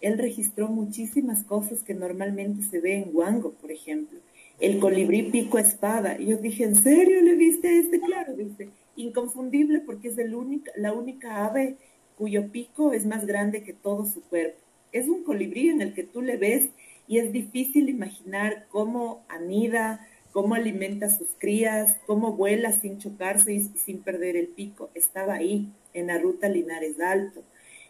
él 0.00 0.18
registró 0.18 0.68
muchísimas 0.68 1.42
cosas 1.42 1.82
que 1.82 1.94
normalmente 1.94 2.62
se 2.62 2.78
ve 2.78 2.98
en 2.98 3.10
Huango, 3.12 3.54
por 3.60 3.72
ejemplo. 3.72 4.20
El 4.60 4.78
colibrí 4.78 5.32
pico 5.32 5.58
espada. 5.58 6.16
Yo 6.16 6.36
dije, 6.36 6.62
¿en 6.62 6.76
serio 6.76 7.20
le 7.20 7.34
viste 7.34 7.76
este? 7.76 7.98
Claro, 7.98 8.36
dice, 8.36 8.68
inconfundible 8.94 9.80
porque 9.80 10.10
es 10.10 10.18
el 10.18 10.32
única, 10.32 10.70
la 10.76 10.92
única 10.92 11.44
ave 11.44 11.76
cuyo 12.22 12.52
pico 12.52 12.92
es 12.92 13.04
más 13.04 13.26
grande 13.26 13.64
que 13.64 13.72
todo 13.72 14.06
su 14.06 14.22
cuerpo. 14.22 14.60
Es 14.92 15.08
un 15.08 15.24
colibrí 15.24 15.70
en 15.70 15.82
el 15.82 15.92
que 15.92 16.04
tú 16.04 16.22
le 16.22 16.36
ves 16.36 16.68
y 17.08 17.18
es 17.18 17.32
difícil 17.32 17.88
imaginar 17.88 18.68
cómo 18.70 19.24
anida, 19.28 20.06
cómo 20.30 20.54
alimenta 20.54 21.06
a 21.06 21.18
sus 21.18 21.26
crías, 21.36 21.96
cómo 22.06 22.34
vuela 22.34 22.70
sin 22.70 22.98
chocarse 22.98 23.54
y 23.54 23.64
sin 23.64 24.04
perder 24.04 24.36
el 24.36 24.46
pico. 24.46 24.88
Estaba 24.94 25.34
ahí, 25.34 25.72
en 25.94 26.06
la 26.06 26.18
ruta 26.18 26.48
Linares 26.48 27.00
Alto. 27.00 27.42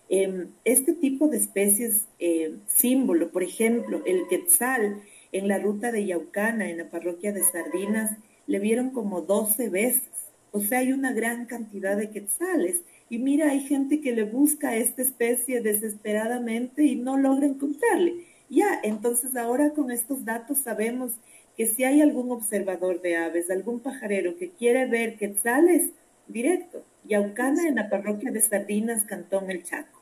Em, 0.09 0.49
este 0.64 0.95
tipo 0.95 1.28
de 1.28 1.37
especies 1.37 2.07
eh, 2.18 2.55
símbolo, 2.66 3.33
por 3.33 3.43
ejemplo, 3.43 4.01
el 4.07 4.28
quetzal 4.28 5.03
en 5.33 5.47
la 5.47 5.59
ruta 5.59 5.93
de 5.93 6.07
Yaucana, 6.07 6.70
en 6.70 6.78
la 6.78 6.89
parroquia 6.89 7.35
de 7.35 7.43
Sardinas, 7.43 8.16
le 8.47 8.61
vieron 8.61 8.93
como 8.93 9.20
12 9.20 9.68
veces. 9.68 10.09
O 10.53 10.61
sea, 10.61 10.78
hay 10.78 10.93
una 10.93 11.12
gran 11.12 11.45
cantidad 11.45 11.99
de 11.99 12.09
quetzales 12.09 12.80
y 13.12 13.18
mira, 13.18 13.50
hay 13.50 13.60
gente 13.60 14.00
que 14.00 14.12
le 14.12 14.24
busca 14.24 14.74
esta 14.74 15.02
especie 15.02 15.60
desesperadamente 15.60 16.84
y 16.84 16.96
no 16.96 17.18
logra 17.18 17.44
encontrarle. 17.44 18.24
Ya, 18.48 18.80
entonces 18.82 19.36
ahora 19.36 19.74
con 19.74 19.90
estos 19.90 20.24
datos 20.24 20.56
sabemos 20.56 21.12
que 21.54 21.66
si 21.66 21.84
hay 21.84 22.00
algún 22.00 22.30
observador 22.30 23.02
de 23.02 23.18
aves, 23.18 23.50
algún 23.50 23.80
pajarero 23.80 24.38
que 24.38 24.48
quiere 24.48 24.86
ver 24.86 25.18
quetzales, 25.18 25.90
directo, 26.26 26.86
Yaucana 27.04 27.68
en 27.68 27.74
la 27.74 27.90
parroquia 27.90 28.32
de 28.32 28.40
Sardinas, 28.40 29.04
Cantón 29.04 29.50
El 29.50 29.62
Chaco. 29.62 30.00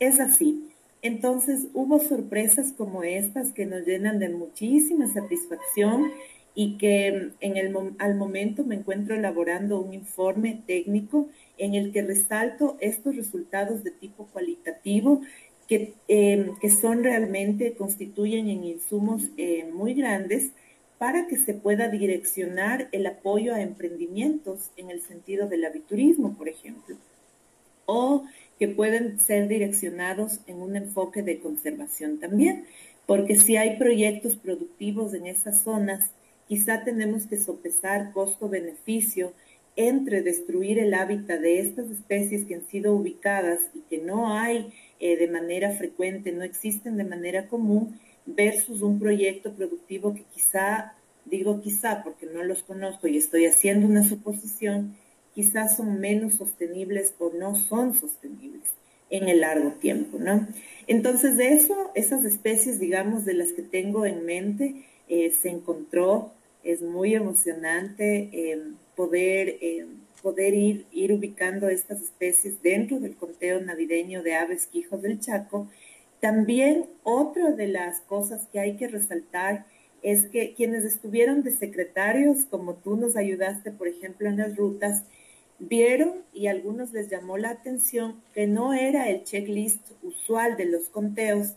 Es 0.00 0.18
así. 0.18 0.72
Entonces 1.02 1.68
hubo 1.72 2.00
sorpresas 2.00 2.72
como 2.72 3.04
estas 3.04 3.52
que 3.52 3.64
nos 3.64 3.86
llenan 3.86 4.18
de 4.18 4.30
muchísima 4.30 5.06
satisfacción 5.06 6.10
y 6.54 6.76
que 6.78 7.32
en 7.40 7.56
el, 7.56 7.76
al 7.98 8.14
momento 8.14 8.64
me 8.64 8.76
encuentro 8.76 9.14
elaborando 9.14 9.80
un 9.80 9.92
informe 9.92 10.62
técnico 10.66 11.28
en 11.58 11.74
el 11.74 11.92
que 11.92 12.02
resalto 12.02 12.76
estos 12.80 13.16
resultados 13.16 13.82
de 13.82 13.90
tipo 13.90 14.26
cualitativo 14.32 15.20
que, 15.68 15.94
em, 16.08 16.54
que 16.60 16.70
son 16.70 17.02
realmente, 17.02 17.74
constituyen 17.74 18.48
en 18.48 18.64
insumos 18.64 19.30
eh, 19.36 19.68
muy 19.72 19.94
grandes 19.94 20.52
para 20.98 21.26
que 21.26 21.36
se 21.36 21.54
pueda 21.54 21.88
direccionar 21.88 22.88
el 22.92 23.06
apoyo 23.06 23.54
a 23.54 23.60
emprendimientos 23.60 24.70
en 24.76 24.90
el 24.90 25.00
sentido 25.00 25.48
del 25.48 25.64
aviturismo, 25.64 26.36
por 26.36 26.48
ejemplo, 26.48 26.96
o 27.86 28.24
que 28.58 28.68
pueden 28.68 29.18
ser 29.18 29.48
direccionados 29.48 30.40
en 30.46 30.60
un 30.62 30.76
enfoque 30.76 31.22
de 31.22 31.40
conservación 31.40 32.20
también, 32.20 32.64
porque 33.06 33.36
si 33.36 33.56
hay 33.56 33.76
proyectos 33.76 34.36
productivos 34.36 35.12
en 35.14 35.26
esas 35.26 35.62
zonas, 35.62 36.10
quizá 36.48 36.84
tenemos 36.84 37.26
que 37.26 37.36
sopesar 37.36 38.12
costo-beneficio 38.12 39.32
entre 39.76 40.22
destruir 40.22 40.78
el 40.78 40.94
hábitat 40.94 41.40
de 41.40 41.58
estas 41.60 41.90
especies 41.90 42.44
que 42.44 42.54
han 42.54 42.66
sido 42.68 42.94
ubicadas 42.94 43.60
y 43.74 43.80
que 43.80 43.98
no 43.98 44.32
hay 44.32 44.72
eh, 45.00 45.16
de 45.16 45.28
manera 45.28 45.72
frecuente, 45.72 46.32
no 46.32 46.44
existen 46.44 46.96
de 46.96 47.04
manera 47.04 47.48
común, 47.48 47.98
versus 48.26 48.82
un 48.82 48.98
proyecto 48.98 49.52
productivo 49.52 50.14
que 50.14 50.22
quizá, 50.22 50.94
digo 51.24 51.60
quizá 51.60 52.02
porque 52.02 52.26
no 52.26 52.42
los 52.44 52.62
conozco 52.62 53.08
y 53.08 53.16
estoy 53.16 53.46
haciendo 53.46 53.86
una 53.86 54.04
suposición, 54.04 54.96
quizás 55.34 55.76
son 55.76 55.98
menos 56.00 56.34
sostenibles 56.34 57.14
o 57.18 57.32
no 57.36 57.54
son 57.54 57.94
sostenibles 57.94 58.72
en 59.10 59.28
el 59.28 59.40
largo 59.40 59.72
tiempo, 59.72 60.18
¿no? 60.18 60.46
Entonces 60.86 61.36
de 61.36 61.52
eso, 61.52 61.90
esas 61.94 62.24
especies, 62.24 62.80
digamos, 62.80 63.24
de 63.24 63.34
las 63.34 63.52
que 63.52 63.62
tengo 63.62 64.06
en 64.06 64.24
mente, 64.24 64.86
eh, 65.08 65.30
se 65.30 65.50
encontró, 65.50 66.32
es 66.62 66.82
muy 66.82 67.14
emocionante. 67.14 68.30
Eh, 68.32 68.62
poder, 68.94 69.58
eh, 69.60 69.86
poder 70.22 70.54
ir, 70.54 70.86
ir 70.92 71.12
ubicando 71.12 71.68
estas 71.68 72.02
especies 72.02 72.62
dentro 72.62 73.00
del 73.00 73.16
conteo 73.16 73.60
navideño 73.60 74.22
de 74.22 74.34
aves 74.34 74.66
quijos 74.66 75.02
del 75.02 75.20
Chaco. 75.20 75.68
También 76.20 76.86
otra 77.02 77.50
de 77.52 77.68
las 77.68 78.00
cosas 78.00 78.48
que 78.52 78.60
hay 78.60 78.76
que 78.76 78.88
resaltar 78.88 79.66
es 80.02 80.24
que 80.24 80.54
quienes 80.54 80.84
estuvieron 80.84 81.42
de 81.42 81.50
secretarios, 81.50 82.44
como 82.50 82.74
tú 82.74 82.96
nos 82.96 83.16
ayudaste, 83.16 83.70
por 83.70 83.88
ejemplo, 83.88 84.28
en 84.28 84.38
las 84.38 84.56
rutas, 84.56 85.04
vieron 85.58 86.12
y 86.32 86.46
a 86.46 86.50
algunos 86.50 86.92
les 86.92 87.08
llamó 87.08 87.38
la 87.38 87.50
atención 87.50 88.20
que 88.34 88.46
no 88.46 88.74
era 88.74 89.08
el 89.08 89.24
checklist 89.24 89.80
usual 90.02 90.56
de 90.56 90.66
los 90.66 90.88
conteos, 90.88 91.54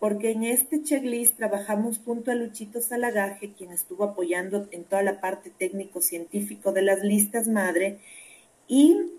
porque 0.00 0.30
en 0.30 0.44
este 0.44 0.82
checklist 0.82 1.36
trabajamos 1.36 2.00
junto 2.02 2.30
a 2.30 2.34
Luchito 2.34 2.80
Salagaje, 2.80 3.52
quien 3.52 3.70
estuvo 3.70 4.02
apoyando 4.02 4.66
en 4.72 4.84
toda 4.84 5.02
la 5.02 5.20
parte 5.20 5.50
técnico-científico 5.50 6.72
de 6.72 6.82
las 6.82 7.02
listas 7.02 7.46
madre, 7.46 7.98
y 8.66 9.12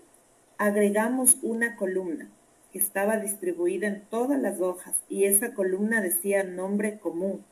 agregamos 0.58 1.38
una 1.42 1.76
columna 1.76 2.28
que 2.72 2.80
estaba 2.80 3.16
distribuida 3.18 3.86
en 3.86 4.02
todas 4.10 4.40
las 4.40 4.60
hojas, 4.60 4.96
y 5.08 5.24
esa 5.24 5.54
columna 5.54 6.00
decía 6.00 6.42
nombre 6.42 6.98
común, 6.98 7.44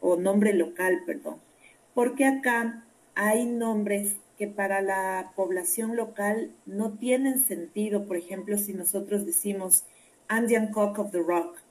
o 0.00 0.16
nombre 0.16 0.52
local, 0.54 1.02
perdón, 1.04 1.38
porque 1.92 2.24
acá 2.24 2.84
hay 3.16 3.46
nombres 3.46 4.16
que 4.38 4.46
para 4.46 4.80
la 4.80 5.32
población 5.34 5.96
local 5.96 6.52
no 6.66 6.92
tienen 6.92 7.44
sentido, 7.44 8.06
por 8.06 8.16
ejemplo, 8.16 8.58
si 8.58 8.74
nosotros 8.74 9.26
decimos 9.26 9.84
Andean 10.28 10.70
Cock 10.72 10.98
of 11.00 11.10
the 11.10 11.18
Rock, 11.18 11.63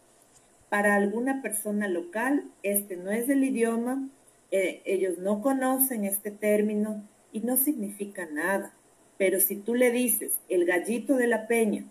para 0.73 0.95
alguna 0.95 1.43
persona 1.43 1.87
local, 1.87 2.45
este 2.63 2.97
no 2.97 3.11
es 3.11 3.29
el 3.29 3.43
idioma, 3.43 4.09
Eh, 4.49 4.81
ellos 4.85 5.19
no 5.19 5.39
conocen 5.39 6.03
este 6.03 6.31
término 6.31 7.03
y 7.31 7.41
no 7.41 7.57
significa 7.57 8.25
nada. 8.25 8.73
Pero 9.19 9.39
si 9.39 9.55
tú 9.55 9.75
le 9.75 9.91
dices 9.91 10.39
el 10.49 10.65
gallito 10.65 11.15
de 11.15 11.27
la 11.27 11.45
peña, 11.45 11.85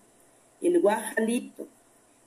el 0.60 0.80
guajalito, 0.80 1.68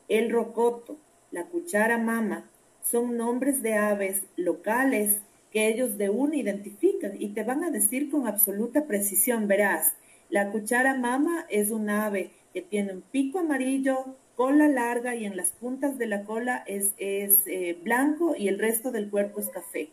el 0.08 0.30
rocoto, 0.30 0.96
la 1.32 1.44
cuchara 1.44 1.98
mama, 1.98 2.50
son 2.82 3.18
nombres 3.18 3.62
de 3.62 3.74
aves 3.74 4.24
locales 4.38 5.20
que 5.52 5.68
ellos 5.68 5.98
de 5.98 6.10
uno 6.10 6.36
identifican 6.36 7.14
y 7.20 7.28
te 7.36 7.44
van 7.44 7.66
a 7.66 7.70
decir 7.70 8.10
con 8.10 8.28
absoluta 8.28 8.86
precisión, 8.86 9.48
verás, 9.50 9.94
la 10.30 10.52
cuchara 10.52 10.94
mama 10.96 11.46
es 11.50 11.70
un 11.70 11.90
ave 11.90 12.32
que 12.54 12.62
tiene 12.62 12.94
un 12.94 13.02
pico 13.02 13.40
amarillo, 13.40 14.16
cola 14.36 14.68
larga 14.68 15.16
y 15.16 15.26
en 15.26 15.38
las 15.38 15.52
puntas 15.52 15.98
de 15.98 16.08
la 16.08 16.24
cola 16.24 16.64
es, 16.68 16.94
eh, 16.98 17.78
blanco 17.84 18.36
y 18.38 18.48
el 18.48 18.60
resto 18.60 18.92
del 18.92 19.10
cuerpo 19.10 19.40
es 19.40 19.50
café. 19.50 19.90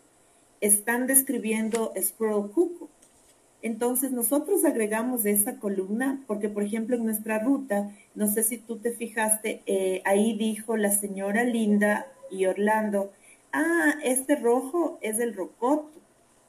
Están 0.61 1.07
describiendo 1.07 1.93
Squirrel 2.01 2.51
Cuckoo. 2.51 2.89
Entonces 3.63 4.11
nosotros 4.11 4.65
agregamos 4.65 5.25
esa 5.25 5.59
columna 5.61 6.21
porque, 6.27 6.49
por 6.49 6.65
ejemplo, 6.65 6.97
en 6.97 7.05
nuestra 7.05 7.39
ruta, 7.39 7.93
no 8.17 8.27
sé 8.27 8.43
si 8.43 8.59
tú 8.59 8.79
te 8.79 8.91
fijaste, 8.91 9.63
eh, 9.67 10.03
ahí 10.05 10.37
dijo 10.37 10.77
la 10.77 10.91
señora 10.91 11.45
Linda 11.45 12.07
y 12.29 12.47
Orlando, 12.47 13.13
ah, 13.53 13.95
este 14.03 14.35
rojo 14.35 14.99
es 15.01 15.21
el 15.21 15.35
rocoto, 15.35 15.93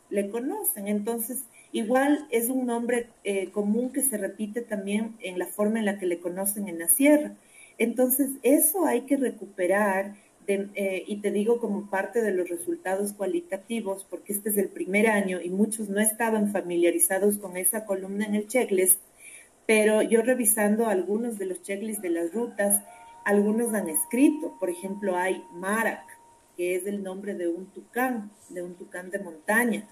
le 0.10 0.32
conocen. 0.32 0.88
Entonces, 0.88 1.44
igual 1.72 2.28
es 2.32 2.50
un 2.50 2.66
nombre 2.66 3.10
eh, 3.24 3.52
común 3.52 3.92
que 3.92 4.02
se 4.02 4.18
repite 4.18 4.62
también 4.62 5.16
en 5.20 5.38
la 5.38 5.46
forma 5.46 5.78
en 5.78 5.86
la 5.86 6.00
que 6.00 6.08
le 6.08 6.20
conocen 6.20 6.68
en 6.68 6.80
la 6.80 6.88
sierra. 6.88 7.34
Entonces, 7.78 8.32
eso 8.44 8.86
hay 8.86 9.02
que 9.02 9.18
recuperar 9.18 10.16
eh, 10.48 11.06
y 11.08 11.18
te 11.18 11.32
digo 11.32 11.60
como 11.60 11.90
parte 11.90 12.22
de 12.22 12.32
los 12.32 12.50
resultados 12.50 13.14
cualitativos, 13.14 14.06
porque 14.10 14.34
este 14.34 14.50
es 14.50 14.58
el 14.58 14.70
primer 14.70 15.08
año 15.08 15.42
y 15.42 15.50
muchos 15.50 15.90
no 15.90 16.02
estaban 16.02 16.52
familiarizados 16.52 17.38
con 17.38 17.56
esa 17.56 17.86
columna 17.86 18.26
en 18.26 18.36
el 18.36 18.48
checklist, 18.48 19.00
pero 19.66 20.02
yo 20.02 20.22
revisando 20.22 20.88
algunos 20.88 21.38
de 21.38 21.46
los 21.46 21.62
checklists 21.62 22.02
de 22.02 22.10
las 22.10 22.34
rutas, 22.34 22.84
algunos 23.24 23.74
han 23.74 23.88
escrito, 23.88 24.58
por 24.60 24.70
ejemplo, 24.70 25.16
hay 25.16 25.42
Marac, 25.54 26.04
que 26.58 26.76
es 26.76 26.86
el 26.86 27.04
nombre 27.04 27.34
de 27.36 27.48
un 27.48 27.68
tucán, 27.68 28.32
de 28.50 28.62
un 28.64 28.76
tucán 28.76 29.10
de 29.12 29.20
montaña. 29.20 29.88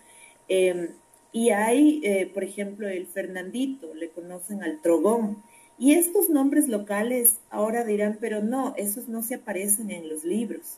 Em, 0.50 0.90
y 1.32 1.52
hay, 1.52 2.02
eh, 2.04 2.30
por 2.34 2.44
ejemplo, 2.44 2.90
el 2.90 3.08
Fernandito, 3.08 3.94
le 3.94 4.10
conocen 4.10 4.64
al 4.64 4.82
Trogón. 4.82 5.42
Y 5.82 5.94
estos 5.94 6.30
nombres 6.30 6.68
locales 6.68 7.40
ahora 7.50 7.84
dirán, 7.84 8.20
pero 8.22 8.44
no, 8.44 8.76
esos 8.78 9.08
no 9.08 9.24
se 9.24 9.34
aparecen 9.34 9.90
en 9.90 10.10
los 10.10 10.24
libros. 10.24 10.78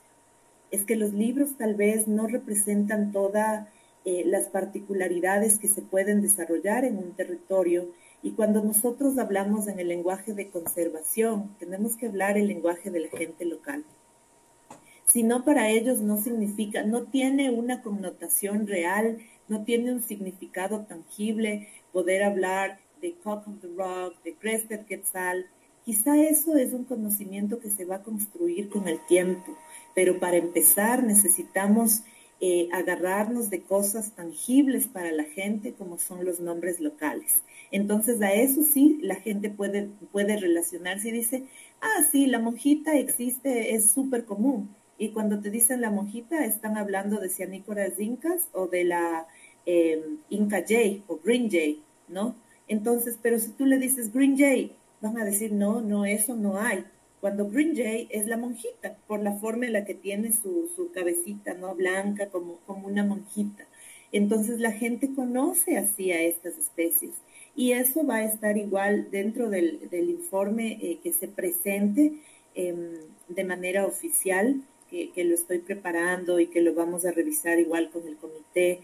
Es 0.71 0.85
que 0.85 0.95
los 0.95 1.11
libros 1.11 1.57
tal 1.57 1.75
vez 1.75 2.07
no 2.07 2.25
representan 2.25 3.11
todas 3.11 3.67
eh, 4.05 4.23
las 4.25 4.47
particularidades 4.47 5.59
que 5.59 5.67
se 5.67 5.81
pueden 5.81 6.21
desarrollar 6.21 6.85
en 6.85 6.99
un 6.99 7.11
territorio. 7.11 7.89
Y 8.21 8.31
cuando 8.31 8.63
nosotros 8.63 9.17
hablamos 9.17 9.67
en 9.67 9.77
el 9.77 9.89
lenguaje 9.89 10.33
de 10.33 10.47
conservación, 10.47 11.53
tenemos 11.59 11.97
que 11.97 12.07
hablar 12.07 12.37
el 12.37 12.47
lenguaje 12.47 12.89
de 12.89 13.01
la 13.01 13.09
gente 13.09 13.43
local. 13.43 13.83
Si 15.05 15.23
no, 15.23 15.43
para 15.43 15.69
ellos 15.69 15.99
no 15.99 16.15
significa, 16.15 16.83
no 16.83 17.03
tiene 17.03 17.49
una 17.49 17.81
connotación 17.81 18.67
real, 18.67 19.17
no 19.49 19.65
tiene 19.65 19.91
un 19.91 20.01
significado 20.01 20.85
tangible 20.85 21.67
poder 21.91 22.23
hablar 22.23 22.79
de 23.03 23.13
Cock 23.23 23.47
of 23.47 23.59
the 23.61 23.67
Rock, 23.77 24.15
de 24.23 24.33
Crested 24.33 24.85
Quetzal. 24.85 25.45
Quizá 25.85 26.17
eso 26.17 26.55
es 26.55 26.73
un 26.73 26.85
conocimiento 26.85 27.59
que 27.59 27.69
se 27.69 27.83
va 27.85 27.97
a 27.97 28.01
construir 28.01 28.69
con 28.69 28.87
el 28.87 29.05
tiempo, 29.05 29.55
pero 29.93 30.19
para 30.19 30.37
empezar 30.37 31.03
necesitamos 31.03 32.03
eh, 32.39 32.69
agarrarnos 32.71 33.49
de 33.49 33.61
cosas 33.61 34.13
tangibles 34.15 34.87
para 34.87 35.11
la 35.11 35.25
gente 35.25 35.73
como 35.73 35.99
son 35.99 36.23
los 36.23 36.39
nombres 36.39 36.79
locales. 36.79 37.43
Entonces 37.71 38.21
a 38.21 38.31
eso 38.31 38.63
sí 38.63 38.99
la 39.01 39.15
gente 39.15 39.49
puede, 39.49 39.89
puede 40.13 40.37
relacionarse 40.37 41.09
y 41.09 41.11
dice, 41.11 41.43
ah, 41.81 42.05
sí, 42.09 42.25
la 42.27 42.39
monjita 42.39 42.97
existe, 42.97 43.75
es 43.75 43.91
súper 43.91 44.23
común. 44.23 44.73
Y 44.97 45.09
cuando 45.09 45.41
te 45.41 45.49
dicen 45.49 45.81
la 45.81 45.91
monjita, 45.91 46.45
están 46.45 46.77
hablando 46.77 47.19
de 47.19 47.27
cianícoras 47.27 47.99
incas 47.99 48.47
o 48.53 48.67
de 48.67 48.85
la 48.85 49.27
eh, 49.65 50.01
Inca 50.29 50.63
Jay 50.65 51.03
o 51.07 51.19
Green 51.21 51.49
Jay, 51.51 51.81
¿no? 52.07 52.35
Entonces, 52.67 53.17
pero 53.21 53.39
si 53.39 53.51
tú 53.51 53.65
le 53.65 53.77
dices 53.77 54.13
Green 54.13 54.37
Jay, 54.37 54.75
van 55.01 55.17
a 55.17 55.25
decir, 55.25 55.51
no, 55.51 55.81
no, 55.81 56.05
eso 56.05 56.35
no 56.35 56.59
hay. 56.59 56.85
Cuando 57.19 57.49
Green 57.49 57.75
Jay 57.75 58.07
es 58.11 58.27
la 58.27 58.37
monjita, 58.37 58.97
por 59.07 59.21
la 59.21 59.33
forma 59.33 59.65
en 59.65 59.73
la 59.73 59.85
que 59.85 59.93
tiene 59.93 60.31
su, 60.31 60.69
su 60.75 60.91
cabecita, 60.91 61.53
¿no? 61.53 61.75
Blanca, 61.75 62.27
como, 62.27 62.59
como 62.65 62.87
una 62.87 63.03
monjita. 63.03 63.65
Entonces 64.11 64.59
la 64.59 64.71
gente 64.71 65.13
conoce 65.13 65.77
así 65.77 66.11
a 66.11 66.21
estas 66.21 66.57
especies. 66.57 67.13
Y 67.55 67.71
eso 67.73 68.05
va 68.05 68.17
a 68.17 68.23
estar 68.23 68.57
igual 68.57 69.09
dentro 69.11 69.49
del, 69.49 69.89
informe 69.91 70.79
eh, 70.81 70.99
que 71.03 71.11
se 71.11 71.27
presente 71.27 72.13
em, 72.55 72.93
de 73.27 73.43
manera 73.43 73.85
oficial, 73.85 74.61
que, 74.89 75.11
que, 75.11 75.23
lo 75.23 75.33
estoy 75.33 75.59
preparando 75.59 76.39
y 76.39 76.47
que 76.47 76.61
lo 76.61 76.73
vamos 76.75 77.05
a 77.05 77.11
revisar 77.11 77.59
igual 77.59 77.89
con 77.89 78.07
el 78.07 78.17
comité 78.17 78.81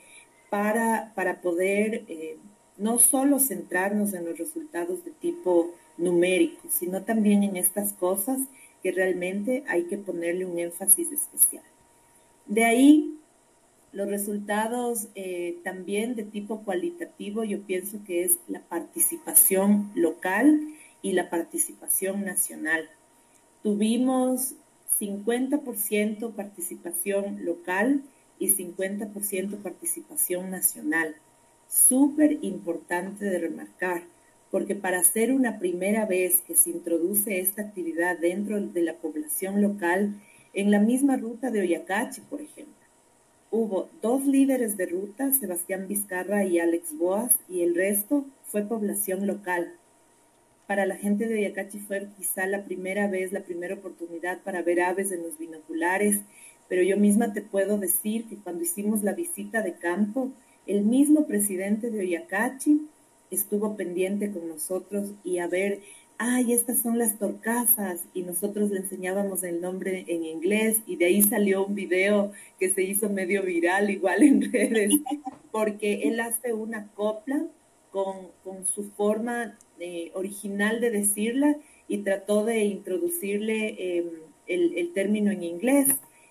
para, 0.49 1.13
para 1.15 1.41
poder 1.41 2.05
eh, 2.07 2.37
no 2.79 2.97
solo 2.97 3.39
centrarnos 3.39 4.13
en 4.13 4.25
los 4.25 4.37
resultados 4.37 5.03
de 5.03 5.11
tipo 5.11 5.71
numérico, 5.97 6.67
sino 6.69 7.03
también 7.03 7.43
en 7.43 7.57
estas 7.57 7.93
cosas 7.93 8.39
que 8.81 8.91
realmente 8.91 9.63
hay 9.67 9.83
que 9.83 9.97
ponerle 9.97 10.45
un 10.45 10.57
énfasis 10.57 11.11
especial. 11.11 11.63
De 12.47 12.63
ahí, 12.63 13.19
los 13.91 14.07
resultados 14.07 15.09
eh, 15.15 15.57
también 15.63 16.15
de 16.15 16.23
tipo 16.23 16.61
cualitativo, 16.63 17.43
yo 17.43 17.61
pienso 17.63 17.99
que 18.05 18.23
es 18.23 18.39
la 18.47 18.61
participación 18.61 19.91
local 19.93 20.59
y 21.01 21.13
la 21.13 21.29
participación 21.29 22.23
nacional. 22.23 22.89
Tuvimos 23.61 24.53
50% 24.99 26.31
participación 26.33 27.43
local 27.43 28.03
y 28.39 28.53
50% 28.53 29.57
participación 29.57 30.49
nacional 30.49 31.15
súper 31.69 32.39
importante 32.41 33.25
de 33.25 33.39
remarcar, 33.39 34.03
porque 34.51 34.75
para 34.75 35.03
ser 35.03 35.31
una 35.31 35.59
primera 35.59 36.05
vez 36.05 36.41
que 36.41 36.55
se 36.55 36.71
introduce 36.71 37.39
esta 37.39 37.61
actividad 37.61 38.17
dentro 38.17 38.59
de 38.59 38.81
la 38.81 38.95
población 38.95 39.61
local, 39.61 40.15
en 40.53 40.71
la 40.71 40.79
misma 40.79 41.15
ruta 41.15 41.51
de 41.51 41.61
Oyacachi, 41.61 42.21
por 42.21 42.41
ejemplo, 42.41 42.73
hubo 43.51 43.87
dos 44.01 44.25
líderes 44.25 44.77
de 44.77 44.87
ruta, 44.87 45.31
Sebastián 45.31 45.87
Vizcarra 45.87 46.43
y 46.43 46.59
Alex 46.59 46.97
Boas, 46.97 47.37
y 47.47 47.61
el 47.61 47.75
resto 47.75 48.25
fue 48.45 48.63
población 48.63 49.27
local. 49.27 49.71
Para 50.65 50.87
la 50.87 50.95
gente 50.95 51.27
de 51.27 51.35
Oyacachi 51.35 51.79
fue 51.79 52.07
quizá 52.17 52.47
la 52.47 52.63
primera 52.63 53.07
vez, 53.07 53.31
la 53.31 53.41
primera 53.41 53.75
oportunidad 53.75 54.39
para 54.41 54.63
ver 54.63 54.81
aves 54.81 55.11
en 55.11 55.21
los 55.21 55.37
binoculares, 55.37 56.21
pero 56.67 56.81
yo 56.81 56.97
misma 56.97 57.33
te 57.33 57.41
puedo 57.41 57.77
decir 57.77 58.27
que 58.27 58.37
cuando 58.37 58.63
hicimos 58.63 59.03
la 59.03 59.13
visita 59.13 59.61
de 59.61 59.73
campo, 59.73 60.31
el 60.69 60.83
mismo 60.83 61.25
presidente 61.25 61.89
de 61.89 61.99
Oyacachi 62.01 62.87
estuvo 63.31 63.75
pendiente 63.75 64.31
con 64.31 64.47
nosotros 64.47 65.11
y 65.23 65.39
a 65.39 65.47
ver, 65.47 65.79
ay, 66.19 66.53
estas 66.53 66.81
son 66.81 66.99
las 66.99 67.17
torcasas 67.17 68.01
y 68.13 68.21
nosotros 68.21 68.69
le 68.69 68.79
enseñábamos 68.79 69.43
el 69.43 69.61
nombre 69.61 70.05
en 70.07 70.23
inglés 70.23 70.77
y 70.85 70.97
de 70.97 71.05
ahí 71.05 71.23
salió 71.23 71.65
un 71.65 71.73
video 71.73 72.31
que 72.59 72.69
se 72.69 72.83
hizo 72.83 73.09
medio 73.09 73.41
viral 73.41 73.89
igual 73.89 74.21
en 74.21 74.41
redes 74.51 74.93
porque 75.51 76.03
él 76.03 76.19
hace 76.19 76.53
una 76.53 76.87
copla 76.93 77.45
con, 77.91 78.29
su 78.65 78.91
forma 78.91 79.57
eh, 79.79 80.11
original 80.13 80.81
de 80.81 80.91
decirla 80.91 81.55
y 81.87 81.99
trató 81.99 82.45
de 82.45 82.65
introducirle 82.65 83.97
em, 83.97 84.05
el, 84.45 84.77
el 84.77 84.93
término 84.93 85.31
en 85.31 85.43
inglés. 85.43 85.87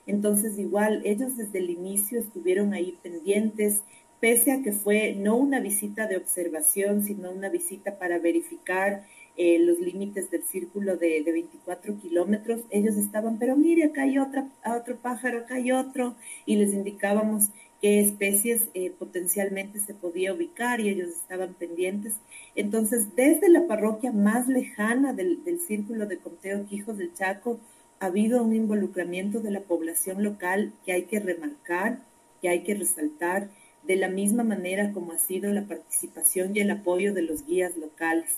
Entonces 0.06 0.58
igual 0.58 1.02
ellos 1.04 1.36
desde 1.36 1.58
el 1.58 1.70
inicio 1.70 2.20
estuvieron 2.20 2.72
ahí 2.74 2.96
pendientes, 3.02 3.82
pese 4.20 4.52
a 4.52 4.62
que 4.62 4.72
fue 4.72 5.14
no 5.14 5.36
una 5.36 5.60
visita 5.60 6.06
de 6.06 6.16
observación, 6.16 7.02
sino 7.02 7.30
una 7.30 7.48
visita 7.48 7.98
para 7.98 8.18
verificar 8.18 9.04
eh, 9.40 9.60
los 9.60 9.78
límites 9.78 10.32
del 10.32 10.42
círculo 10.42 10.96
de, 10.96 11.22
24 11.24 11.96
kilómetros, 12.00 12.62
ellos 12.70 12.96
estaban, 12.96 13.38
pero 13.38 13.56
mire, 13.56 13.84
acá 13.84 14.02
hay 14.02 14.18
otra, 14.18 14.48
otro 14.66 14.96
pájaro, 14.96 15.38
acá 15.38 15.54
hay 15.54 15.70
otro, 15.70 16.16
y 16.44 16.56
les 16.56 16.74
indicábamos 16.74 17.50
qué 17.80 18.00
especies 18.00 18.68
eh, 18.74 18.90
potencialmente 18.90 19.78
se 19.78 19.94
podía 19.94 20.34
ubicar 20.34 20.80
y 20.80 20.88
ellos 20.88 21.10
estaban 21.10 21.54
pendientes. 21.54 22.16
Entonces, 22.56 23.14
desde 23.14 23.48
la 23.48 23.68
parroquia 23.68 24.10
más 24.10 24.48
lejana 24.48 25.12
del, 25.12 25.44
del 25.44 25.60
círculo 25.60 26.06
de 26.06 26.18
conteo 26.18 26.66
Quijos 26.66 26.98
del 26.98 27.14
Chaco, 27.14 27.60
ha 28.00 28.06
habido 28.06 28.42
un 28.42 28.56
involucramiento 28.56 29.38
de 29.38 29.52
la 29.52 29.60
población 29.60 30.24
local 30.24 30.72
que 30.84 30.92
hay 30.92 31.04
que 31.04 31.20
remarcar, 31.20 32.00
que 32.42 32.48
hay 32.48 32.64
que 32.64 32.74
resaltar 32.74 33.50
de 33.88 33.96
la 33.96 34.08
misma 34.08 34.44
manera 34.44 34.92
como 34.92 35.12
ha 35.12 35.18
sido 35.18 35.50
la 35.50 35.66
participación 35.66 36.54
y 36.54 36.60
el 36.60 36.70
apoyo 36.70 37.14
de 37.14 37.22
los 37.22 37.46
guías 37.46 37.76
locales. 37.76 38.36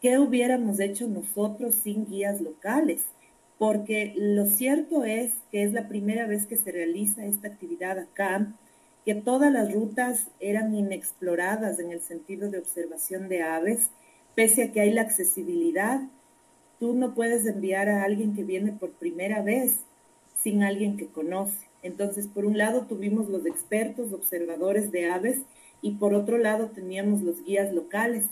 ¿Qué 0.00 0.18
hubiéramos 0.18 0.78
hecho 0.80 1.08
nosotros 1.08 1.74
sin 1.74 2.06
guías 2.06 2.40
locales? 2.40 3.02
Porque 3.58 4.14
lo 4.16 4.46
cierto 4.46 5.04
es 5.04 5.32
que 5.50 5.64
es 5.64 5.72
la 5.72 5.88
primera 5.88 6.26
vez 6.26 6.46
que 6.46 6.56
se 6.56 6.70
realiza 6.70 7.26
esta 7.26 7.48
actividad 7.48 7.98
acá 7.98 8.54
que 9.04 9.14
todas 9.14 9.52
las 9.52 9.72
rutas 9.72 10.28
eran 10.40 10.74
inexploradas 10.74 11.78
en 11.78 11.90
el 11.90 12.00
sentido 12.00 12.48
de 12.50 12.58
observación 12.58 13.28
de 13.28 13.42
aves, 13.42 13.90
pese 14.34 14.62
a 14.62 14.72
que 14.72 14.80
hay 14.80 14.92
la 14.92 15.02
accesibilidad. 15.02 16.00
Tú 16.80 16.94
no 16.94 17.14
puedes 17.14 17.44
enviar 17.46 17.88
a 17.88 18.04
alguien 18.04 18.34
que 18.34 18.44
viene 18.44 18.72
por 18.72 18.92
primera 18.92 19.42
vez 19.42 19.80
sin 20.36 20.62
alguien 20.62 20.96
que 20.96 21.08
conoce. 21.08 21.66
Entonces, 21.84 22.26
por 22.26 22.46
un 22.46 22.56
lado 22.56 22.86
tuvimos 22.88 23.28
los 23.28 23.44
expertos 23.44 24.12
observadores 24.12 24.90
de 24.90 25.10
aves 25.10 25.42
y 25.82 25.92
por 25.92 26.14
otro 26.14 26.38
lado 26.38 26.70
teníamos 26.70 27.20
los 27.20 27.44
guías 27.44 27.72
locales. 27.74 28.24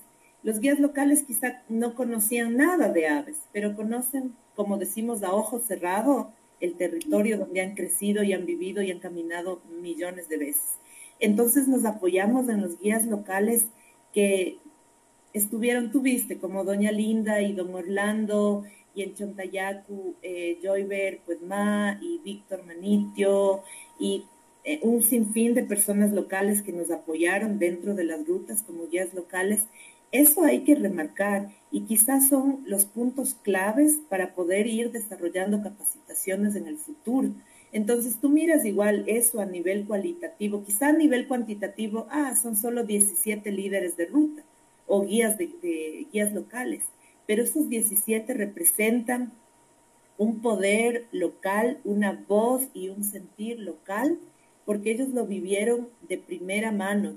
Los 0.43 0.59
guías 0.59 0.81
locales 0.81 1.23
quizá 1.23 1.63
no 1.69 1.95
conocían 1.95 2.57
nada 2.57 2.89
de 2.89 3.07
aves, 3.07 3.43
pero 3.53 3.77
conocen, 3.77 4.35
como 4.57 4.79
decimos, 4.79 5.23
a 5.23 5.35
ojo 5.35 5.61
cerrado, 5.61 6.33
el 6.61 6.75
territorio 6.75 7.37
donde 7.37 7.61
han 7.61 7.75
crecido 7.75 8.23
y 8.23 8.33
han 8.33 8.47
vivido 8.47 8.83
y 8.83 8.91
han 8.91 9.01
caminado 9.01 9.61
millones 9.83 10.31
de 10.31 10.39
veces. 10.39 10.79
Entonces 11.21 11.69
nos 11.69 11.85
apoyamos 11.85 12.49
en 12.49 12.63
los 12.63 12.81
guías 12.81 13.05
locales 13.05 13.67
que 14.15 14.59
estuvieron, 15.35 15.91
tuviste, 15.91 16.39
como 16.39 16.65
Doña 16.65 16.91
Linda 16.91 17.43
y 17.43 17.53
Don 17.53 17.75
Orlando, 17.75 18.65
y 18.95 19.03
en 19.03 19.15
Chontayacu, 19.15 20.15
eh, 20.23 20.59
Joyver 20.63 21.21
Puedma 21.21 21.99
y 22.01 22.19
Víctor 22.19 22.65
Manitio, 22.65 23.63
y 23.99 24.25
eh, 24.65 24.81
un 24.83 25.03
sinfín 25.03 25.55
de 25.55 25.65
personas 25.65 26.13
locales 26.13 26.63
que 26.63 26.73
nos 26.73 26.91
apoyaron 26.91 27.59
dentro 27.59 27.95
de 27.95 28.05
las 28.05 28.27
rutas 28.27 28.63
como 28.63 28.89
guías 28.89 29.13
locales. 29.15 29.65
Eso 30.13 30.45
hay 30.45 30.61
que 30.61 30.75
remarcar 30.75 31.51
y 31.71 31.83
quizás 31.83 32.29
son 32.29 32.63
los 32.67 32.85
puntos 32.85 33.35
claves 33.43 33.99
para 34.09 34.35
poder 34.35 34.67
ir 34.67 34.93
desarrollando 34.93 35.63
capacitaciones 35.63 36.55
en 36.55 36.67
el 36.67 36.77
futuro. 36.77 37.31
Entonces 37.73 38.19
tú 38.21 38.29
miras 38.29 38.65
igual 38.67 39.05
eso 39.07 39.41
a 39.41 39.47
nivel 39.47 39.87
cualitativo, 39.87 40.63
quizá 40.63 40.89
a 40.89 40.93
nivel 40.93 41.27
cuantitativo, 41.27 42.07
ah, 42.11 42.37
son 42.37 42.55
solo 42.55 42.85
17 42.85 43.51
líderes 43.51 43.97
de 43.97 44.07
ruta 44.07 44.43
o 44.87 45.01
guías 45.07 45.39
de, 45.39 46.07
guías 46.13 46.33
locales, 46.33 46.85
pero 47.33 47.45
esos 47.45 47.71
17 47.71 48.35
representan 48.35 49.33
un 50.19 50.43
poder 50.43 51.07
local, 51.13 51.81
una 51.83 52.13
voz 52.29 52.69
y 52.75 52.91
un 52.91 53.05
sentir 53.05 53.59
local, 53.59 54.19
porque 54.67 54.91
ellos 54.91 55.09
lo 55.09 55.25
vivieron 55.25 55.89
de 56.07 56.19
primera 56.19 56.73
mano, 56.73 57.15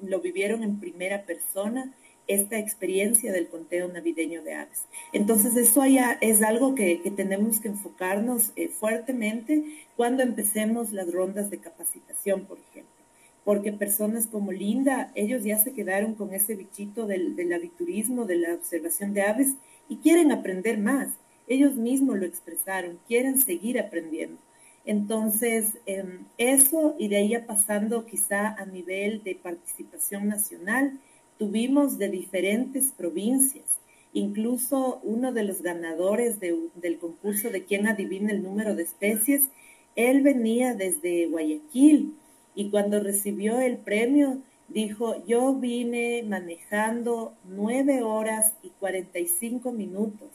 lo 0.00 0.20
vivieron 0.20 0.62
en 0.62 0.78
primera 0.78 1.24
persona 1.26 1.92
esta 2.28 2.56
experiencia 2.56 3.32
del 3.32 3.48
conteo 3.48 3.88
navideño 3.88 4.44
de 4.44 4.54
aves. 4.54 4.84
Entonces, 5.12 5.56
eso 5.56 5.84
ya 5.86 6.18
es 6.20 6.40
algo 6.40 6.76
que, 6.76 7.02
tenemos 7.16 7.58
que 7.58 7.66
enfocarnos 7.66 8.52
eh, 8.54 8.68
fuertemente 8.68 9.64
cuando 9.96 10.22
empecemos 10.22 10.92
las 10.92 11.12
rondas 11.12 11.50
de 11.50 11.58
capacitación, 11.58 12.44
por 12.44 12.58
ejemplo. 12.70 13.01
Porque 13.44 13.72
personas 13.72 14.26
como 14.26 14.52
Linda, 14.52 15.10
ellos 15.14 15.42
ya 15.44 15.58
se 15.58 15.72
quedaron 15.72 16.14
con 16.14 16.32
ese 16.32 16.54
bichito 16.54 17.06
del, 17.06 17.34
del 17.34 17.52
aviturismo, 17.52 18.24
de 18.24 18.36
la 18.36 18.54
observación 18.54 19.14
de 19.14 19.22
aves, 19.22 19.54
y 19.88 19.96
quieren 19.96 20.30
aprender 20.32 20.78
más. 20.78 21.08
Ellos 21.48 21.74
mismos 21.74 22.18
lo 22.18 22.24
expresaron, 22.24 22.98
quieren 23.08 23.40
seguir 23.40 23.80
aprendiendo. 23.80 24.38
Entonces, 24.84 25.78
em, 25.86 26.24
eso 26.38 26.96
y 26.98 27.08
de 27.08 27.16
ahí 27.16 27.36
pasando 27.46 28.04
quizá 28.04 28.48
a 28.48 28.66
nivel 28.66 29.22
de 29.22 29.36
participación 29.36 30.28
nacional, 30.28 30.98
tuvimos 31.38 31.98
de 31.98 32.08
diferentes 32.08 32.92
provincias. 32.92 33.78
Incluso 34.12 35.00
uno 35.04 35.32
de 35.32 35.44
los 35.44 35.62
ganadores 35.62 36.38
del 36.40 36.98
concurso 37.00 37.50
de 37.50 37.64
quien 37.64 37.86
adivina 37.86 38.30
el 38.32 38.42
número 38.42 38.74
de 38.74 38.82
especies, 38.82 39.48
él 39.96 40.22
venía 40.22 40.74
desde 40.74 41.26
Guayaquil 41.26 42.14
y 42.54 42.70
cuando 42.70 43.00
recibió 43.00 43.60
el 43.60 43.78
premio 43.78 44.42
dijo, 44.68 45.24
yo 45.26 45.54
vine 45.54 46.22
manejando 46.26 47.34
nueve 47.44 48.02
horas 48.02 48.54
y 48.62 48.70
45 48.70 49.72
minutos. 49.72 50.30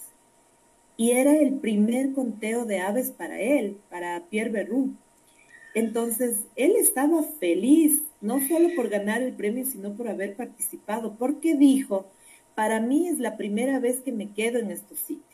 Y 0.95 1.11
era 1.11 1.35
el 1.35 1.55
primer 1.55 2.13
conteo 2.13 2.65
de 2.65 2.79
aves 2.79 3.11
para 3.11 3.39
él, 3.39 3.77
para 3.89 4.25
Pierre 4.29 4.49
Berrou. 4.49 4.93
Entonces, 5.75 6.47
él 6.55 6.73
estaba 6.75 7.21
feliz, 7.21 8.01
no 8.19 8.39
solo 8.47 8.69
por 8.75 8.89
ganar 8.89 9.21
el 9.21 9.33
premio, 9.33 9.63
sino 9.65 9.93
por 9.93 10.07
haber 10.07 10.35
participado, 10.35 11.15
porque 11.15 11.55
dijo, 11.55 12.07
para 12.55 12.79
mí 12.79 13.07
es 13.07 13.19
la 13.19 13.37
primera 13.37 13.79
vez 13.79 14.01
que 14.01 14.11
me 14.11 14.31
quedo 14.31 14.57
en 14.57 14.71
estos 14.71 14.97
sitios. 14.97 15.27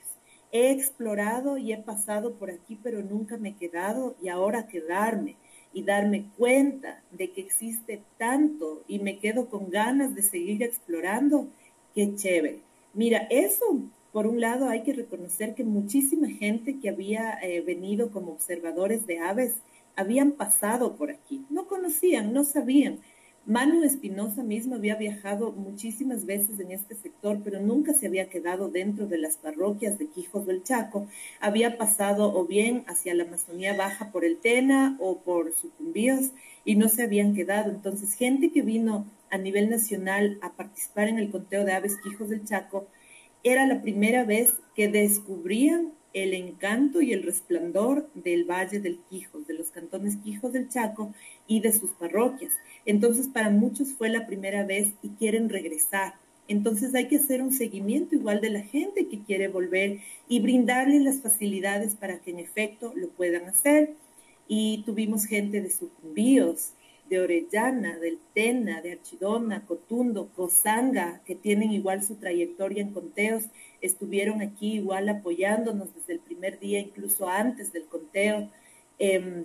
He 0.51 0.71
explorado 0.71 1.57
y 1.57 1.71
he 1.71 1.77
pasado 1.77 2.33
por 2.33 2.51
aquí, 2.51 2.77
pero 2.83 3.01
nunca 3.01 3.37
me 3.37 3.49
he 3.49 3.55
quedado 3.55 4.15
y 4.21 4.27
ahora 4.27 4.67
quedarme 4.67 5.37
y 5.73 5.83
darme 5.83 6.25
cuenta 6.37 7.01
de 7.11 7.31
que 7.31 7.41
existe 7.41 8.01
tanto 8.17 8.83
y 8.87 8.99
me 8.99 9.17
quedo 9.17 9.49
con 9.49 9.69
ganas 9.69 10.15
de 10.15 10.21
seguir 10.21 10.63
explorando, 10.63 11.47
qué 11.95 12.15
chévere. 12.15 12.59
Mira, 12.93 13.27
eso, 13.29 13.81
por 14.11 14.27
un 14.27 14.39
lado, 14.39 14.69
hay 14.69 14.83
que 14.83 14.93
reconocer 14.93 15.55
que 15.55 15.63
muchísima 15.63 16.27
gente 16.29 16.79
que 16.79 16.89
había 16.89 17.39
eh, 17.41 17.61
venido 17.61 18.11
como 18.11 18.31
observadores 18.33 19.07
de 19.07 19.19
aves, 19.19 19.55
habían 19.95 20.31
pasado 20.31 20.95
por 20.95 21.11
aquí, 21.11 21.45
no 21.49 21.67
conocían, 21.67 22.33
no 22.33 22.43
sabían. 22.43 22.99
Manu 23.45 23.83
Espinosa 23.83 24.41
mismo 24.41 24.75
había 24.75 24.95
viajado 24.95 25.51
muchísimas 25.51 26.25
veces 26.25 26.61
en 26.61 26.71
este 26.71 26.95
sector, 26.95 27.41
pero 27.43 27.59
nunca 27.59 27.93
se 27.93 28.07
había 28.07 28.29
quedado 28.29 28.69
dentro 28.69 29.05
de 29.05 29.17
las 29.17 29.35
parroquias 29.35 29.99
de 29.99 30.07
Quijos 30.07 30.45
del 30.45 30.63
Chaco. 30.63 31.07
Había 31.41 31.77
pasado 31.77 32.33
o 32.33 32.45
bien 32.45 32.85
hacia 32.87 33.13
la 33.13 33.25
Amazonía 33.25 33.75
Baja 33.75 34.13
por 34.13 34.23
el 34.23 34.37
Tena 34.37 34.95
o 35.01 35.19
por 35.19 35.53
Sucumbíos 35.53 36.31
y 36.63 36.77
no 36.77 36.87
se 36.87 37.03
habían 37.03 37.35
quedado. 37.35 37.69
Entonces, 37.69 38.13
gente 38.13 38.49
que 38.49 38.61
vino 38.61 39.05
a 39.29 39.37
nivel 39.37 39.69
nacional 39.69 40.37
a 40.41 40.53
participar 40.53 41.09
en 41.09 41.19
el 41.19 41.29
conteo 41.29 41.65
de 41.65 41.73
aves 41.73 41.97
Quijos 42.01 42.29
del 42.29 42.45
Chaco, 42.45 42.87
era 43.43 43.67
la 43.67 43.81
primera 43.81 44.23
vez 44.23 44.53
que 44.73 44.87
descubrían 44.87 45.91
el 46.13 46.33
encanto 46.33 47.01
y 47.01 47.11
el 47.11 47.23
resplandor 47.23 48.09
del 48.13 48.45
Valle 48.45 48.79
del 48.79 48.99
Quijos, 49.09 49.47
de 49.47 49.55
los 49.55 49.71
cantones 49.71 50.17
Quijos 50.17 50.53
del 50.53 50.69
Chaco 50.69 51.13
y 51.47 51.59
de 51.61 51.73
sus 51.73 51.91
parroquias. 51.91 52.53
Entonces, 52.85 53.27
para 53.27 53.49
muchos 53.49 53.93
fue 53.93 54.09
la 54.09 54.27
primera 54.27 54.63
vez 54.63 54.93
y 55.01 55.09
quieren 55.09 55.49
regresar. 55.49 56.13
Entonces 56.47 56.93
hay 56.93 57.07
que 57.07 57.17
hacer 57.17 57.41
un 57.41 57.53
seguimiento 57.53 58.15
igual 58.15 58.41
de 58.41 58.49
la 58.49 58.61
gente 58.61 59.07
que 59.07 59.23
quiere 59.23 59.47
volver 59.47 59.99
y 60.27 60.41
brindarles 60.41 61.01
las 61.01 61.21
facilidades 61.21 61.95
para 61.95 62.19
que 62.19 62.31
en 62.31 62.39
efecto 62.39 62.93
lo 62.95 63.09
puedan 63.09 63.45
hacer. 63.45 63.93
Y 64.47 64.83
tuvimos 64.85 65.25
gente 65.25 65.61
de 65.61 65.69
Sucumbíos, 65.69 66.73
de 67.09 67.19
Orellana, 67.19 67.97
del 67.99 68.19
Tena, 68.33 68.81
de 68.81 68.93
Archidona, 68.93 69.65
Cotundo, 69.65 70.29
Cosanga, 70.35 71.21
que 71.25 71.35
tienen 71.35 71.71
igual 71.71 72.03
su 72.03 72.15
trayectoria 72.15 72.81
en 72.81 72.93
conteos 72.93 73.43
estuvieron 73.83 74.41
aquí 74.41 74.75
igual 74.75 75.09
apoyándonos 75.09 75.93
desde 75.93 76.13
el 76.13 76.19
primer 76.19 76.57
día, 76.57 76.79
incluso 76.79 77.27
antes 77.27 77.73
del 77.73 77.85
conteo. 77.85 78.49
Em, 78.97 79.43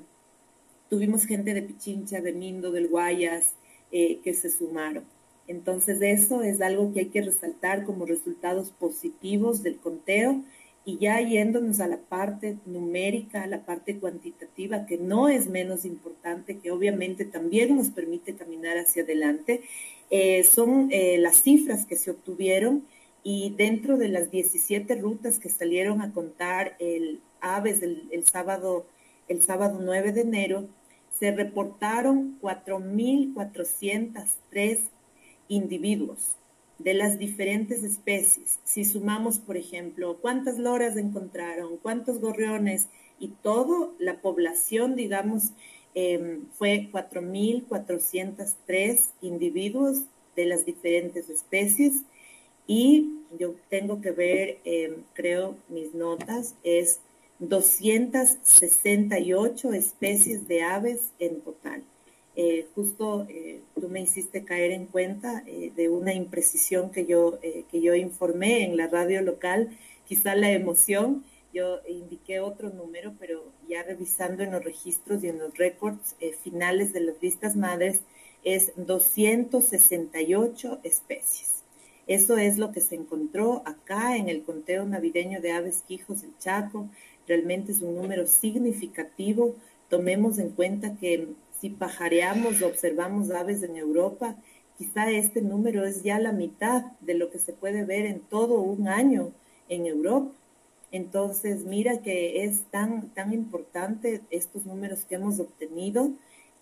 tuvimos 0.89 1.27
gente 1.27 1.53
de 1.55 1.63
Pichincha, 1.63 2.21
de 2.21 2.33
Mindo, 2.33 2.71
del 2.71 2.89
Guayas, 2.89 3.55
eh, 3.91 4.21
que 4.23 4.35
se 4.35 4.49
sumaron. 4.49 5.05
Entonces 5.49 6.01
eso 6.03 6.43
es 6.43 6.61
algo 6.61 6.93
que 6.93 7.01
hay 7.01 7.07
que 7.07 7.23
resaltar 7.23 7.85
como 7.85 8.07
resultados 8.07 8.71
positivos 8.71 9.63
del 9.63 9.79
conteo 9.79 10.45
y 10.89 10.97
ya 10.97 11.21
yéndonos 11.21 11.81
a 11.81 11.87
la 11.87 11.99
parte 11.99 12.57
numérica, 12.65 13.43
a 13.43 13.47
la 13.47 13.67
parte 13.67 13.99
cuantitativa, 13.99 14.87
que 14.87 14.97
no 14.97 15.29
es 15.29 15.47
menos 15.47 15.85
importante, 15.85 16.61
que 16.61 16.71
obviamente 16.71 17.27
también 17.27 17.77
nos 17.77 17.91
permite 17.91 18.37
caminar 18.37 18.79
hacia 18.79 19.03
adelante, 19.03 19.61
eh, 20.09 20.45
son 20.45 20.89
eh, 20.91 21.19
las 21.19 21.43
cifras 21.43 21.85
que 21.85 21.95
se 21.95 22.11
obtuvieron 22.11 22.87
y 23.23 23.53
dentro 23.59 23.99
de 23.99 24.09
las 24.09 24.31
17 24.31 24.95
rutas 24.95 25.39
que 25.39 25.51
salieron 25.51 26.01
a 26.01 26.15
contar 26.15 26.75
el 26.79 27.21
aves 27.43 27.83
el, 27.83 28.25
sábado, 28.25 28.87
el 29.29 29.43
sábado 29.43 29.81
9 29.83 30.13
de 30.13 30.23
enero, 30.23 30.69
se 31.21 31.33
reportaron 31.33 32.39
4.403 32.41 34.89
individuos 35.49 36.38
de 36.79 36.95
las 36.95 37.19
diferentes 37.19 37.83
especies. 37.83 38.61
Si 38.65 38.85
sumamos, 38.85 39.41
por 39.41 39.57
ejemplo, 39.57 40.19
cuántas 40.21 40.59
loras 40.59 40.97
encontraron, 40.97 41.79
cuántos 41.79 42.21
gorriones 42.21 42.89
y 43.19 43.31
todo, 43.43 43.95
la 43.99 44.21
población, 44.21 44.95
digamos, 44.95 45.51
eh, 45.95 46.41
fue 46.53 46.91
4.403 46.93 49.15
individuos 49.21 50.03
de 50.37 50.47
las 50.47 50.65
diferentes 50.65 51.29
especies 51.29 52.05
y 52.67 53.15
yo 53.39 53.55
tengo 53.69 54.01
que 54.01 54.13
ver, 54.13 54.59
em, 54.65 55.03
creo, 55.15 55.57
mis 55.69 55.95
notas, 55.95 56.55
es 56.63 57.01
268 57.41 59.73
especies 59.73 60.47
de 60.47 60.63
aves 60.63 61.11
en 61.19 61.41
total. 61.41 61.83
Eh, 62.41 62.69
justo 62.73 63.27
eh, 63.29 63.63
tú 63.75 63.89
me 63.89 64.01
hiciste 64.01 64.45
caer 64.45 64.71
en 64.71 64.87
cuenta 64.87 65.43
eh, 65.45 65.73
de 65.75 65.89
una 65.89 66.15
imprecisión 66.15 66.93
que 66.93 67.05
yo, 67.05 67.41
que 67.41 67.81
yo 67.81 67.97
informé 67.97 68.65
en 68.65 68.77
la 68.77 68.87
radio 68.87 69.21
local, 69.23 69.77
quizá 70.07 70.37
la 70.37 70.53
emoción, 70.53 71.25
yo 71.53 71.81
indiqué 71.89 72.39
otro 72.39 72.71
número, 72.71 73.15
pero 73.19 73.43
ya 73.69 73.83
revisando 73.83 74.45
en 74.45 74.53
los 74.53 74.63
registros 74.63 75.25
y 75.25 75.29
en 75.29 75.41
los 75.41 75.59
récords 75.59 76.15
finales 76.41 76.93
de 76.93 77.01
las 77.01 77.21
listas 77.21 77.57
madres, 77.57 78.03
es 78.45 78.71
268 78.77 80.79
especies. 80.85 81.65
Eso 82.07 82.39
es 82.39 82.57
lo 82.57 82.71
que 82.71 82.81
se 82.81 82.95
encontró 82.95 83.65
acá 83.67 84.17
en 84.17 84.29
el 84.29 84.45
conteo 84.45 84.87
navideño 84.87 85.41
de 85.41 85.51
aves 85.51 85.83
quijos 85.89 86.23
del 86.23 86.39
Chaco. 86.39 86.89
Realmente 87.27 87.73
es 87.73 87.83
un 87.83 87.97
número 87.97 88.27
significativo. 88.27 89.57
Tomemos 89.89 90.39
en 90.39 90.51
cuenta 90.51 90.97
que 90.97 91.35
si 91.61 91.71
pajareamos 91.71 92.63
observamos 92.63 93.31
aves 93.31 93.63
en 93.63 93.77
Europa, 93.77 94.37
quizá 94.77 95.11
este 95.11 95.43
número 95.43 95.85
es 95.85 96.03
ya 96.03 96.19
la 96.19 96.33
mitad 96.33 96.85
de 97.01 97.15
lo 97.15 97.31
que 97.31 97.39
se 97.39 97.53
puede 97.53 97.85
ver 97.85 98.07
en 98.07 98.21
todo 98.21 98.61
un 98.61 98.89
año 98.89 99.33
en 99.69 99.87
Europa. 99.87 100.33
Entonces, 100.91 101.65
mira 101.65 102.01
que 102.01 102.45
es 102.45 102.63
tan, 102.71 103.11
tan 103.11 103.33
importante 103.33 104.23
estos 104.31 104.65
números 104.65 105.05
que 105.05 105.17
hemos 105.17 105.39
obtenido 105.41 106.13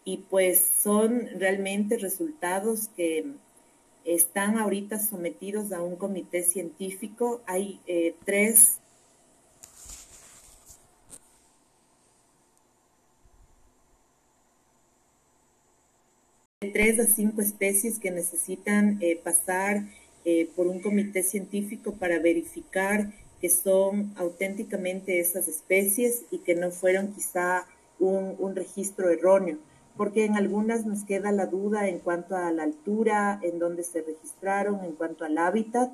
y 0.04 0.18
pues 0.18 0.64
son 0.80 1.28
realmente 1.38 1.98
resultados 1.98 2.88
que 2.96 3.26
están 4.04 4.56
ahorita 4.58 4.98
sometidos 4.98 5.72
a 5.72 5.82
un 5.82 5.96
comité 5.96 6.42
científico. 6.42 7.42
Hay 7.46 7.80
eh, 7.86 8.14
tres 8.24 8.80
tres 16.66 16.98
a 17.00 17.06
cinco 17.06 17.40
especies 17.40 17.98
que 17.98 18.10
necesitan 18.10 18.98
eh, 19.00 19.20
pasar 19.22 19.84
eh, 20.24 20.50
por 20.56 20.66
un 20.66 20.80
comité 20.80 21.22
científico 21.22 21.92
para 21.92 22.18
verificar 22.18 23.12
que 23.40 23.48
son 23.48 24.12
auténticamente 24.16 25.20
esas 25.20 25.48
especies 25.48 26.24
y 26.30 26.38
que 26.38 26.54
no 26.54 26.70
fueron 26.70 27.12
quizá 27.12 27.66
un, 27.98 28.54
registro 28.56 29.10
erróneo, 29.10 29.58
porque 29.96 30.24
en 30.24 30.36
algunas 30.36 30.84
nos 30.84 31.04
queda 31.04 31.32
la 31.32 31.46
duda 31.46 31.88
en 31.88 31.98
cuanto 31.98 32.36
a 32.36 32.50
la 32.50 32.62
altura, 32.62 33.40
en 33.42 33.58
dónde 33.58 33.84
se 33.84 34.02
registraron, 34.02 34.84
en 34.84 34.92
cuanto 34.92 35.24
al 35.24 35.38
hábitat, 35.38 35.90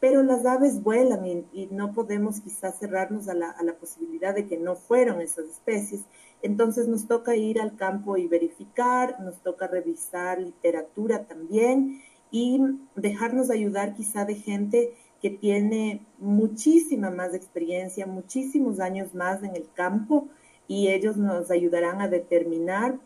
pero 0.00 0.22
las 0.22 0.46
aves 0.46 0.82
vuelan 0.82 1.26
y, 1.26 1.68
no 1.70 1.92
podemos 1.92 2.40
quizá 2.40 2.72
cerrarnos 2.72 3.28
a 3.28 3.34
la, 3.34 3.50
a 3.50 3.62
la, 3.62 3.74
posibilidad 3.74 4.34
de 4.34 4.46
que 4.46 4.56
no 4.56 4.74
fueron 4.74 5.20
esas 5.20 5.44
especies. 5.44 6.02
Entonces 6.42 6.88
nos 6.88 7.06
toca 7.06 7.36
ir 7.36 7.60
al 7.60 7.76
campo 7.76 8.16
y 8.16 8.26
verificar, 8.26 9.20
nos 9.20 9.42
toca 9.42 9.66
revisar 9.66 10.40
literatura 10.40 11.24
también 11.24 12.02
y 12.30 12.60
dejarnos 12.96 13.50
ayudar 13.50 13.94
quizá 13.94 14.24
de 14.24 14.36
gente 14.36 14.94
que 15.20 15.30
tiene 15.30 16.06
muchísima 16.18 17.10
más 17.10 17.34
experiencia, 17.34 18.06
muchísimos 18.06 18.80
años 18.80 19.14
más 19.14 19.42
en 19.42 19.54
el 19.54 19.68
campo 19.74 20.28
y 20.66 20.88
ellos 20.88 21.16
nos 21.16 21.50
ayudarán 21.50 22.00
a 22.00 22.08
determinar 22.08 22.98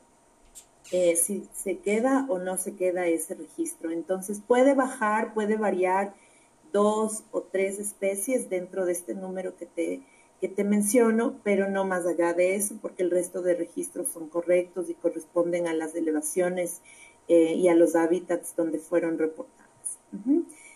eh, 0.93 1.17
si 1.17 1.49
se 1.53 1.79
queda 1.79 2.27
o 2.29 2.39
no 2.39 2.57
se 2.57 2.77
queda 2.77 3.07
ese 3.07 3.35
registro. 3.35 3.91
Entonces 3.91 4.41
puede 4.47 4.75
bajar, 4.75 5.35
puede 5.35 5.57
variar 5.57 6.15
dos 6.75 7.23
o 7.31 7.41
tres 7.41 7.79
especies 7.79 8.51
dentro 8.51 8.85
de 8.85 8.93
este 8.93 9.15
número 9.15 9.57
que 9.57 9.65
te, 9.65 10.03
que 10.41 10.49
te 10.49 10.65
menciono, 10.65 11.41
pero 11.45 11.71
no 11.71 11.85
más 11.85 12.05
allá 12.05 12.35
de 12.35 12.57
eso, 12.57 12.75
porque 12.83 13.05
el 13.05 13.13
resto 13.13 13.43
de 13.43 13.55
registros 13.55 14.09
son 14.09 14.29
correctos 14.29 14.91
y 14.91 14.95
corresponden 14.95 15.69
a 15.69 15.73
las 15.73 15.95
elevaciones 15.95 16.83
eh, 17.29 17.55
y 17.55 17.69
a 17.69 17.77
los 17.77 17.95
hábitats 17.95 18.57
donde 18.57 18.81
fueron 18.81 19.19
reportadas. 19.19 19.65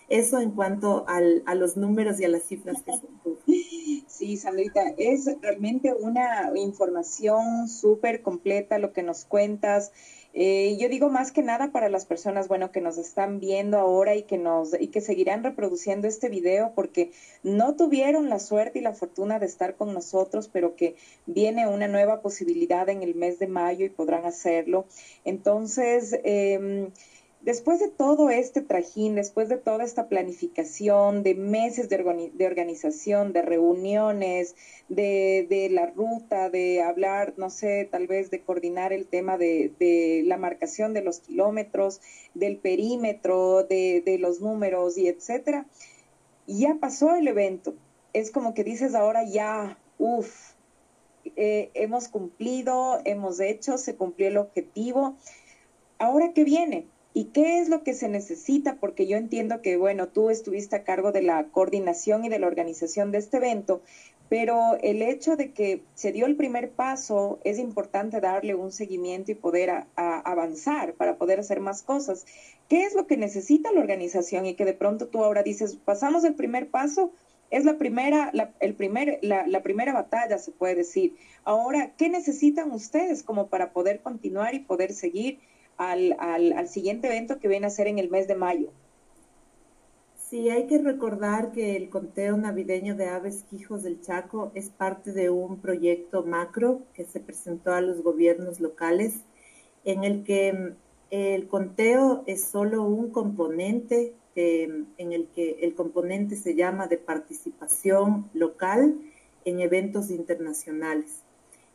Eso 0.07 0.39
en 0.39 0.51
cuanto 0.51 1.05
a 1.07 1.53
los 1.55 1.77
números 1.77 2.19
y 2.19 2.25
a 2.25 2.29
las 2.29 2.43
cifras 2.43 2.81
que 2.81 2.93
se 2.93 4.03
Sí, 4.07 4.37
Sandrita, 4.37 4.81
es 4.97 5.29
realmente 5.41 5.93
una 5.93 6.51
información 6.55 7.67
súper 7.67 8.21
completa 8.21 8.79
lo 8.79 8.91
que 8.91 9.03
nos 9.03 9.23
cuentas. 9.23 9.91
Eh, 10.33 10.77
yo 10.79 10.89
digo 10.89 11.09
más 11.09 11.31
que 11.31 11.41
nada 11.41 11.71
para 11.71 11.89
las 11.89 12.05
personas, 12.05 12.47
bueno, 12.47 12.71
que 12.71 12.81
nos 12.81 12.97
están 12.97 13.39
viendo 13.39 13.77
ahora 13.79 14.15
y 14.15 14.23
que 14.23 14.37
nos 14.37 14.79
y 14.79 14.87
que 14.87 15.01
seguirán 15.01 15.43
reproduciendo 15.43 16.07
este 16.07 16.29
video 16.29 16.73
porque 16.75 17.11
no 17.41 17.75
tuvieron 17.75 18.29
la 18.29 18.39
suerte 18.39 18.79
y 18.79 18.81
la 18.83 18.93
fortuna 18.93 19.39
de 19.39 19.47
estar 19.47 19.75
con 19.75 19.93
nosotros, 19.93 20.47
pero 20.47 20.75
que 20.75 20.95
viene 21.25 21.67
una 21.67 21.87
nueva 21.87 22.21
posibilidad 22.21 22.87
en 22.89 23.01
el 23.01 23.15
mes 23.15 23.39
de 23.39 23.47
mayo 23.47 23.85
y 23.85 23.89
podrán 23.89 24.25
hacerlo. 24.25 24.85
Entonces, 25.25 26.19
eh, 26.23 26.89
Después 27.41 27.79
de 27.79 27.87
todo 27.87 28.29
este 28.29 28.61
trajín, 28.61 29.15
después 29.15 29.47
de 29.47 29.55
toda 29.55 29.85
esta 29.85 30.09
planificación, 30.09 31.23
de 31.23 31.35
meses 31.35 31.87
de, 31.87 32.45
organización, 32.45 33.31
de 33.31 33.41
reuniones, 33.41 34.55
de, 34.89 35.69
la 35.71 35.85
ruta, 35.85 36.49
de 36.49 36.81
hablar, 36.81 37.35
no 37.37 37.49
sé, 37.49 37.87
tal 37.89 38.07
vez 38.07 38.29
de 38.29 38.41
coordinar 38.41 38.91
el 38.91 39.07
tema 39.07 39.37
de, 39.37 40.21
la 40.25 40.35
marcación 40.35 40.93
de 40.93 41.01
los 41.01 41.21
kilómetros, 41.21 42.01
del 42.33 42.57
perímetro, 42.57 43.63
de, 43.63 44.17
los 44.19 44.41
números 44.41 44.97
y 44.97 45.07
etcétera, 45.07 45.65
ya 46.45 46.75
pasó 46.75 47.15
el 47.15 47.29
evento. 47.29 47.73
Es 48.11 48.31
como 48.31 48.53
que 48.53 48.65
dices 48.65 48.95
ahora 48.95 49.23
ya, 49.23 49.79
uff, 49.97 50.55
eh, 51.37 51.71
hemos 51.73 52.09
cumplido, 52.09 52.99
hemos 53.05 53.39
hecho, 53.39 53.77
se 53.77 53.95
cumplió 53.95 54.27
el 54.27 54.37
objetivo. 54.37 55.15
Ahora, 55.99 56.33
¿qué 56.33 56.43
viene? 56.43 56.85
¿Y 57.19 57.25
qué 57.33 57.59
es 57.59 57.67
lo 57.67 57.83
que 57.83 57.93
se 57.93 58.07
necesita? 58.07 58.77
Porque 58.79 59.05
yo 59.05 59.17
entiendo 59.17 59.61
que, 59.61 59.75
bueno, 59.75 60.07
tú 60.07 60.29
estuviste 60.29 60.77
a 60.77 60.85
cargo 60.85 61.11
de 61.11 61.21
la 61.21 61.47
coordinación 61.51 62.23
y 62.23 62.29
de 62.29 62.39
la 62.39 62.47
organización 62.47 63.11
de 63.11 63.17
este 63.17 63.35
evento, 63.35 63.81
pero 64.29 64.77
el 64.81 65.01
hecho 65.01 65.35
de 65.35 65.51
que 65.51 65.83
se 65.95 66.13
dio 66.13 66.27
el 66.27 66.37
primer 66.37 66.71
paso 66.71 67.41
es 67.43 67.59
importante 67.59 68.21
darle 68.21 68.55
un 68.55 68.71
seguimiento 68.71 69.33
y 69.33 69.35
poder 69.35 69.69
avanzar 69.97 70.93
para 70.93 71.17
poder 71.17 71.41
hacer 71.41 71.59
más 71.59 71.83
cosas. 71.83 72.25
¿Qué 72.69 72.83
es 72.83 72.95
lo 72.95 73.05
que 73.05 73.17
necesita 73.17 73.73
la 73.73 73.81
organización 73.81 74.45
y 74.45 74.53
que 74.53 74.63
de 74.63 74.73
pronto 74.73 75.09
tú 75.09 75.21
ahora 75.21 75.43
dices, 75.43 75.75
pasamos 75.75 76.23
el 76.23 76.35
primer 76.35 76.69
paso, 76.69 77.11
es 77.51 77.65
la 77.65 77.77
primera, 77.77 78.31
el 78.61 78.75
primer, 78.75 79.19
la 79.23 79.61
primera 79.61 79.91
batalla, 79.91 80.37
se 80.37 80.51
puede 80.51 80.75
decir. 80.75 81.17
Ahora, 81.43 81.91
¿qué 81.97 82.07
necesitan 82.07 82.71
ustedes 82.71 83.23
como 83.23 83.47
para 83.47 83.73
poder 83.73 83.99
continuar 83.99 84.53
y 84.53 84.59
poder 84.59 84.93
seguir? 84.93 85.39
Al, 85.79 86.15
al, 86.19 86.67
siguiente 86.67 87.07
evento 87.07 87.39
que 87.39 87.47
viene 87.47 87.65
a 87.65 87.69
ser 87.69 87.87
en 87.87 87.99
el 87.99 88.09
mes 88.09 88.27
de 88.27 88.35
mayo. 88.35 88.69
Sí, 90.17 90.49
hay 90.49 90.67
que 90.67 90.77
recordar 90.77 91.51
que 91.51 91.75
el 91.75 91.89
conteo 91.89 92.37
navideño 92.37 92.95
de 92.95 93.07
aves 93.07 93.45
quijos 93.49 93.81
del 93.81 94.01
Chaco 94.01 94.51
es 94.53 94.69
parte 94.69 95.13
de 95.13 95.29
un 95.29 95.59
proyecto 95.59 96.23
macro 96.23 96.81
que 96.93 97.05
se 97.05 97.19
presentó 97.19 97.73
a 97.73 97.81
los 97.81 98.03
gobiernos 98.03 98.59
locales, 98.59 99.21
en 99.85 100.03
el 100.03 100.23
que 100.23 100.53
mm, 100.53 100.75
el 101.11 101.47
conteo 101.47 102.23
es 102.27 102.43
solo 102.43 102.83
un 102.83 103.09
componente 103.09 104.13
en 104.35 105.11
el 105.11 105.27
que 105.35 105.57
el 105.61 105.75
componente 105.75 106.37
se 106.37 106.55
llama 106.55 106.87
de 106.87 106.97
participación 106.97 108.29
local 108.33 108.95
en 109.43 109.59
eventos 109.59 110.11
internacionales. 110.11 111.23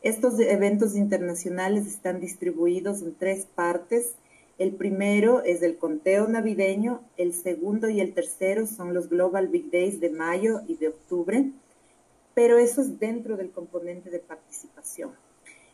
Estos 0.05 0.38
eventos 0.38 0.96
internacionales 0.96 1.86
están 1.86 2.20
distribuidos 2.20 3.00
en 3.00 3.14
tres 3.14 3.46
partes. 3.46 4.16
El 4.59 4.72
primero 4.72 5.42
es 5.42 5.62
el 5.62 5.78
conteo 5.78 6.28
navideño, 6.28 7.00
el 7.16 7.32
segundo 7.32 7.88
y 7.88 8.02
el 8.02 8.12
tercero 8.12 8.66
son 8.66 8.92
los 8.92 9.09
Global 9.09 9.48
Big 9.48 9.70
Days 9.70 10.00
de 10.00 10.11
mayo 10.11 10.61
y 10.68 10.76
de 10.76 10.88
octubre, 10.88 11.50
pero 12.34 12.59
eso 12.59 12.82
es 12.82 13.00
dentro 13.00 13.38
del 13.38 13.50
componente 13.50 14.11
de 14.11 14.18
participación. 14.18 15.12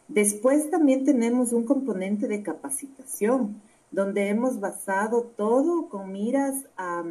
Después 0.07 0.70
también 0.70 1.05
tenemos 1.05 1.53
un 1.53 1.64
componente 1.64 2.28
de 2.28 2.45
capacitación, 2.45 3.61
donde 3.91 4.28
hemos 4.28 4.61
basado 4.61 5.22
todo 5.37 5.89
con 5.89 6.12
miras 6.12 6.55
a, 6.76 7.03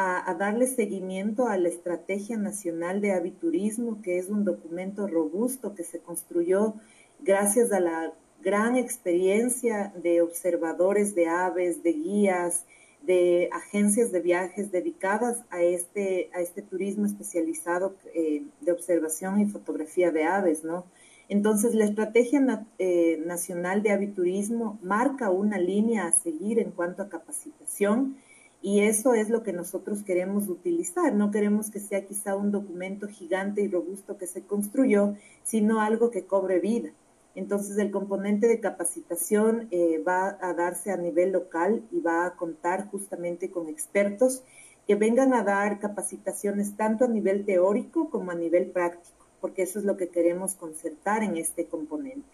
a, 0.00 0.32
darle 0.34 0.68
seguimiento 0.68 1.48
a 1.48 1.56
la 1.56 1.68
Estrategia 1.68 2.36
Nacional 2.36 3.00
de 3.00 3.10
Aviturismo, 3.12 4.00
que 4.00 4.18
es 4.18 4.28
un 4.28 4.44
documento 4.44 5.08
robusto 5.08 5.74
que 5.74 5.82
se 5.82 5.98
construyó 5.98 6.74
gracias 7.18 7.72
a 7.72 7.80
la 7.80 8.12
gran 8.40 8.76
experiencia 8.76 9.92
de 10.00 10.22
observadores 10.22 11.16
de 11.16 11.26
aves, 11.26 11.82
de 11.82 11.92
guías, 11.94 12.64
de 13.02 13.50
agencias 13.52 14.12
de 14.12 14.20
viajes 14.20 14.70
dedicadas 14.70 15.42
a 15.50 15.62
este, 15.62 16.30
a 16.32 16.42
este 16.42 16.62
turismo 16.62 17.04
especializado 17.04 17.96
eh, 18.14 18.44
de 18.60 18.70
observación 18.72 19.40
y 19.40 19.46
fotografía 19.46 20.12
de 20.12 20.22
aves, 20.22 20.62
¿no? 20.62 20.84
Entonces, 21.28 21.74
la 21.74 21.84
Estrategia 21.84 22.64
eh, 22.78 23.20
Nacional 23.26 23.82
de 23.82 23.90
Aviturismo 23.90 24.78
marca 24.80 25.30
una 25.30 25.58
línea 25.58 26.06
a 26.06 26.12
seguir 26.12 26.60
en 26.60 26.70
cuanto 26.70 27.02
a 27.02 27.08
capacitación 27.08 28.16
y 28.60 28.80
eso 28.80 29.14
es 29.14 29.28
lo 29.28 29.42
que 29.42 29.52
nosotros 29.52 30.02
queremos 30.02 30.48
utilizar. 30.48 31.14
No 31.14 31.30
queremos 31.30 31.70
que 31.70 31.80
sea 31.80 32.04
quizá 32.04 32.36
un 32.36 32.50
documento 32.50 33.06
gigante 33.06 33.62
y 33.62 33.68
robusto 33.68 34.18
que 34.18 34.26
se 34.26 34.42
construyó, 34.42 35.14
sino 35.44 35.80
algo 35.80 36.10
que 36.10 36.24
cobre 36.24 36.58
vida. 36.58 36.90
Entonces 37.34 37.78
el 37.78 37.92
componente 37.92 38.48
de 38.48 38.58
capacitación 38.58 39.68
eh, 39.70 40.02
va 40.06 40.38
a 40.40 40.54
darse 40.54 40.90
a 40.90 40.96
nivel 40.96 41.30
local 41.30 41.84
y 41.92 42.00
va 42.00 42.26
a 42.26 42.34
contar 42.34 42.90
justamente 42.90 43.50
con 43.50 43.68
expertos 43.68 44.42
que 44.88 44.96
vengan 44.96 45.34
a 45.34 45.44
dar 45.44 45.78
capacitaciones 45.78 46.76
tanto 46.76 47.04
a 47.04 47.08
nivel 47.08 47.44
teórico 47.44 48.10
como 48.10 48.32
a 48.32 48.34
nivel 48.34 48.70
práctico. 48.70 49.16
porque 49.40 49.62
eso 49.62 49.78
es 49.78 49.84
lo 49.84 49.96
que 49.96 50.08
queremos 50.08 50.56
concertar 50.56 51.22
en 51.22 51.36
este 51.36 51.66
componente. 51.66 52.26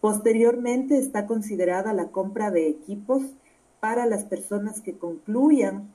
Posteriormente 0.00 0.98
está 0.98 1.26
considerada 1.26 1.92
la 1.92 2.08
compra 2.08 2.50
de 2.50 2.66
equipos 2.66 3.22
para 3.80 4.06
las 4.06 4.24
personas 4.24 4.80
que 4.80 4.96
concluyan 4.96 5.92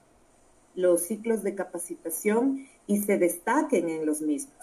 los 0.76 1.02
ciclos 1.02 1.44
de 1.44 1.56
capacitación 1.56 2.68
y 2.88 3.02
se 3.02 3.18
destaquen 3.18 3.90
en 3.90 4.06
los 4.06 4.22
mismos, 4.22 4.58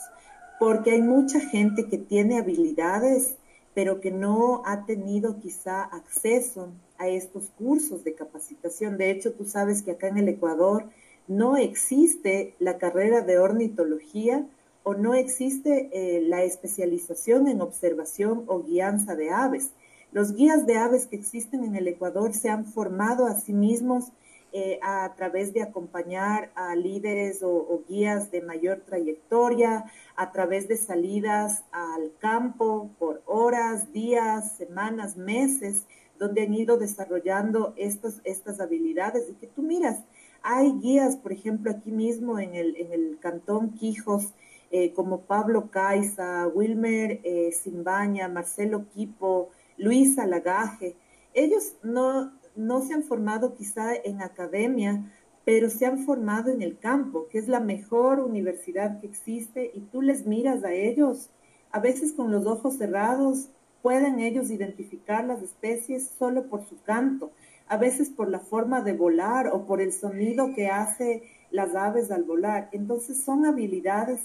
porque 0.59 0.93
hay 0.93 1.03
mucha 1.03 1.41
gente 1.41 1.89
que 1.89 1.99
tiene 1.99 2.39
habilidades, 2.39 3.37
pero 3.75 4.01
que 4.01 4.11
no 4.11 4.63
ha 4.67 4.85
tenido 4.85 5.39
quizá 5.41 5.83
acceso 5.83 6.69
a 6.99 7.09
estos 7.09 7.51
cursos 7.59 8.05
de 8.05 8.15
capacitación. 8.15 8.99
De 8.99 9.11
hecho, 9.11 9.33
tú 9.33 9.45
sabes 9.45 9.83
que 9.83 9.93
acá 9.93 10.09
en 10.09 10.19
el 10.19 10.29
Ecuador 10.29 10.85
no 11.27 11.57
existe 11.57 12.55
la 12.59 12.79
carrera 12.79 13.23
de 13.23 13.39
ornitología 13.39 14.47
o 14.83 14.95
no 14.95 15.15
existe 15.15 15.89
eh, 15.93 16.21
la 16.23 16.43
especialización 16.43 17.49
en 17.49 17.61
observación 17.61 18.45
o 18.47 18.63
guianza 18.63 19.15
de 19.15 19.31
aves. 19.31 19.71
Los 20.13 20.35
guías 20.35 20.67
de 20.67 20.77
aves 20.77 21.07
que 21.07 21.17
existen 21.17 21.65
en 21.65 21.75
el 21.75 21.89
Ecuador 21.89 22.35
se 22.35 22.51
han 22.51 22.67
formado 22.67 23.27
a 23.27 23.35
sí 23.35 23.55
mismos 23.55 24.13
eh, 24.55 24.79
a 24.83 25.15
través 25.17 25.55
de 25.55 25.63
acompañar 25.63 26.53
a 26.55 26.77
líderes 26.77 27.43
o, 27.43 27.83
guías 27.89 28.31
de 28.31 28.43
mayor 28.43 28.83
trayectoria, 28.85 29.87
a 30.15 30.31
través 30.31 30.69
de 30.69 30.77
salidas 30.77 31.65
al 31.73 32.13
campo 32.19 32.91
por 32.99 33.23
horas, 33.25 33.91
días, 33.95 34.53
semanas, 34.59 35.17
meses, 35.17 35.87
donde 36.19 36.43
han 36.43 36.53
ido 36.53 36.77
desarrollando 36.77 37.73
estas, 37.79 38.21
estas 38.25 38.61
habilidades. 38.61 39.31
Y 39.31 39.33
que 39.33 39.47
tú 39.47 39.63
miras, 39.63 40.01
hay 40.43 40.73
guías, 40.73 41.17
por 41.17 41.33
ejemplo, 41.33 41.71
aquí 41.71 41.91
mismo 41.91 42.39
en 42.39 42.55
el, 42.55 42.77
en 42.77 42.93
el 42.93 43.19
cantón 43.19 43.73
Quijos, 43.73 44.35
eh, 44.71 44.93
como 44.93 45.23
Pablo 45.23 45.71
Caiza, 45.71 46.47
Wilmer 46.49 47.21
eh, 47.25 47.53
Simbaña, 47.53 48.29
Marcelo 48.29 48.85
Quipo, 48.91 49.51
Luisa 49.83 50.27
Lagaje. 50.27 50.95
Ellos 51.35 51.75
no, 51.83 52.33
no 52.55 52.83
se 52.83 52.95
han 52.95 53.03
formado 53.03 53.55
quizá 53.55 53.95
en 53.95 54.23
academia, 54.23 55.13
pero 55.45 55.69
se 55.71 55.87
han 55.87 56.05
formado 56.05 56.51
en 56.51 56.63
el 56.63 56.79
campo, 56.79 57.27
que 57.29 57.39
es 57.39 57.49
la 57.49 57.59
mejor 57.59 58.21
universidad 58.21 59.01
que 59.01 59.09
existe, 59.09 59.73
y 59.75 59.81
tú 59.81 60.01
les 60.01 60.25
miras 60.25 60.63
a 60.63 60.73
ellos, 60.73 61.31
a 61.73 61.81
veces 61.81 62.13
con 62.13 62.31
los 62.31 62.47
ojos 62.47 62.79
cerrados, 62.79 63.49
pueden 63.83 64.21
ellos 64.21 64.51
identificar 64.51 65.25
las 65.25 65.43
especies 65.43 66.13
solo 66.17 66.47
por 66.47 66.65
su 66.65 66.81
canto, 66.83 67.33
a 67.67 67.77
veces 67.77 68.11
por 68.11 68.29
la 68.29 68.39
forma 68.39 68.83
de 68.83 68.93
volar 68.93 69.49
o 69.49 69.67
por 69.67 69.81
el 69.81 69.93
sonido 69.93 70.55
que 70.55 70.69
hace 70.69 71.25
las 71.51 71.75
aves 71.75 72.13
al 72.13 72.23
volar. 72.23 72.69
Entonces 72.71 73.21
son 73.21 73.47
habilidades 73.47 74.21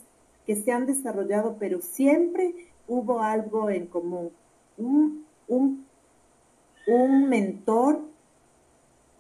que 0.46 0.56
se 0.56 0.72
han 0.72 0.86
desarrollado, 0.86 1.58
pero 1.60 1.82
siempre 1.82 2.54
hubo 2.88 3.22
algo 3.22 3.72
en 3.72 3.88
común. 3.88 4.32
Un, 5.48 5.86
mentor 7.30 8.00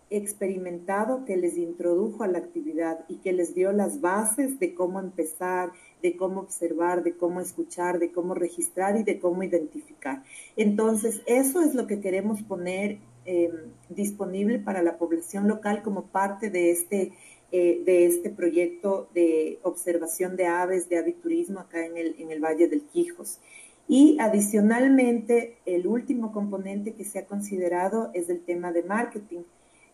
experimentado 0.09 1.25
que 1.25 1.35
les 1.35 1.57
introdujo 1.57 2.23
a 2.23 2.27
la 2.27 2.37
actividad 2.37 3.03
y 3.09 3.17
que 3.17 3.33
les 3.33 3.53
dio 3.53 3.73
las 3.73 3.99
bases 3.99 4.57
de 4.57 4.73
cómo 4.73 5.01
empezar, 5.01 5.71
de 6.01 6.15
cómo 6.15 6.39
observar, 6.39 7.03
de 7.03 7.17
cómo 7.17 7.41
escuchar, 7.41 7.99
de 7.99 8.13
cómo 8.13 8.33
registrar 8.33 8.97
y 8.97 9.03
de 9.03 9.19
cómo 9.19 9.43
identificar. 9.43 10.23
Entonces, 10.55 11.21
eso 11.25 11.61
es 11.61 11.75
lo 11.75 11.87
que 11.87 11.99
queremos 11.99 12.41
poner 12.41 12.99
eh, 13.25 13.51
disponible 13.89 14.59
para 14.59 14.81
la 14.81 14.97
población 14.97 15.49
local 15.49 15.83
como 15.83 16.05
parte 16.05 16.49
de 16.49 16.71
este 16.71 17.11
eh, 17.49 17.81
de 17.85 18.05
este 18.05 18.29
proyecto 18.29 19.07
de 19.13 19.59
observación 19.63 20.35
de 20.35 20.47
aves, 20.47 20.89
de 20.89 20.97
aviturismo 20.97 21.61
acá 21.61 21.85
en 21.85 21.95
el, 21.95 22.15
en 22.19 22.29
el 22.29 22.41
Valle 22.41 22.67
del 22.67 22.81
Quijos. 22.81 23.39
Y 23.87 24.17
adicionalmente, 24.19 25.57
el 25.65 25.87
último 25.87 26.33
componente 26.33 26.93
que 26.93 27.05
se 27.05 27.19
ha 27.19 27.25
considerado 27.25 28.11
es 28.13 28.29
el 28.29 28.41
tema 28.41 28.71
de 28.71 28.83
marketing. 28.83 29.41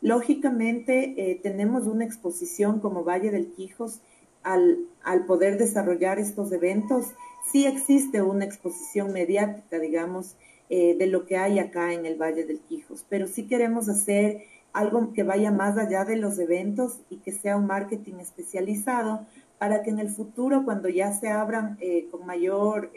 Lógicamente, 0.01 1.13
eh, 1.17 1.39
tenemos 1.41 1.85
una 1.85 2.03
exposición 2.03 2.79
como 2.79 3.03
Valle 3.03 3.31
del 3.31 3.51
Quijos 3.51 4.01
al, 4.41 4.79
al, 5.03 5.25
poder 5.25 5.57
desarrollar 5.57 6.19
estos 6.19 6.51
eventos. 6.51 7.13
Sí 7.51 7.65
existe 7.65 8.21
una 8.21 8.45
exposición 8.45 9.13
mediática, 9.13 9.79
digamos, 9.79 10.35
eh, 10.69 10.95
de 10.97 11.07
lo 11.07 11.25
que 11.25 11.37
hay 11.37 11.59
acá 11.59 11.93
en 11.93 12.05
el 12.05 12.19
Valle 12.19 12.45
del 12.45 12.59
Quijos, 12.61 13.05
pero 13.07 13.27
sí 13.27 13.43
queremos 13.47 13.89
hacer 13.89 14.45
algo 14.71 15.13
que 15.13 15.21
vaya 15.21 15.51
más 15.51 15.77
allá 15.77 16.03
de 16.03 16.15
los 16.15 16.39
eventos 16.39 16.99
y 17.11 17.17
que 17.17 17.31
sea 17.31 17.57
un 17.57 17.67
marketing 17.67 18.15
especializado 18.15 19.27
para 19.59 19.83
que 19.83 19.91
en 19.91 19.99
el 19.99 20.09
futuro, 20.09 20.65
cuando 20.65 20.89
ya 20.89 21.11
se 21.13 21.29
abran 21.29 21.77
eh, 21.79 22.07
con 22.09 22.25
mayor, 22.25 22.91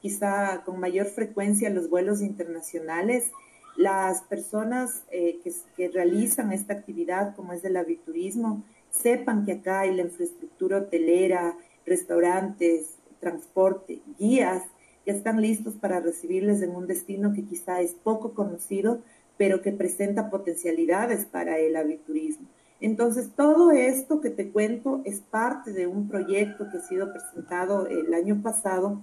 quizá 0.00 0.62
con 0.64 0.80
mayor 0.80 1.06
frecuencia 1.06 1.70
los 1.70 1.88
vuelos 1.88 2.22
internacionales, 2.22 3.30
las 3.76 4.22
personas 4.22 5.04
eh, 5.12 5.38
que, 5.76 5.88
realizan 5.88 6.52
esta 6.52 6.72
actividad, 6.72 7.36
como 7.36 7.52
es 7.52 7.62
del 7.62 7.76
aviturismo, 7.76 8.64
sepan 8.90 9.44
que 9.44 9.52
acá 9.52 9.80
hay 9.80 9.94
la 9.94 10.02
infraestructura 10.02 10.78
hotelera, 10.78 11.56
restaurantes, 11.86 12.96
transporte, 13.20 14.00
guías, 14.18 14.64
que 15.04 15.12
están 15.12 15.40
listos 15.40 15.74
para 15.74 16.00
recibirles 16.00 16.60
en 16.62 16.74
un 16.74 16.86
destino 16.86 17.32
que 17.32 17.44
quizá 17.44 17.80
es 17.80 17.92
poco 17.94 18.34
conocido, 18.34 19.00
pero 19.36 19.62
que 19.62 19.70
presenta 19.70 20.28
potencialidades 20.28 21.24
para 21.24 21.58
el 21.58 21.76
aviturismo. 21.76 22.48
Entonces, 22.80 23.30
todo 23.34 23.70
esto 23.70 24.20
que 24.20 24.30
te 24.30 24.50
cuento 24.50 25.02
es 25.04 25.20
parte 25.20 25.72
de 25.72 25.86
un 25.86 26.08
proyecto 26.08 26.68
que 26.70 26.78
ha 26.78 26.82
sido 26.82 27.12
presentado 27.12 27.86
el 27.86 28.12
año 28.12 28.40
pasado 28.42 29.02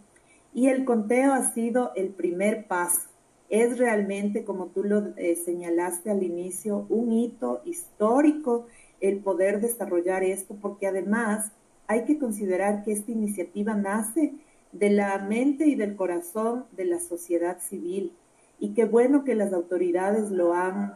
y 0.55 0.69
el 0.69 0.85
conteo 0.85 1.33
ha 1.33 1.51
sido 1.51 1.91
el 1.95 2.09
primer 2.09 2.65
paso. 2.65 3.09
Es 3.49 3.77
realmente, 3.77 4.45
como 4.45 4.67
tú 4.67 4.85
lo 4.85 5.13
eh, 5.17 5.35
señalaste 5.35 6.09
al 6.09 6.23
inicio, 6.23 6.87
un 6.89 7.11
hito 7.11 7.61
histórico 7.65 8.65
el 9.01 9.19
poder 9.19 9.59
desarrollar 9.59 10.23
esto, 10.23 10.55
porque 10.59 10.87
además 10.87 11.51
hay 11.87 12.05
que 12.05 12.17
considerar 12.17 12.83
que 12.83 12.93
esta 12.93 13.11
iniciativa 13.11 13.75
nace 13.75 14.33
de 14.71 14.89
la 14.89 15.19
mente 15.19 15.67
y 15.67 15.75
del 15.75 15.97
corazón 15.97 16.65
de 16.71 16.85
la 16.85 16.99
sociedad 16.99 17.59
civil 17.59 18.13
y 18.57 18.69
qué 18.69 18.85
bueno 18.85 19.25
que 19.25 19.35
las 19.35 19.51
autoridades 19.51 20.31
lo 20.31 20.53
han, 20.53 20.93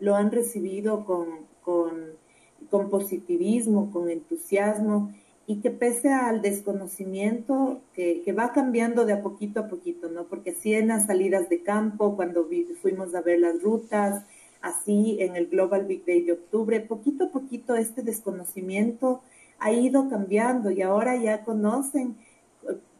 lo 0.00 0.16
han 0.16 0.32
recibido 0.32 1.04
con, 1.04 1.46
con, 1.62 2.90
positivismo, 2.90 3.92
con 3.92 4.10
entusiasmo 4.10 5.14
y 5.46 5.60
que 5.60 5.70
pese 5.70 6.12
al 6.12 6.42
desconocimiento 6.42 7.80
que, 7.94 8.22
que, 8.22 8.32
va 8.32 8.52
cambiando 8.52 9.04
de 9.04 9.12
a 9.12 9.22
poquito 9.22 9.60
a 9.60 9.68
poquito, 9.68 10.08
¿no? 10.08 10.24
Porque 10.24 10.50
así 10.50 10.74
en 10.74 10.88
las 10.88 11.06
salidas 11.06 11.48
de 11.48 11.62
campo, 11.62 12.16
cuando 12.16 12.48
fuimos 12.82 13.14
a 13.14 13.20
ver 13.20 13.40
las 13.40 13.62
rutas, 13.62 14.24
así 14.60 15.18
en 15.20 15.36
el 15.36 15.46
Global 15.46 15.86
Big 15.86 16.04
Day 16.04 16.22
de 16.22 16.32
octubre, 16.32 16.80
poquito 16.80 17.26
a 17.26 17.30
poquito 17.30 17.76
este 17.76 18.02
desconocimiento 18.02 19.22
ha 19.58 19.72
ido 19.72 20.08
cambiando 20.10 20.70
y 20.70 20.82
ahora 20.82 21.16
ya 21.16 21.44
conocen 21.44 22.16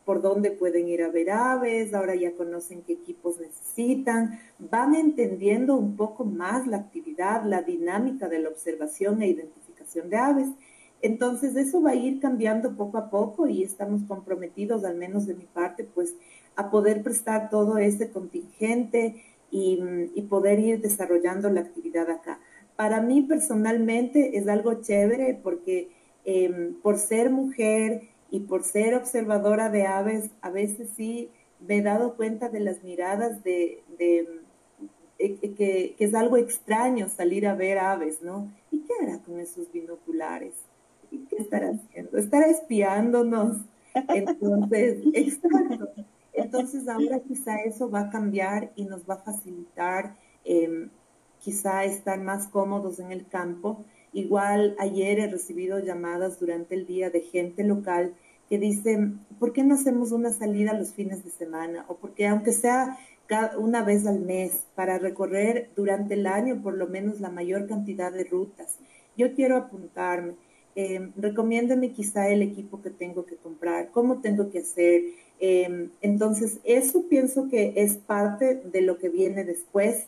por 0.06 0.22
dónde 0.22 0.52
pueden 0.52 0.88
ir 0.88 1.02
a 1.02 1.08
ver 1.08 1.30
aves, 1.30 1.92
ahora 1.92 2.14
ya 2.14 2.32
conocen 2.32 2.82
qué 2.82 2.92
equipos 2.92 3.40
necesitan, 3.40 4.38
van 4.60 4.94
entendiendo 4.94 5.76
un 5.76 5.96
poco 5.96 6.24
más 6.24 6.66
la 6.68 6.76
actividad, 6.76 7.44
la 7.44 7.62
dinámica 7.62 8.28
de 8.28 8.38
la 8.38 8.48
observación 8.48 9.20
e 9.20 9.26
identificación 9.26 10.08
de 10.08 10.16
aves. 10.16 10.48
Entonces 11.06 11.56
eso 11.56 11.80
va 11.80 11.90
a 11.90 11.94
ir 11.94 12.20
cambiando 12.20 12.76
poco 12.76 12.98
a 12.98 13.10
poco 13.10 13.46
y 13.46 13.62
estamos 13.62 14.02
comprometidos, 14.08 14.84
al 14.84 14.96
menos 14.96 15.26
de 15.26 15.34
mi 15.34 15.44
parte, 15.44 15.84
pues 15.84 16.14
a 16.56 16.70
poder 16.70 17.02
prestar 17.02 17.50
todo 17.50 17.78
ese 17.78 18.10
contingente 18.10 19.22
y, 19.50 19.80
poder 20.28 20.58
ir 20.58 20.80
desarrollando 20.80 21.48
la 21.50 21.60
actividad 21.60 22.10
acá. 22.10 22.40
Para 22.74 23.00
mí 23.00 23.22
personalmente 23.22 24.36
es 24.36 24.48
algo 24.48 24.82
chévere 24.82 25.38
porque 25.42 25.88
em, 26.24 26.74
por 26.82 26.98
ser 26.98 27.30
mujer, 27.30 28.02
y 28.30 28.40
por 28.40 28.64
ser 28.64 28.94
observadora 28.94 29.70
de 29.70 29.86
aves, 29.86 30.30
a 30.40 30.50
veces 30.50 30.90
sí 30.96 31.30
me 31.60 31.78
he 31.78 31.82
dado 31.82 32.16
cuenta 32.16 32.48
de 32.48 32.60
las 32.60 32.82
miradas 32.82 33.42
de, 33.44 33.82
de, 33.98 34.40
eh, 35.18 35.54
que, 35.54 35.96
es 35.98 36.14
algo 36.14 36.36
extraño 36.36 37.08
salir 37.08 37.46
a 37.46 37.54
ver 37.54 37.78
aves, 37.78 38.22
¿no? 38.22 38.52
¿Y 38.70 38.80
qué 38.80 38.92
hará 39.02 39.18
con 39.20 39.40
esos 39.40 39.70
binoculares? 39.72 40.54
¿Y 41.16 41.26
qué 41.30 41.36
estará 41.42 41.70
haciendo? 41.70 42.18
¿Estará 42.18 42.46
espiándonos? 42.46 43.58
Entonces. 43.94 45.02
Entonces 46.32 46.86
ahora 46.86 47.20
quizá 47.20 47.62
eso 47.62 47.90
va 47.90 48.00
a 48.00 48.10
cambiar 48.10 48.70
y 48.76 48.84
nos 48.84 49.08
va 49.08 49.14
a 49.14 49.18
facilitar 49.18 50.16
em, 50.44 50.90
quizá 51.38 51.84
estar 51.84 52.20
más 52.20 52.46
cómodos 52.48 52.98
en 53.00 53.10
el 53.10 53.26
campo 53.26 53.86
Igual 54.16 54.76
ayer 54.78 55.20
he 55.20 55.26
recibido 55.26 55.78
llamadas 55.78 56.40
durante 56.40 56.74
el 56.74 56.86
día 56.86 57.10
de 57.10 57.20
gente 57.20 57.62
local 57.64 58.14
que 58.48 58.58
dicen, 58.58 59.20
¿por 59.38 59.52
qué 59.52 59.62
no 59.62 59.74
hacemos 59.74 60.10
una 60.10 60.32
salida 60.32 60.72
los 60.72 60.94
fines 60.94 61.22
de 61.22 61.30
semana? 61.30 61.84
O 61.88 61.96
porque 61.96 62.26
aunque 62.26 62.52
sea 62.52 62.96
una 63.58 63.82
vez 63.82 64.06
al 64.06 64.20
mes, 64.20 64.64
para 64.74 64.98
recorrer 64.98 65.68
durante 65.76 66.14
el 66.14 66.26
año 66.26 66.62
por 66.62 66.78
lo 66.78 66.86
menos 66.86 67.20
la 67.20 67.28
mayor 67.28 67.66
cantidad 67.68 68.10
de 68.10 68.24
rutas. 68.24 68.78
Yo 69.18 69.34
quiero 69.34 69.58
apuntarme. 69.58 70.32
Eh, 70.76 71.92
quizá 71.94 72.28
el 72.28 72.42
equipo 72.42 72.82
que 72.82 72.90
tengo 72.90 73.24
que 73.26 73.36
comprar, 73.36 73.90
cómo 73.90 74.20
tengo 74.20 74.50
que 74.50 74.60
hacer. 74.60 75.02
Em, 75.40 75.90
entonces, 76.02 76.60
eso 76.64 77.06
pienso 77.08 77.48
que 77.48 77.72
es 77.76 77.96
parte 77.96 78.56
de 78.56 78.82
lo 78.82 78.98
que 78.98 79.08
viene 79.08 79.44
después, 79.44 80.06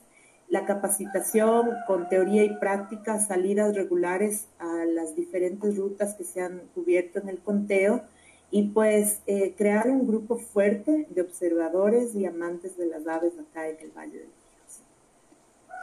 la 0.49 0.65
capacitación 0.65 1.71
con 1.87 2.09
teoría 2.09 2.45
y 2.45 2.57
práctica, 2.57 3.19
salidas 3.19 3.75
regulares 3.75 4.47
a 4.59 4.85
las 4.87 5.15
diferentes 5.17 5.77
rutas 5.77 6.15
que 6.15 6.25
se 6.25 6.41
han 6.41 6.63
cubierto 6.75 7.19
en 7.19 7.29
el 7.29 7.39
conteo 7.39 8.03
y 8.51 8.69
pues 8.69 9.21
eh, 9.27 9.55
crear 9.57 9.91
un 9.91 10.07
grupo 10.07 10.39
fuerte 10.39 11.07
de 11.11 11.21
observadores 11.21 12.15
y 12.15 12.25
amantes 12.25 12.79
de 12.79 12.87
las 12.87 13.07
aves 13.07 13.35
acá 13.39 13.69
en 13.69 13.79
el 13.81 13.91
Valle 13.91 14.21
del 14.21 14.38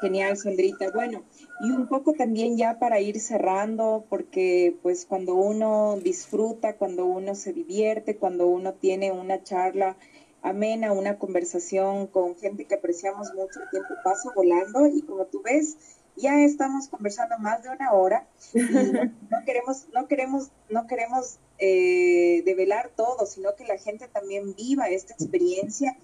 Genial, 0.01 0.37
Sandrita. 0.37 0.91
Bueno, 0.91 1.23
y 1.61 1.71
un 1.71 1.87
poco 1.87 2.13
también 2.13 2.57
ya 2.57 2.79
para 2.79 2.99
ir 2.99 3.19
cerrando, 3.19 4.05
porque 4.09 4.75
pues 4.81 5.05
cuando 5.05 5.35
uno 5.35 5.97
disfruta, 6.03 6.75
cuando 6.75 7.05
uno 7.05 7.35
se 7.35 7.53
divierte, 7.53 8.17
cuando 8.17 8.47
uno 8.47 8.73
tiene 8.73 9.11
una 9.11 9.41
charla 9.43 9.95
amena, 10.41 10.91
una 10.91 11.17
conversación 11.17 12.07
con 12.07 12.35
gente 12.35 12.65
que 12.65 12.75
apreciamos 12.75 13.33
mucho, 13.33 13.61
el 13.63 13.69
tiempo 13.69 13.95
pasa 14.03 14.31
volando 14.35 14.85
y 14.85 15.01
como 15.01 15.25
tú 15.25 15.41
ves, 15.43 15.77
ya 16.17 16.41
estamos 16.41 16.87
conversando 16.87 17.37
más 17.39 17.63
de 17.63 17.69
una 17.69 17.91
hora 17.93 18.27
y 18.53 18.59
no, 18.61 19.43
queremos, 19.45 19.87
no 19.93 20.07
queremos, 20.07 20.51
no 20.69 20.87
queremos 20.87 21.39
eh, 21.57 22.43
develar 22.45 22.91
todo, 22.95 23.25
sino 23.25 23.55
que 23.55 23.65
la 23.65 23.77
gente 23.77 24.07
también 24.07 24.55
viva 24.55 24.89
esta 24.89 25.13
experiencia 25.13 25.97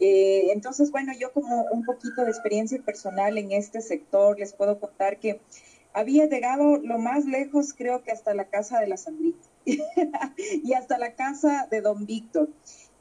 eh, 0.00 0.52
entonces, 0.52 0.90
bueno, 0.90 1.12
yo 1.18 1.32
como 1.32 1.64
un 1.64 1.84
poquito 1.84 2.24
de 2.24 2.30
experiencia 2.30 2.80
personal 2.82 3.38
en 3.38 3.52
este 3.52 3.80
sector, 3.80 4.38
les 4.38 4.52
puedo 4.52 4.78
contar 4.78 5.18
que 5.18 5.40
había 5.92 6.26
llegado 6.26 6.78
lo 6.78 6.98
más 6.98 7.24
lejos, 7.24 7.74
creo 7.74 8.02
que 8.02 8.12
hasta 8.12 8.34
la 8.34 8.46
casa 8.46 8.80
de 8.80 8.86
la 8.88 8.96
Sandrita 8.96 9.46
y 10.36 10.72
hasta 10.72 10.98
la 10.98 11.14
casa 11.14 11.68
de 11.70 11.80
don 11.80 12.06
Víctor. 12.06 12.48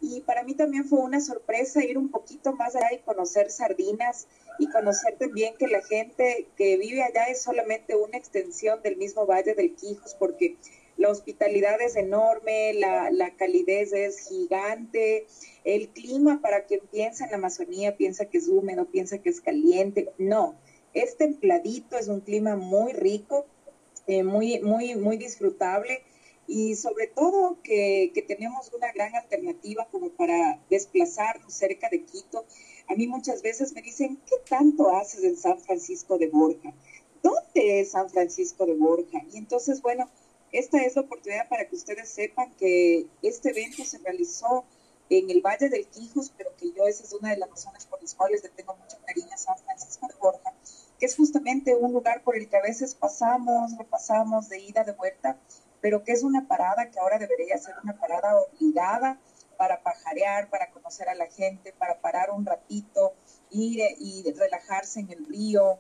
Y 0.02 0.22
para 0.22 0.44
mí 0.44 0.56
también 0.56 0.86
fue 0.86 1.00
una 1.00 1.22
sorpresa 1.22 1.84
ir 1.84 1.98
un 1.98 2.10
poquito 2.10 2.54
más 2.54 2.76
allá 2.76 2.92
y 2.92 3.00
conocer 3.00 3.52
sardinas 3.52 4.28
y 4.58 4.68
conocer 4.68 5.16
también 5.18 5.54
que 5.58 5.68
la 5.68 5.82
gente 5.84 6.48
que 6.58 6.78
vive 6.78 7.04
allá 7.04 7.26
es 7.26 7.44
solamente 7.44 7.96
una 7.96 8.18
extensión 8.18 8.82
del 8.82 8.98
mismo 8.98 9.28
Valle 9.28 9.54
del 9.54 9.76
Quijos, 9.76 10.16
porque 10.16 10.58
la 10.98 11.10
hospitalidad 11.10 11.82
es 11.82 11.96
enorme, 11.96 12.74
la, 12.74 13.12
la 13.12 13.36
calidez 13.36 13.94
es 13.94 14.28
gigante, 14.28 15.26
el 15.64 15.89
clima 15.89 16.42
para 16.42 16.66
quien 16.66 16.82
piensa 16.92 17.26
en 17.26 17.32
la 17.32 17.38
Amazonía, 17.38 17.98
piensa 17.98 18.26
que 18.26 18.38
es 18.38 18.48
húmedo, 18.48 18.86
piensa 18.86 19.18
que 19.20 19.30
es 19.30 19.42
caliente, 19.42 20.12
no, 20.18 20.56
es 20.94 21.18
templadito, 21.18 21.98
es 21.98 22.08
un 22.08 22.22
clima 22.22 22.56
muy 22.56 22.94
rico, 22.94 23.46
eh, 24.08 24.24
muy, 24.24 24.60
muy, 24.60 24.96
muy 24.96 25.18
disfrutable 25.18 26.02
y 26.48 26.76
sobre 26.76 27.08
todo 27.08 27.58
que, 27.64 28.12
que, 28.14 28.22
tenemos 28.24 28.72
una 28.74 28.92
gran 28.92 29.16
alternativa 29.16 29.88
como 29.92 30.10
para 30.10 30.60
desplazarnos 30.70 31.54
cerca 31.54 31.88
de 31.89 32.04
Quito. 32.04 32.46
A 32.88 32.96
mí 32.96 33.08
muchas 33.08 33.42
veces 33.42 33.74
me 33.74 33.82
dicen, 33.82 34.20
¿qué 34.28 34.36
tanto 34.50 34.89
haces 34.89 35.24
en 35.24 35.38
San 35.38 35.60
Francisco 35.60 36.18
de 36.18 36.28
Borja? 36.28 36.74
¿Dónde 37.24 37.80
es 37.80 37.92
San 37.92 38.10
Francisco 38.10 38.66
de 38.66 38.74
Borja? 38.74 39.24
Y 39.32 39.38
entonces, 39.38 39.82
bueno, 39.82 40.10
esta 40.52 40.84
es 40.84 40.95
la 40.95 41.04
oportunidad 41.04 41.47
para 41.47 41.68
que 41.68 41.76
ustedes 41.76 42.10
sepan 42.10 42.54
que 42.56 43.08
este 43.22 43.49
evento 43.49 43.84
se 43.86 43.99
realizó 43.99 44.66
en 45.10 45.30
el 45.30 45.41
Valle 45.41 45.70
del 45.70 45.88
Quijos, 45.88 46.32
pero 46.38 46.56
que 46.56 46.72
yo 46.72 46.88
esa 46.88 47.04
es 47.04 47.14
una 47.14 47.32
de 47.32 47.38
las 47.38 47.49
razones 47.49 47.86
por 47.86 48.02
las 48.02 48.14
cuales 48.14 48.43
le 48.43 48.49
tengo 48.49 48.76
mucho 48.76 48.97
cariño 49.06 49.30
a 49.34 49.38
San 49.38 49.58
Francisco 49.60 50.08
de 50.08 50.16
Borja, 50.16 50.54
que 50.99 51.06
es 51.06 51.16
justamente 51.16 51.76
un 51.76 51.91
lugar 51.91 52.24
por 52.24 52.38
el 52.38 52.47
que 52.47 52.58
a 52.58 52.62
veces 52.62 52.95
pasamos, 52.95 53.78
repasamos 53.78 54.49
de 54.49 54.60
ida, 54.60 54.84
de 54.84 54.93
vuelta, 54.93 55.38
pero 55.82 56.04
que 56.04 56.12
es 56.14 56.24
una 56.24 56.47
parada 56.47 56.91
que 56.91 56.99
ahora 56.99 57.18
debería 57.18 57.58
ser 57.58 57.76
una 57.84 57.97
parada 57.97 58.38
obligada 58.38 59.20
para 59.58 59.84
pajarear, 59.84 60.49
para 60.49 60.72
conocer 60.72 61.10
a 61.10 61.16
la 61.16 61.28
gente, 61.28 61.74
para 61.74 61.99
parar 61.99 62.32
un 62.32 62.45
ratito, 62.45 63.14
ir 63.49 63.82
y 63.99 64.32
relajarse 64.32 65.02
en 65.02 65.12
el 65.12 65.26
río, 65.26 65.78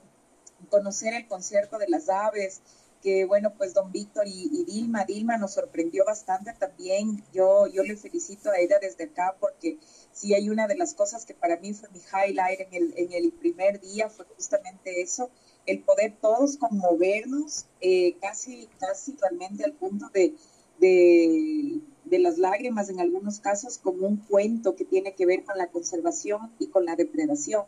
conocer 0.69 1.13
el 1.13 1.27
concierto 1.27 1.77
de 1.77 1.87
las 1.87 2.09
aves, 2.09 2.61
que 3.01 3.25
bueno, 3.25 3.53
pues 3.57 3.73
don 3.73 3.91
Víctor 3.91 4.27
y, 4.27 4.63
Dilma, 4.65 5.05
Dilma 5.05 5.37
nos 5.37 5.53
sorprendió 5.53 6.05
bastante 6.05 6.53
también. 6.53 7.23
Yo, 7.33 7.67
yo 7.67 7.83
le 7.83 7.97
felicito 7.97 8.49
a 8.51 8.59
ella 8.59 8.77
desde 8.79 9.05
acá 9.05 9.35
porque 9.39 9.77
sí 10.11 10.33
hay 10.33 10.49
una 10.49 10.67
de 10.67 10.77
las 10.77 10.93
cosas 10.93 11.25
que 11.25 11.33
para 11.33 11.57
mí 11.57 11.73
fue 11.73 11.89
mi 11.89 11.99
highlight 11.99 12.61
en 12.61 12.73
el, 12.73 12.93
en 12.97 13.13
el 13.13 13.31
primer 13.31 13.81
día, 13.81 14.09
fue 14.09 14.25
justamente 14.35 15.01
eso, 15.01 15.29
el 15.65 15.83
poder 15.83 16.15
todos 16.21 16.57
conmovernos, 16.57 17.65
eh, 17.81 18.15
casi, 18.21 18.69
casi 18.79 19.15
realmente 19.19 19.63
al 19.63 19.73
punto 19.73 20.09
de, 20.13 20.35
de, 20.79 21.79
de 22.05 22.19
las 22.19 22.37
lágrimas 22.37 22.89
en 22.89 22.99
algunos 22.99 23.39
casos, 23.39 23.77
como 23.77 24.07
un 24.07 24.17
cuento 24.17 24.75
que 24.75 24.85
tiene 24.85 25.13
que 25.13 25.25
ver 25.25 25.43
con 25.43 25.57
la 25.57 25.67
conservación 25.67 26.51
y 26.59 26.67
con 26.67 26.85
la 26.85 26.95
depredación 26.95 27.65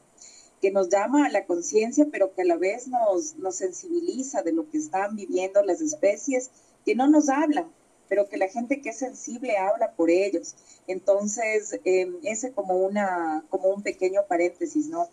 que 0.64 0.72
nos 0.72 0.88
llama 0.88 1.26
a 1.26 1.30
la 1.30 1.45
conciencia, 1.45 2.07
pero 2.09 2.34
que 2.34 2.43
a 2.43 2.45
la 2.45 2.55
vez 2.55 2.88
nos, 2.88 3.36
nos 3.36 3.57
sensibiliza 3.57 4.43
de 4.43 4.53
lo 4.53 4.70
que 4.70 4.78
están 4.78 5.14
viviendo 5.14 5.61
las 5.61 5.82
especies, 5.82 6.51
que 6.86 6.95
no 6.95 7.09
nos 7.09 7.28
hablan, 7.28 7.70
pero 8.07 8.30
que 8.30 8.38
la 8.38 8.47
gente 8.47 8.80
que 8.80 8.91
es 8.91 8.97
sensible 8.97 9.57
habla 9.57 9.91
por 9.91 10.09
ellos. 10.09 10.55
Entonces, 10.88 11.82
em, 11.84 12.16
ese 12.24 12.53
como, 12.53 12.78
una, 12.78 13.43
como 13.49 13.74
un 13.74 13.84
pequeño 13.84 14.22
paréntesis, 14.30 14.88
¿no? 14.88 15.09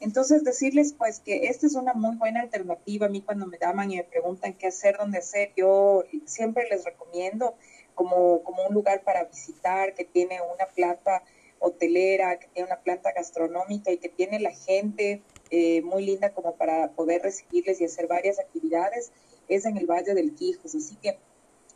Entonces, 0.00 0.42
decirles 0.42 0.94
pues 0.96 1.20
que 1.20 1.48
esta 1.48 1.66
es 1.66 1.74
una 1.74 1.92
muy 1.92 2.16
buena 2.16 2.40
alternativa. 2.40 3.04
A 3.04 3.10
mí 3.10 3.20
cuando 3.20 3.44
me 3.44 3.58
llaman 3.58 3.90
y 3.90 3.96
me 3.96 4.04
preguntan 4.04 4.54
qué 4.54 4.68
hacer, 4.68 4.96
dónde 4.96 5.18
hacer, 5.18 5.52
yo 5.54 6.04
siempre 6.24 6.66
les 6.70 6.82
recomiendo 6.82 7.52
como, 7.94 8.42
como 8.42 8.66
un 8.66 8.72
lugar 8.72 9.02
para 9.02 9.24
visitar, 9.24 9.94
que 9.94 10.06
tiene 10.06 10.40
una 10.40 10.64
plata 10.74 11.22
hotelera, 11.64 12.38
que 12.38 12.48
tiene 12.48 12.68
una 12.68 12.80
planta 12.80 13.12
gastronómica 13.12 13.90
y 13.90 13.98
que 13.98 14.08
tiene 14.08 14.38
la 14.38 14.52
gente 14.52 15.22
eh, 15.50 15.82
muy 15.82 16.04
linda 16.04 16.32
como 16.32 16.54
para 16.56 16.90
poder 16.92 17.22
recibirles 17.22 17.80
y 17.80 17.84
hacer 17.84 18.06
varias 18.06 18.38
actividades, 18.38 19.12
es 19.48 19.64
en 19.64 19.76
el 19.76 19.86
Valle 19.86 20.14
del 20.14 20.34
Quijos. 20.34 20.74
Así 20.74 20.96
que, 20.96 21.18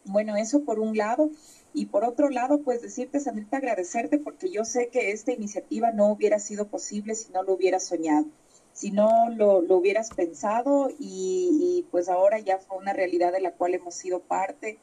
bueno, 0.05 0.37
eso 0.37 0.65
por 0.65 0.79
un 0.79 0.97
lado. 0.97 1.31
Y 1.75 1.87
por 1.87 2.05
otro 2.05 2.31
lado, 2.31 2.63
pues 2.63 2.83
decirte, 2.83 3.21
Sandrita, 3.21 3.59
agradecerte 3.59 4.19
porque 4.19 4.51
yo 4.51 4.65
sé 4.65 4.89
que 4.89 5.11
esta 5.11 5.33
iniciativa 5.33 5.93
no 5.93 6.09
hubiera 6.09 6.39
sido 6.39 6.69
posible 6.69 7.15
si 7.15 7.31
no 7.33 7.43
lo 7.43 7.55
hubieras 7.55 7.85
soñado, 7.85 8.27
si 8.73 8.91
no 8.91 9.29
lo, 9.31 9.59
hubieras 9.77 10.11
pensado 10.11 10.91
y, 10.99 11.87
pues 11.91 12.09
ahora 12.09 12.39
ya 12.39 12.59
fue 12.59 12.79
una 12.79 12.93
realidad 12.93 13.33
de 13.33 13.41
la 13.41 13.53
cual 13.53 13.75
hemos 13.75 13.95
sido 13.95 14.21
parte 14.21 14.79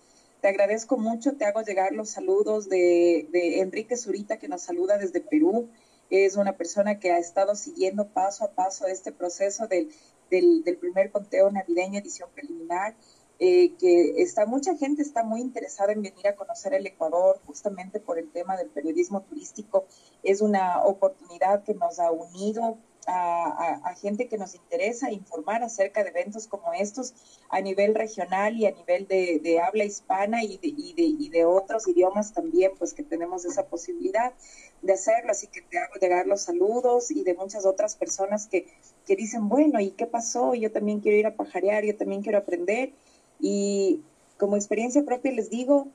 te 0.46 0.50
agradezco 0.50 0.96
mucho, 0.98 1.36
te 1.38 1.46
hago 1.46 1.64
llegar 1.64 1.92
los 1.94 2.10
saludos 2.10 2.70
de, 2.70 3.28
Enrique 3.62 3.98
Zurita, 3.98 4.38
que 4.38 4.48
nos 4.48 4.62
saluda 4.62 5.00
desde 5.00 5.20
Perú. 5.20 5.70
Es 6.12 6.36
una 6.36 6.56
persona 6.56 7.00
que 7.00 7.12
ha 7.12 7.18
estado 7.18 7.56
siguiendo 7.56 8.10
paso 8.10 8.46
a 8.46 8.52
paso 8.52 8.86
este 8.86 9.12
proceso 9.12 9.66
del, 9.66 9.90
del, 10.30 10.78
primer 10.80 11.10
conteo 11.10 11.50
navideño, 11.50 11.98
edición 11.98 12.30
preliminar. 12.36 12.94
Eh, 13.40 13.74
que 13.80 14.22
está 14.22 14.46
mucha 14.46 14.78
gente 14.78 15.02
está 15.02 15.24
muy 15.24 15.42
interesada 15.42 15.94
en 15.94 16.04
venir 16.04 16.28
a 16.28 16.36
conocer 16.36 16.76
el 16.76 16.86
Ecuador 16.86 17.42
justamente 17.48 18.00
por 18.00 18.20
el 18.20 18.30
tema 18.30 18.56
del 18.56 18.70
periodismo 18.70 19.22
turístico. 19.22 19.88
Es 20.22 20.42
una 20.42 20.84
oportunidad 20.84 21.64
que 21.64 21.74
nos 21.74 21.98
ha 21.98 22.12
unido 22.12 22.78
a, 23.08 23.96
gente 24.02 24.28
que 24.28 24.38
nos 24.38 24.56
interesa 24.56 25.12
informar 25.12 25.64
acerca 25.64 26.04
de 26.04 26.10
eventos 26.10 26.48
como 26.48 26.74
estos 26.74 27.14
a 27.50 27.62
nivel 27.62 27.96
regional 27.96 28.58
y 28.58 28.66
a 28.66 28.72
nivel 28.72 29.08
de, 29.08 29.60
habla 29.60 29.86
hispana 29.86 30.44
y 30.44 30.58
de, 30.58 30.68
y, 30.68 30.94
de, 30.94 31.04
y 31.04 31.30
de 31.30 31.46
otros 31.46 31.88
idiomas 31.88 32.34
también, 32.34 32.72
pues 32.78 32.94
que 32.94 33.04
tenemos 33.04 33.46
esa 33.46 33.68
posibilidad 33.68 34.34
de 34.82 34.94
hacerlo. 34.94 35.32
Así 35.32 35.48
que 35.48 35.62
te 35.62 35.78
hago 35.78 35.96
llegar 35.96 36.28
los 36.28 36.42
saludos 36.42 37.12
y 37.12 37.24
de 37.24 37.34
muchas 37.34 37.66
otras 37.66 37.96
personas 37.96 38.48
que, 38.48 38.68
que 39.06 39.16
dicen, 39.16 39.50
bueno, 39.50 39.80
¿y 39.80 39.92
qué 39.92 40.08
pasó? 40.08 40.56
Yo 40.56 40.72
también 40.72 41.00
quiero 41.00 41.18
ir 41.18 41.28
a 41.28 41.36
pajarear, 41.36 41.84
yo 41.86 41.96
también 41.96 42.22
quiero 42.22 42.38
aprender. 42.38 42.94
Y 43.40 44.02
como 44.38 44.56
experiencia 44.56 45.04
propia 45.04 45.32
les 45.32 45.50
digo, 45.50 45.88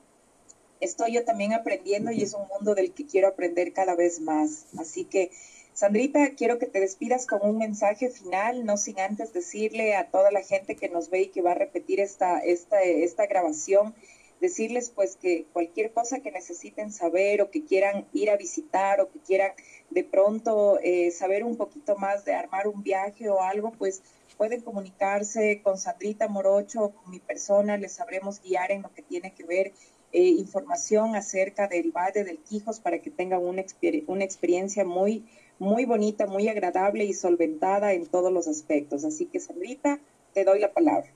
estoy 0.79 1.13
yo 1.13 1.23
también 1.23 1.53
aprendiendo 1.53 2.11
y 2.11 2.23
es 2.23 2.33
un 2.33 2.47
mundo 2.47 2.75
del 2.75 2.91
que 2.93 3.05
quiero 3.05 3.27
aprender 3.27 3.71
cada 3.73 3.95
vez 3.95 4.19
más. 4.19 4.65
Así 4.77 5.05
que 5.05 5.31
Sandrita, 5.73 6.35
quiero 6.35 6.59
que 6.59 6.65
te 6.65 6.81
despidas 6.81 7.25
con 7.25 7.39
un 7.43 7.57
mensaje 7.57 8.09
final, 8.09 8.65
no 8.65 8.75
sin 8.77 8.99
antes 8.99 9.33
decirle 9.33 9.95
a 9.95 10.09
toda 10.09 10.29
la 10.29 10.41
gente 10.41 10.75
que 10.75 10.89
nos 10.89 11.09
ve 11.09 11.21
y 11.21 11.27
que 11.29 11.41
va 11.41 11.51
a 11.51 11.55
repetir 11.55 12.01
esta, 12.01 12.39
esta, 12.39 12.81
esta 12.81 13.25
grabación, 13.25 13.95
decirles 14.41 14.89
pues 14.89 15.15
que 15.15 15.45
cualquier 15.53 15.91
cosa 15.93 16.19
que 16.19 16.31
necesiten 16.31 16.91
saber 16.91 17.41
o 17.41 17.51
que 17.51 17.63
quieran 17.63 18.05
ir 18.11 18.29
a 18.31 18.37
visitar 18.37 18.99
o 18.99 19.09
que 19.09 19.19
quieran 19.19 19.51
de 19.89 20.03
pronto 20.03 20.77
eh, 20.83 21.09
saber 21.11 21.43
un 21.43 21.55
poquito 21.55 21.95
más 21.95 22.25
de 22.25 22.33
armar 22.33 22.67
un 22.67 22.83
viaje 22.83 23.29
o 23.29 23.41
algo, 23.41 23.71
pues 23.71 24.01
pueden 24.37 24.61
comunicarse 24.61 25.61
con 25.63 25.77
Sandrita 25.77 26.27
Morocho 26.27 26.91
con 26.91 27.11
mi 27.11 27.19
persona, 27.19 27.77
les 27.77 27.93
sabremos 27.93 28.41
guiar 28.41 28.71
en 28.71 28.81
lo 28.81 28.93
que 28.93 29.03
tiene 29.03 29.33
que 29.33 29.43
ver 29.45 29.71
eh, 30.11 30.23
información 30.23 31.15
acerca 31.15 31.67
del 31.67 31.91
Valle 31.91 32.25
del 32.25 32.39
Quijos 32.39 32.79
para 32.81 32.99
que 32.99 33.11
tengan 33.11 33.41
una, 33.41 33.63
una 34.07 34.23
experiencia 34.25 34.83
muy 34.83 35.23
muy 35.61 35.85
bonita, 35.85 36.25
muy 36.25 36.49
agradable 36.49 37.05
y 37.05 37.13
solventada 37.13 37.93
en 37.93 38.07
todos 38.07 38.33
los 38.33 38.47
aspectos. 38.47 39.05
Así 39.05 39.27
que, 39.27 39.39
Sandrita, 39.39 39.99
te 40.33 40.43
doy 40.43 40.59
la 40.59 40.73
palabra. 40.73 41.07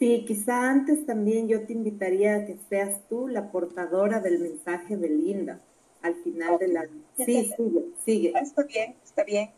Sí, 0.00 0.24
quizá 0.26 0.68
antes 0.68 1.06
también 1.06 1.46
yo 1.46 1.64
te 1.64 1.74
invitaría 1.74 2.34
a 2.34 2.44
que 2.44 2.56
seas 2.68 3.00
tú 3.08 3.28
la 3.28 3.52
portadora 3.52 4.18
del 4.20 4.40
mensaje 4.40 4.96
de 4.96 5.08
Linda 5.08 5.60
al 6.02 6.16
final 6.16 6.58
de 6.58 6.68
la... 6.68 6.88
Sí, 7.16 7.52
sigue, 7.56 7.84
sigue. 8.04 8.32
Está 8.40 8.64
bien, 8.64 8.96
está 9.04 9.22
bien. 9.22 9.50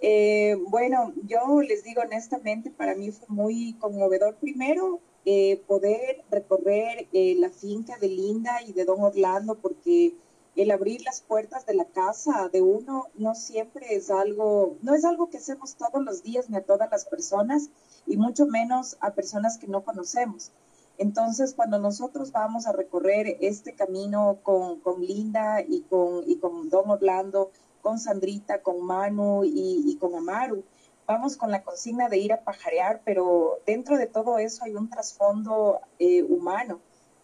Eh, 0.00 0.56
bueno, 0.68 1.12
yo 1.24 1.62
les 1.62 1.82
digo 1.82 2.02
honestamente, 2.02 2.70
para 2.70 2.94
mí 2.94 3.10
fue 3.10 3.26
muy 3.28 3.72
conmovedor 3.80 4.36
primero 4.36 5.00
eh, 5.24 5.60
poder 5.66 6.22
recorrer 6.30 7.08
eh, 7.12 7.34
la 7.40 7.50
finca 7.50 7.98
de 7.98 8.08
Linda 8.08 8.62
y 8.64 8.72
de 8.72 8.84
Don 8.84 9.00
Orlando, 9.00 9.56
porque 9.56 10.14
el 10.56 10.70
abrir 10.70 11.02
las 11.02 11.20
puertas 11.20 11.66
de 11.66 11.74
la 11.74 11.84
casa 11.84 12.48
de 12.50 12.62
uno 12.62 13.08
no 13.14 13.34
siempre 13.34 13.94
es 13.94 14.10
algo, 14.10 14.76
no 14.80 14.94
es 14.94 15.04
algo 15.04 15.28
que 15.28 15.36
hacemos 15.36 15.76
todos 15.76 16.02
los 16.02 16.22
días 16.22 16.48
ni 16.48 16.56
a 16.56 16.64
todas 16.64 16.90
las 16.90 17.04
personas 17.04 17.68
y 18.06 18.16
mucho 18.16 18.46
menos 18.46 18.96
a 19.00 19.12
personas 19.12 19.58
que 19.58 19.68
no 19.68 19.84
conocemos. 19.84 20.52
Entonces, 20.98 21.52
cuando 21.52 21.78
nosotros 21.78 22.32
vamos 22.32 22.66
a 22.66 22.72
recorrer 22.72 23.36
este 23.40 23.74
camino 23.74 24.38
con, 24.42 24.80
con 24.80 25.02
Linda 25.02 25.60
y 25.60 25.82
con, 25.82 26.22
y 26.26 26.38
con 26.38 26.70
Don 26.70 26.88
Orlando, 26.88 27.50
con 27.82 27.98
Sandrita, 27.98 28.62
con 28.62 28.82
Manu 28.82 29.44
y, 29.44 29.94
con 30.00 30.14
Amaru, 30.14 30.64
vamos 31.06 31.36
con 31.36 31.50
la 31.50 31.62
consigna 31.62 32.08
de 32.08 32.16
ir 32.16 32.32
a 32.32 32.40
pajarear, 32.42 33.02
pero 33.04 33.58
dentro 33.66 33.98
de 33.98 34.06
todo 34.06 34.38
eso 34.38 34.64
hay 34.64 34.74
un 34.74 34.88
trasfondo 34.88 35.80
eh, 35.98 36.22
humano 36.22 36.80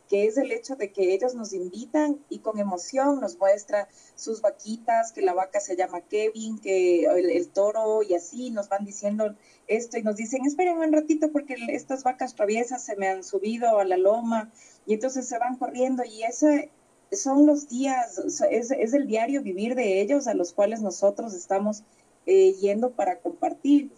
que 0.08 0.26
es 0.26 0.36
el 0.36 0.52
hecho 0.52 0.76
de 0.76 0.92
que 0.92 1.14
ellos 1.14 1.34
nos 1.34 1.52
invitan 1.52 2.18
y 2.28 2.40
con 2.40 2.58
emoción 2.58 3.20
nos 3.20 3.38
muestra 3.38 3.88
sus 4.14 4.40
vaquitas, 4.40 5.12
que 5.12 5.22
la 5.22 5.34
vaca 5.34 5.60
se 5.60 5.76
llama 5.76 6.00
Kevin, 6.02 6.58
que 6.58 7.04
el, 7.04 7.48
toro 7.48 8.02
y 8.02 8.14
así 8.14 8.50
nos 8.50 8.68
van 8.68 8.84
diciendo 8.84 9.34
esto 9.66 9.98
y 9.98 10.02
nos 10.02 10.16
dicen, 10.16 10.44
esperen 10.44 10.78
un 10.78 10.92
ratito 10.92 11.30
porque 11.32 11.56
estas 11.68 12.04
vacas 12.04 12.34
traviesas 12.34 12.84
se 12.84 12.96
me 12.96 13.08
han 13.08 13.24
subido 13.24 13.78
a 13.78 13.84
la 13.84 13.96
loma 13.96 14.52
y 14.86 14.94
entonces 14.94 15.28
se 15.28 15.38
van 15.38 15.56
corriendo 15.56 16.04
y 16.04 16.22
ese 16.22 16.70
son 17.12 17.46
los 17.46 17.68
días, 17.68 18.18
es, 18.50 18.70
es 18.70 18.92
el 18.94 19.06
diario 19.06 19.42
vivir 19.42 19.74
de 19.74 20.00
ellos 20.00 20.26
a 20.26 20.34
los 20.34 20.52
cuales 20.52 20.80
nosotros 20.80 21.34
estamos 21.34 21.84
eh, 22.24 22.54
yendo 22.60 22.92
para 22.92 23.18
compartir. 23.18 23.90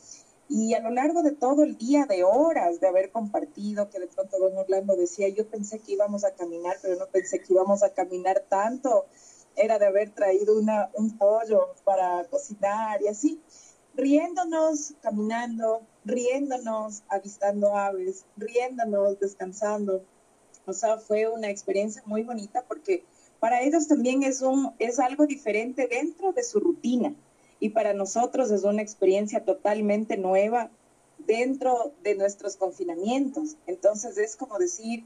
Y 0.49 0.75
a 0.75 0.81
lo 0.81 0.91
largo 0.91 1.23
de 1.23 1.33
todo 1.33 1.65
el 1.65 1.79
día, 1.79 2.07
de 2.07 2.23
horas 2.23 2.79
de 2.81 2.87
haber 2.87 3.11
compartido, 3.11 3.89
que 3.89 3.99
de 3.99 4.07
pronto 4.07 4.39
don 4.39 4.57
Orlando 4.57 4.95
decía, 4.95 5.29
yo 5.29 5.49
pensé 5.49 5.79
que 5.79 5.93
íbamos 5.93 6.25
a 6.25 6.33
caminar, 6.33 6.77
pero 6.83 6.97
no 6.97 7.07
pensé 7.07 7.41
que 7.41 7.55
íbamos 7.55 7.83
a 7.83 7.95
caminar 7.95 8.45
tanto, 8.49 9.07
era 9.57 9.79
de 9.79 9.87
haber 9.87 10.11
traído 10.11 10.59
una, 10.59 10.91
un 10.95 11.17
pollo 11.17 11.75
para 11.85 12.25
cocinar 12.25 13.01
y 13.03 13.09
así, 13.09 13.41
riéndonos, 13.95 14.95
caminando, 15.01 15.83
riéndonos, 16.05 17.05
avistando 17.09 17.75
aves, 17.75 18.27
riéndonos, 18.37 19.19
descansando. 19.21 20.05
O 20.67 20.73
sea, 20.73 20.99
fue 20.99 21.29
una 21.29 21.49
experiencia 21.49 22.03
muy 22.05 22.23
bonita 22.23 22.65
porque 22.67 23.05
para 23.41 23.63
ellos 23.63 23.89
también 23.89 24.23
es, 24.23 24.43
un, 24.43 24.75
es 24.79 24.99
algo 24.99 25.27
diferente 25.27 25.87
dentro 25.87 26.33
de 26.33 26.43
su 26.43 26.61
rutina 26.61 27.15
y 27.65 27.71
para 27.71 27.95
nosotros 27.95 28.51
es 28.51 28.63
una 28.65 28.83
experiencia 28.83 29.43
totalmente 29.43 30.19
nueva 30.19 30.69
dentro 31.17 31.95
de 32.03 32.15
nuestros 32.15 32.57
confinamientos. 32.57 33.57
Entonces 33.67 34.19
es 34.19 34.37
como 34.37 34.59
decir, 34.59 35.03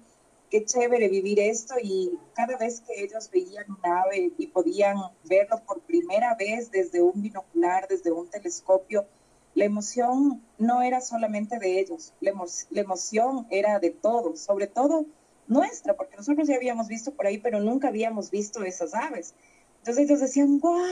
qué 0.51 0.64
chévere 0.64 1.09
vivir 1.09 1.39
esto 1.39 1.74
y 1.80 2.18
cada 2.35 2.56
vez 2.56 2.80
que 2.80 3.05
ellos 3.05 3.30
veían 3.30 3.70
un 3.70 3.78
ave 3.89 4.32
y 4.36 4.48
podían 4.48 4.97
verlo 5.22 5.62
por 5.68 5.82
primera 5.82 6.35
vez 6.35 6.72
desde 6.72 7.01
un 7.01 7.22
binocular, 7.22 7.86
desde 7.86 8.10
un 8.10 8.28
telescopio, 8.28 9.06
la 9.55 9.64
emoción 9.64 10.43
no 10.59 10.82
era 10.82 11.01
solamente 11.01 11.60
de 11.60 11.78
ellos, 11.78 12.12
la, 12.20 12.32
emoción 12.72 13.47
era 13.51 13.78
de 13.78 13.90
todos, 13.90 14.40
sobre 14.40 14.66
todo 14.66 15.06
nuestra, 15.47 15.94
porque 15.94 16.16
nosotros 16.16 16.48
ya 16.48 16.56
habíamos 16.56 16.89
visto 16.89 17.12
por 17.12 17.28
ahí, 17.28 17.39
pero 17.39 17.60
nunca 17.60 17.86
habíamos 17.86 18.32
visto 18.32 18.64
esas 18.64 18.94
aves. 18.94 19.32
Entonces 19.78 20.06
ellos 20.06 20.20
decían, 20.20 20.59
wow, 20.59 20.82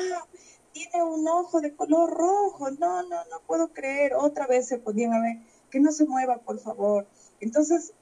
tiene 0.77 1.03
un 1.03 1.27
ojo 1.27 1.63
de 1.63 1.75
color 1.75 2.11
rojo, 2.11 2.71
no, 2.73 3.03
no, 3.05 3.25
no 3.31 3.41
puedo 3.47 3.73
creer, 3.73 4.13
otra 4.15 4.47
vez 4.47 4.69
se 4.69 4.79
podían 4.79 5.23
ver, 5.23 5.39
que 5.71 5.81
no 5.81 5.91
se 5.91 6.05
mueva, 6.05 6.37
por 6.37 6.59
favor. 6.59 7.07
Entonces, 7.41 7.95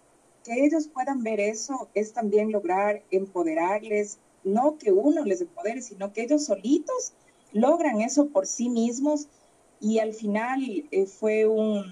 que 0.43 0.65
ellos 0.65 0.89
puedan 0.89 1.23
ver 1.23 1.39
eso 1.39 1.89
es 1.95 2.13
también 2.13 2.51
lograr 2.51 3.05
empoderarles, 3.13 4.19
no 4.43 4.77
que 4.77 4.91
uno 4.91 5.25
les 5.25 5.41
empodere, 5.41 5.83
sino 5.83 6.13
que 6.13 6.23
ellos 6.23 6.47
solitos 6.47 7.13
logran 7.53 8.01
eso 8.01 8.27
por 8.31 8.47
sí 8.47 8.69
mismos. 8.69 9.29
Y 9.81 10.01
al 10.01 10.13
final 10.13 10.61
eh, 10.91 11.07
fue 11.07 11.47
un, 11.47 11.85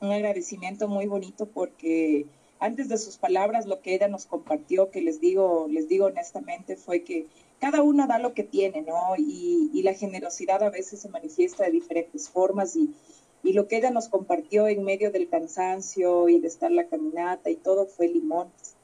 un 0.00 0.10
agradecimiento 0.10 0.88
muy 0.88 1.06
bonito 1.06 1.46
porque 1.46 2.24
antes 2.58 2.88
de 2.88 2.96
sus 2.96 3.18
palabras 3.18 3.66
lo 3.66 3.82
que 3.82 3.94
ella 3.94 4.08
nos 4.08 4.24
compartió, 4.24 4.90
que 4.90 5.02
les 5.02 5.20
digo, 5.20 5.66
les 5.68 5.88
digo 5.88 6.06
honestamente, 6.06 6.76
fue 6.76 7.04
que 7.04 7.26
cada 7.60 7.82
uno 7.82 8.06
da 8.06 8.18
lo 8.18 8.34
que 8.34 8.42
tiene, 8.42 8.82
¿no? 8.82 9.14
Y, 9.16 9.82
la 9.82 9.94
generosidad 9.94 10.64
a 10.64 10.70
veces 10.70 11.00
se 11.00 11.08
manifiesta 11.08 11.64
de 11.64 11.70
diferentes 11.70 12.28
formas 12.28 12.76
y, 12.76 12.94
lo 13.42 13.68
que 13.68 13.76
ella 13.76 13.90
nos 13.90 14.08
compartió 14.08 14.66
en 14.66 14.82
medio 14.82 15.12
del 15.12 15.28
cansancio 15.28 16.28
y 16.28 16.40
de 16.40 16.48
estar 16.48 16.72
la 16.72 16.88
caminata 16.88 17.48
y 17.48 17.54
todo 17.54 17.86
fue 17.86 18.08
limones. 18.08 18.74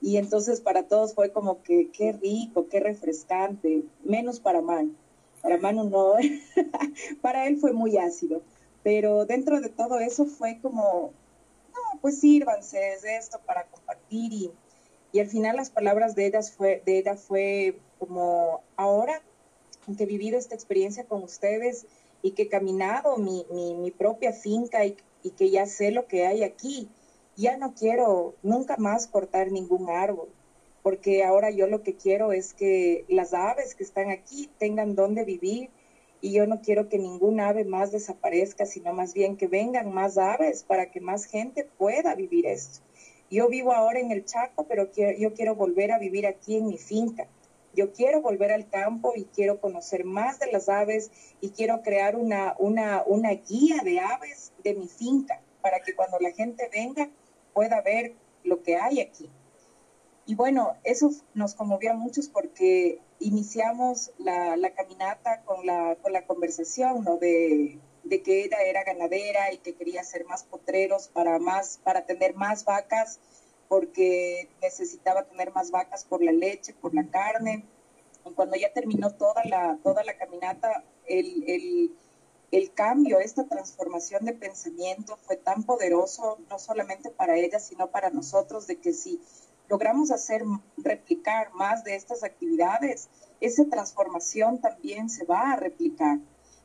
Y 0.00 0.18
entonces 0.18 0.60
para 0.60 0.84
todos 0.84 1.14
fue 1.14 1.32
como 1.32 1.60
que 1.64 1.90
qué 1.90 2.12
rico, 2.12 2.68
qué 2.68 2.78
refrescante, 2.78 3.82
menos 4.04 4.38
para 4.38 4.60
Manu. 4.60 4.94
Para 5.42 5.58
Manu 5.58 5.90
no, 5.90 6.14
para 7.20 7.48
él 7.48 7.56
fue 7.56 7.72
muy 7.72 7.96
ácido, 7.96 8.42
pero 8.84 9.26
dentro 9.26 9.60
de 9.60 9.70
todo 9.70 9.98
eso 9.98 10.26
fue 10.26 10.60
como, 10.62 11.10
no, 11.74 12.00
pues 12.00 12.20
sírvanse 12.20 12.92
es 12.92 13.04
esto 13.04 13.40
para 13.44 13.64
compartir 13.64 14.32
y, 14.32 14.50
y 15.10 15.18
al 15.18 15.26
final 15.26 15.56
las 15.56 15.70
palabras 15.70 16.14
de, 16.14 16.26
ellas 16.26 16.52
fue, 16.52 16.82
de 16.86 16.98
ella 16.98 17.16
fue 17.16 17.76
como 17.98 18.62
ahora 18.76 19.22
que 19.94 20.04
he 20.04 20.06
vivido 20.06 20.38
esta 20.38 20.54
experiencia 20.54 21.04
con 21.04 21.22
ustedes 21.22 21.86
y 22.22 22.32
que 22.32 22.42
he 22.42 22.48
caminado 22.48 23.16
mi, 23.18 23.46
mi, 23.50 23.90
propia 23.90 24.32
finca 24.32 24.84
y, 24.84 24.96
que 25.36 25.50
ya 25.50 25.66
sé 25.66 25.90
lo 25.90 26.06
que 26.06 26.26
hay 26.26 26.44
aquí, 26.44 26.88
ya 27.36 27.56
no 27.56 27.74
quiero 27.74 28.34
nunca 28.42 28.76
más 28.76 29.08
cortar 29.08 29.50
ningún 29.50 29.90
árbol, 29.90 30.28
porque 30.82 31.24
ahora 31.24 31.50
yo 31.50 31.66
lo 31.66 31.82
que 31.82 31.94
quiero 31.94 32.32
es 32.32 32.54
que 32.54 33.04
las 33.08 33.34
aves 33.34 33.74
que 33.74 33.82
están 33.82 34.10
aquí 34.10 34.48
tengan 34.58 34.94
donde 34.94 35.24
vivir 35.24 35.68
y 36.20 36.32
yo 36.32 36.46
no 36.46 36.60
quiero 36.62 36.88
que 36.88 36.98
ningún 36.98 37.40
ave 37.40 37.64
más 37.64 37.90
desaparezca, 37.90 38.66
sino 38.66 38.92
más 38.92 39.14
bien 39.14 39.36
que 39.36 39.48
vengan 39.48 39.92
más 39.92 40.16
aves 40.16 40.62
para 40.62 40.90
que 40.90 41.00
más 41.00 41.24
gente 41.24 41.64
pueda 41.76 42.14
vivir 42.14 42.46
esto. 42.46 42.80
Yo 43.28 43.48
vivo 43.48 43.72
ahora 43.72 43.98
en 43.98 44.12
el 44.12 44.24
Chaco, 44.24 44.64
pero 44.68 44.92
quiero, 44.92 45.18
yo 45.18 45.34
quiero 45.34 45.56
volver 45.56 45.90
a 45.90 45.98
vivir 45.98 46.26
aquí 46.26 46.56
en 46.56 46.68
mi 46.68 46.78
finca 46.78 47.26
yo 47.76 47.92
quiero 47.92 48.22
volver 48.22 48.52
al 48.52 48.68
campo 48.68 49.12
y 49.14 49.26
quiero 49.26 49.60
conocer 49.60 50.04
más 50.04 50.40
de 50.40 50.50
las 50.50 50.68
aves 50.68 51.10
y 51.40 51.50
quiero 51.50 51.82
crear 51.82 52.16
una, 52.16 52.56
una, 52.58 53.04
una 53.06 53.30
guía 53.32 53.82
de 53.84 54.00
aves 54.00 54.52
de 54.64 54.74
mi 54.74 54.88
finca 54.88 55.42
para 55.60 55.80
que 55.80 55.94
cuando 55.94 56.18
la 56.18 56.32
gente 56.32 56.68
venga 56.72 57.10
pueda 57.52 57.82
ver 57.82 58.14
lo 58.44 58.62
que 58.62 58.76
hay 58.76 59.00
aquí. 59.00 59.30
Y 60.24 60.34
bueno, 60.34 60.74
eso 60.84 61.10
nos 61.34 61.54
conmovió 61.54 61.92
a 61.92 61.94
muchos 61.94 62.28
porque 62.28 62.98
iniciamos 63.20 64.10
la, 64.18 64.56
la 64.56 64.70
caminata 64.70 65.42
con 65.44 65.64
la, 65.66 65.96
con 66.02 66.12
la 66.12 66.26
conversación, 66.26 67.04
¿no? 67.04 67.18
De, 67.18 67.78
de 68.04 68.22
que 68.22 68.44
ella 68.44 68.58
era 68.64 68.84
ganadera 68.84 69.52
y 69.52 69.58
que 69.58 69.74
quería 69.74 70.00
hacer 70.00 70.24
más 70.24 70.44
potreros 70.44 71.08
para, 71.08 71.38
más, 71.38 71.78
para 71.84 72.06
tener 72.06 72.34
más 72.34 72.64
vacas 72.64 73.20
porque 73.68 74.48
necesitaba 74.62 75.24
tener 75.24 75.52
más 75.52 75.70
vacas 75.70 76.04
por 76.04 76.22
la 76.22 76.32
leche, 76.32 76.74
por 76.74 76.94
la 76.94 77.06
carne. 77.08 77.64
Y 78.24 78.32
cuando 78.32 78.56
ya 78.56 78.72
terminó 78.72 79.14
toda 79.14 79.44
la, 79.44 79.78
toda 79.82 80.02
la 80.04 80.16
caminata, 80.16 80.84
el, 81.06 81.44
el, 81.46 81.96
el 82.50 82.72
cambio, 82.72 83.18
esta 83.20 83.46
transformación 83.46 84.24
de 84.24 84.32
pensamiento 84.32 85.16
fue 85.22 85.36
tan 85.36 85.64
poderoso, 85.64 86.38
no 86.48 86.58
solamente 86.58 87.10
para 87.10 87.36
ella, 87.36 87.58
sino 87.58 87.90
para 87.90 88.10
nosotros, 88.10 88.66
de 88.66 88.80
que 88.80 88.92
si 88.92 89.20
logramos 89.68 90.10
hacer, 90.10 90.42
replicar 90.76 91.52
más 91.54 91.84
de 91.84 91.96
estas 91.96 92.22
actividades, 92.22 93.08
esa 93.40 93.64
transformación 93.66 94.60
también 94.60 95.10
se 95.10 95.24
va 95.24 95.52
a 95.52 95.56
replicar. 95.56 96.18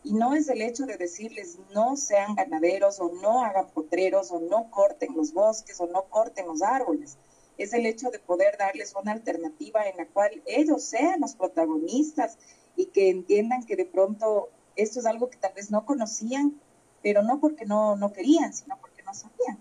Y 0.03 0.13
no 0.13 0.33
es 0.33 0.49
el 0.49 0.61
hecho 0.61 0.85
de 0.85 0.97
decirles 0.97 1.59
no 1.73 1.95
sean 1.95 2.35
ganaderos 2.35 2.99
o 2.99 3.11
no 3.21 3.43
hagan 3.43 3.69
potreros 3.69 4.31
o 4.31 4.39
no 4.39 4.69
corten 4.71 5.15
los 5.15 5.33
bosques 5.33 5.79
o 5.79 5.87
no 5.87 6.03
corten 6.09 6.47
los 6.47 6.61
árboles. 6.61 7.17
Es 7.57 7.73
el 7.73 7.85
hecho 7.85 8.09
de 8.09 8.17
poder 8.17 8.57
darles 8.57 8.95
una 8.99 9.11
alternativa 9.11 9.87
en 9.87 9.97
la 9.97 10.07
cual 10.07 10.41
ellos 10.47 10.83
sean 10.83 11.21
los 11.21 11.35
protagonistas 11.35 12.37
y 12.75 12.87
que 12.87 13.09
entiendan 13.09 13.63
que 13.63 13.75
de 13.75 13.85
pronto 13.85 14.49
esto 14.75 14.99
es 14.99 15.05
algo 15.05 15.29
que 15.29 15.37
tal 15.37 15.53
vez 15.53 15.69
no 15.69 15.85
conocían, 15.85 16.59
pero 17.03 17.21
no 17.21 17.39
porque 17.39 17.65
no, 17.65 17.95
no 17.95 18.11
querían, 18.11 18.53
sino 18.53 18.79
porque 18.79 19.03
no 19.03 19.13
sabían. 19.13 19.59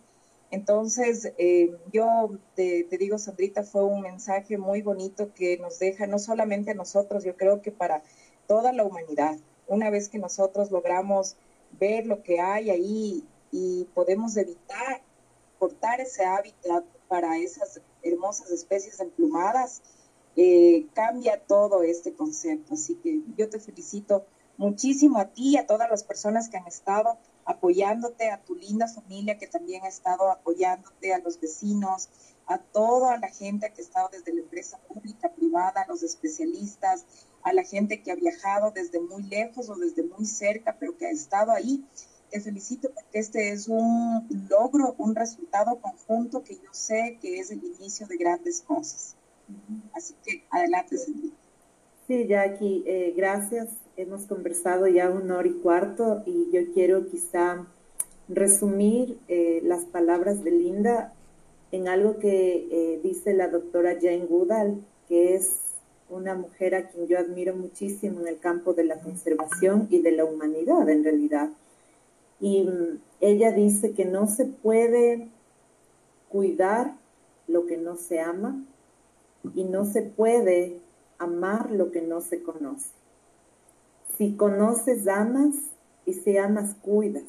Entonces, 0.50 1.32
eh, 1.38 1.76
yo 1.92 2.30
te, 2.54 2.84
te, 2.84 2.98
digo, 2.98 3.18
Sandrita, 3.18 3.62
fue 3.62 3.84
un 3.84 4.00
mensaje 4.00 4.58
muy 4.58 4.82
bonito 4.82 5.32
que 5.34 5.58
nos 5.58 5.78
deja 5.78 6.06
no 6.06 6.18
solamente 6.18 6.72
a 6.72 6.74
nosotros, 6.74 7.24
yo 7.24 7.36
creo 7.36 7.62
que 7.62 7.70
para 7.70 8.02
toda 8.46 8.72
la 8.72 8.84
humanidad 8.84 9.36
una 9.70 9.88
vez 9.88 10.08
que 10.08 10.18
nosotros 10.18 10.70
logramos 10.70 11.36
ver 11.78 12.04
lo 12.06 12.22
que 12.22 12.40
hay 12.40 12.70
ahí 12.70 13.24
y 13.52 13.84
podemos 13.94 14.36
evitar 14.36 15.00
aportar 15.56 16.00
ese 16.00 16.24
hábitat 16.24 16.84
para 17.06 17.38
esas 17.38 17.80
hermosas 18.02 18.50
especies 18.50 18.98
emplumadas, 18.98 19.82
eh, 20.36 20.86
cambia 20.94 21.40
todo 21.40 21.82
este 21.82 22.14
concepto. 22.14 22.74
Así 22.74 22.96
que 22.96 23.20
yo 23.36 23.48
te 23.48 23.60
felicito 23.60 24.24
muchísimo 24.56 25.18
a 25.18 25.26
ti 25.26 25.50
y 25.50 25.56
a 25.56 25.66
todas 25.66 25.88
las 25.88 26.02
personas 26.02 26.48
que 26.48 26.56
han 26.56 26.66
estado 26.66 27.18
apoyándote, 27.44 28.30
a 28.30 28.42
tu 28.42 28.54
linda 28.54 28.88
familia 28.88 29.38
que 29.38 29.46
también 29.46 29.84
ha 29.84 29.88
estado 29.88 30.30
apoyándote, 30.30 31.14
a 31.14 31.18
los 31.18 31.40
vecinos, 31.40 32.08
a 32.50 32.58
toda 32.58 33.16
la 33.18 33.28
gente 33.28 33.70
que 33.72 33.80
ha 33.80 33.84
estado 33.84 34.08
desde 34.10 34.34
la 34.34 34.40
empresa 34.40 34.76
pública, 34.88 35.30
privada, 35.30 35.82
a 35.82 35.86
los 35.86 36.02
especialistas, 36.02 37.04
a 37.44 37.52
la 37.52 37.62
gente 37.62 38.02
que 38.02 38.10
ha 38.10 38.16
viajado 38.16 38.72
desde 38.72 38.98
muy 38.98 39.22
lejos 39.22 39.68
o 39.70 39.76
desde 39.76 40.02
muy 40.02 40.26
cerca, 40.26 40.76
pero 40.78 40.98
que 40.98 41.06
ha 41.06 41.10
estado 41.10 41.52
ahí. 41.52 41.84
Te 42.28 42.40
felicito 42.40 42.90
porque 42.92 43.20
este 43.20 43.52
es 43.52 43.68
un 43.68 44.26
logro, 44.50 44.96
un 44.98 45.14
resultado 45.14 45.80
conjunto 45.80 46.42
que 46.42 46.56
yo 46.56 46.70
sé 46.72 47.18
que 47.22 47.38
es 47.38 47.52
el 47.52 47.62
inicio 47.62 48.08
de 48.08 48.16
grandes 48.16 48.62
cosas. 48.62 49.14
Así 49.94 50.14
que 50.24 50.42
adelante, 50.50 50.98
Cindy. 50.98 51.32
Sí, 52.08 52.26
Jackie, 52.26 52.82
eh, 52.84 53.14
gracias. 53.16 53.68
Hemos 53.96 54.22
conversado 54.22 54.88
ya 54.88 55.08
una 55.08 55.38
hora 55.38 55.46
y 55.46 55.52
cuarto 55.52 56.24
y 56.26 56.50
yo 56.52 56.72
quiero 56.74 57.06
quizá 57.06 57.68
resumir 58.28 59.20
eh, 59.28 59.60
las 59.62 59.84
palabras 59.84 60.42
de 60.42 60.50
Linda 60.50 61.14
en 61.72 61.88
algo 61.88 62.18
que 62.18 62.66
eh, 62.70 63.00
dice 63.02 63.32
la 63.34 63.48
doctora 63.48 63.94
Jane 64.00 64.26
Goodall, 64.26 64.84
que 65.08 65.34
es 65.34 65.60
una 66.08 66.34
mujer 66.34 66.74
a 66.74 66.88
quien 66.88 67.06
yo 67.06 67.18
admiro 67.18 67.54
muchísimo 67.54 68.20
en 68.20 68.28
el 68.28 68.38
campo 68.40 68.74
de 68.74 68.84
la 68.84 69.00
conservación 69.00 69.86
y 69.90 70.02
de 70.02 70.12
la 70.12 70.24
humanidad 70.24 70.88
en 70.88 71.04
realidad. 71.04 71.50
Y 72.40 72.64
mm, 72.64 73.00
ella 73.20 73.52
dice 73.52 73.92
que 73.92 74.04
no 74.04 74.26
se 74.26 74.46
puede 74.46 75.28
cuidar 76.28 76.96
lo 77.46 77.66
que 77.66 77.76
no 77.76 77.96
se 77.96 78.20
ama 78.20 78.64
y 79.54 79.64
no 79.64 79.84
se 79.84 80.02
puede 80.02 80.78
amar 81.18 81.70
lo 81.70 81.90
que 81.90 82.02
no 82.02 82.20
se 82.20 82.42
conoce. 82.42 82.90
Si 84.16 84.34
conoces, 84.34 85.06
amas 85.06 85.54
y 86.06 86.14
si 86.14 86.36
amas, 86.36 86.74
cuidas. 86.82 87.24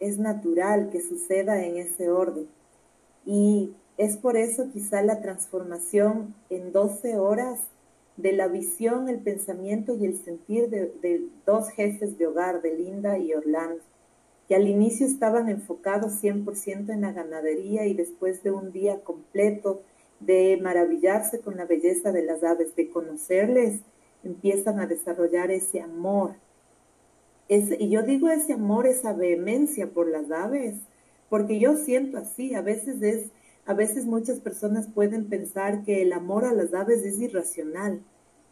Es 0.00 0.18
natural 0.18 0.90
que 0.90 1.00
suceda 1.00 1.64
en 1.64 1.76
ese 1.76 2.10
orden. 2.10 2.48
Y 3.24 3.74
es 3.98 4.16
por 4.16 4.36
eso 4.36 4.70
quizá 4.72 5.02
la 5.02 5.20
transformación 5.20 6.34
en 6.50 6.72
12 6.72 7.18
horas 7.18 7.60
de 8.16 8.32
la 8.32 8.48
visión, 8.48 9.08
el 9.08 9.18
pensamiento 9.18 9.94
y 9.94 10.06
el 10.06 10.16
sentir 10.16 10.68
de, 10.68 11.22
dos 11.46 11.70
jefes 11.70 12.18
de 12.18 12.26
hogar, 12.26 12.62
de 12.62 12.74
Linda 12.74 13.18
y 13.18 13.32
Orlando, 13.34 13.82
que 14.48 14.54
al 14.54 14.68
inicio 14.68 15.06
estaban 15.06 15.48
enfocados 15.48 16.22
100% 16.22 16.90
en 16.90 17.02
la 17.02 17.12
ganadería 17.12 17.86
y 17.86 17.94
después 17.94 18.42
de 18.42 18.50
un 18.50 18.72
día 18.72 19.00
completo 19.00 19.82
de 20.20 20.58
maravillarse 20.62 21.40
con 21.40 21.56
la 21.56 21.64
belleza 21.64 22.12
de 22.12 22.22
las 22.22 22.44
aves, 22.44 22.76
de 22.76 22.90
conocerles, 22.90 23.80
empiezan 24.24 24.78
a 24.78 24.86
desarrollar 24.86 25.50
ese 25.50 25.80
amor. 25.80 26.34
y 27.48 27.88
yo 27.88 28.02
digo 28.02 28.28
ese 28.28 28.54
amor, 28.54 28.86
esa 28.86 29.12
vehemencia 29.12 29.88
por 29.88 30.08
las 30.08 30.30
aves, 30.30 30.76
porque 31.28 31.58
yo 31.58 31.76
siento 31.76 32.18
así, 32.18 32.54
a 32.54 32.62
veces 32.62 33.02
es 33.02 33.30
a 33.64 33.74
veces 33.74 34.06
muchas 34.06 34.40
personas 34.40 34.88
pueden 34.88 35.28
pensar 35.28 35.84
que 35.84 36.02
el 36.02 36.12
amor 36.12 36.44
a 36.44 36.52
las 36.52 36.74
aves 36.74 37.04
es 37.04 37.20
irracional, 37.20 38.02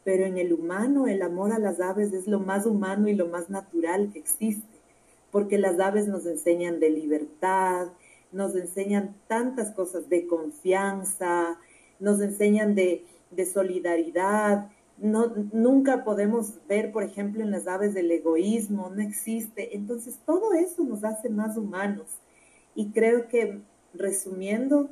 pero 0.05 0.25
en 0.25 0.39
el 0.39 0.53
humano 0.53 1.09
el 1.09 1.23
amor 1.23 1.53
a 1.53 1.59
las 1.59 1.81
aves 1.81 2.13
es 2.13 2.27
lo 2.27 2.41
más 2.41 2.65
humano 2.65 3.09
y 3.09 3.15
lo 3.15 3.27
más 3.27 3.51
natural 3.51 4.11
que 4.13 4.21
existe, 4.21 4.79
porque 5.31 5.59
las 5.59 5.81
aves 5.81 6.07
nos 6.07 6.27
enseñan 6.27 6.79
de 6.81 6.91
libertad, 6.91 7.89
nos 8.33 8.55
enseñan 8.55 9.17
tantas 9.27 9.73
cosas 9.73 10.09
de 10.09 10.27
confianza, 10.27 11.59
nos 11.99 12.21
enseñan 12.21 12.75
de, 12.75 13.05
solidaridad. 13.53 14.71
No, 14.99 15.33
nunca 15.53 16.05
podemos 16.05 16.55
ver, 16.69 16.93
por 16.93 17.05
ejemplo, 17.05 17.43
en 17.43 17.51
las 17.51 17.67
aves 17.67 17.95
del 17.95 18.11
egoísmo, 18.11 18.91
no 18.91 19.03
existe. 19.03 19.77
Entonces, 19.77 20.19
todo 20.27 20.53
eso 20.53 20.85
nos 20.85 21.05
hace 21.05 21.31
más 21.31 21.57
humanos. 21.57 22.07
Y 22.75 22.91
creo 22.91 23.29
que, 23.29 23.61
resumiendo, 23.95 24.91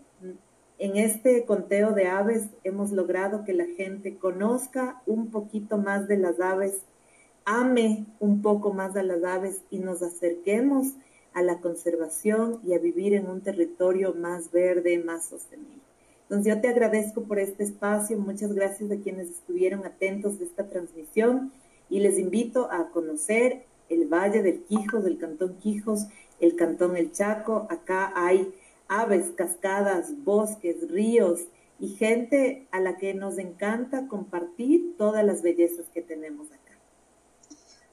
en 0.78 0.96
este 0.96 1.44
conteo 1.44 1.92
de 1.92 2.06
aves 2.06 2.46
hemos 2.62 2.92
logrado 2.92 3.44
que 3.44 3.52
la 3.52 3.66
gente 3.66 4.16
conozca 4.16 5.02
un 5.06 5.30
poquito 5.30 5.76
más 5.76 6.06
de 6.06 6.16
las 6.16 6.40
aves, 6.40 6.82
ame 7.44 8.06
un 8.20 8.42
poco 8.42 8.72
más 8.72 8.96
a 8.96 9.02
las 9.02 9.22
aves 9.24 9.62
y 9.70 9.78
nos 9.80 10.02
acerquemos 10.02 10.94
a 11.34 11.42
la 11.42 11.58
conservación 11.60 12.60
y 12.64 12.74
a 12.74 12.78
vivir 12.78 13.14
en 13.14 13.28
un 13.28 13.40
territorio 13.40 14.14
más 14.14 14.52
verde, 14.52 14.98
más 14.98 15.26
sostenible. 15.26 15.82
Entonces 16.22 16.54
yo 16.54 16.60
te 16.60 16.68
agradezco 16.68 17.22
por 17.22 17.38
este 17.38 17.64
espacio, 17.64 18.18
muchas 18.18 18.52
gracias 18.52 18.90
a 18.90 18.98
quienes 18.98 19.30
estuvieron 19.30 19.84
atentos 19.84 20.38
de 20.38 20.44
esta 20.44 20.68
transmisión 20.68 21.52
y 21.90 22.00
les 22.00 22.18
invito 22.18 22.70
a 22.70 22.90
conocer 22.90 23.64
el 23.88 24.06
Valle 24.06 24.42
del 24.42 24.62
Quijos, 24.64 25.02
del 25.02 25.18
Cantón 25.18 25.56
Quijos, 25.58 26.06
el 26.38 26.54
Cantón 26.54 26.96
El 26.96 27.12
Chaco. 27.12 27.66
Acá 27.70 28.12
hay 28.14 28.52
aves, 28.88 29.32
cascadas, 29.36 30.24
bosques, 30.24 30.90
ríos 30.90 31.40
y 31.78 31.90
gente 31.90 32.66
a 32.72 32.80
la 32.80 32.96
que 32.96 33.14
nos 33.14 33.38
encanta 33.38 34.08
compartir 34.08 34.96
todas 34.96 35.24
las 35.24 35.42
bellezas 35.42 35.86
que 35.92 36.02
tenemos 36.02 36.48
acá. 36.48 36.58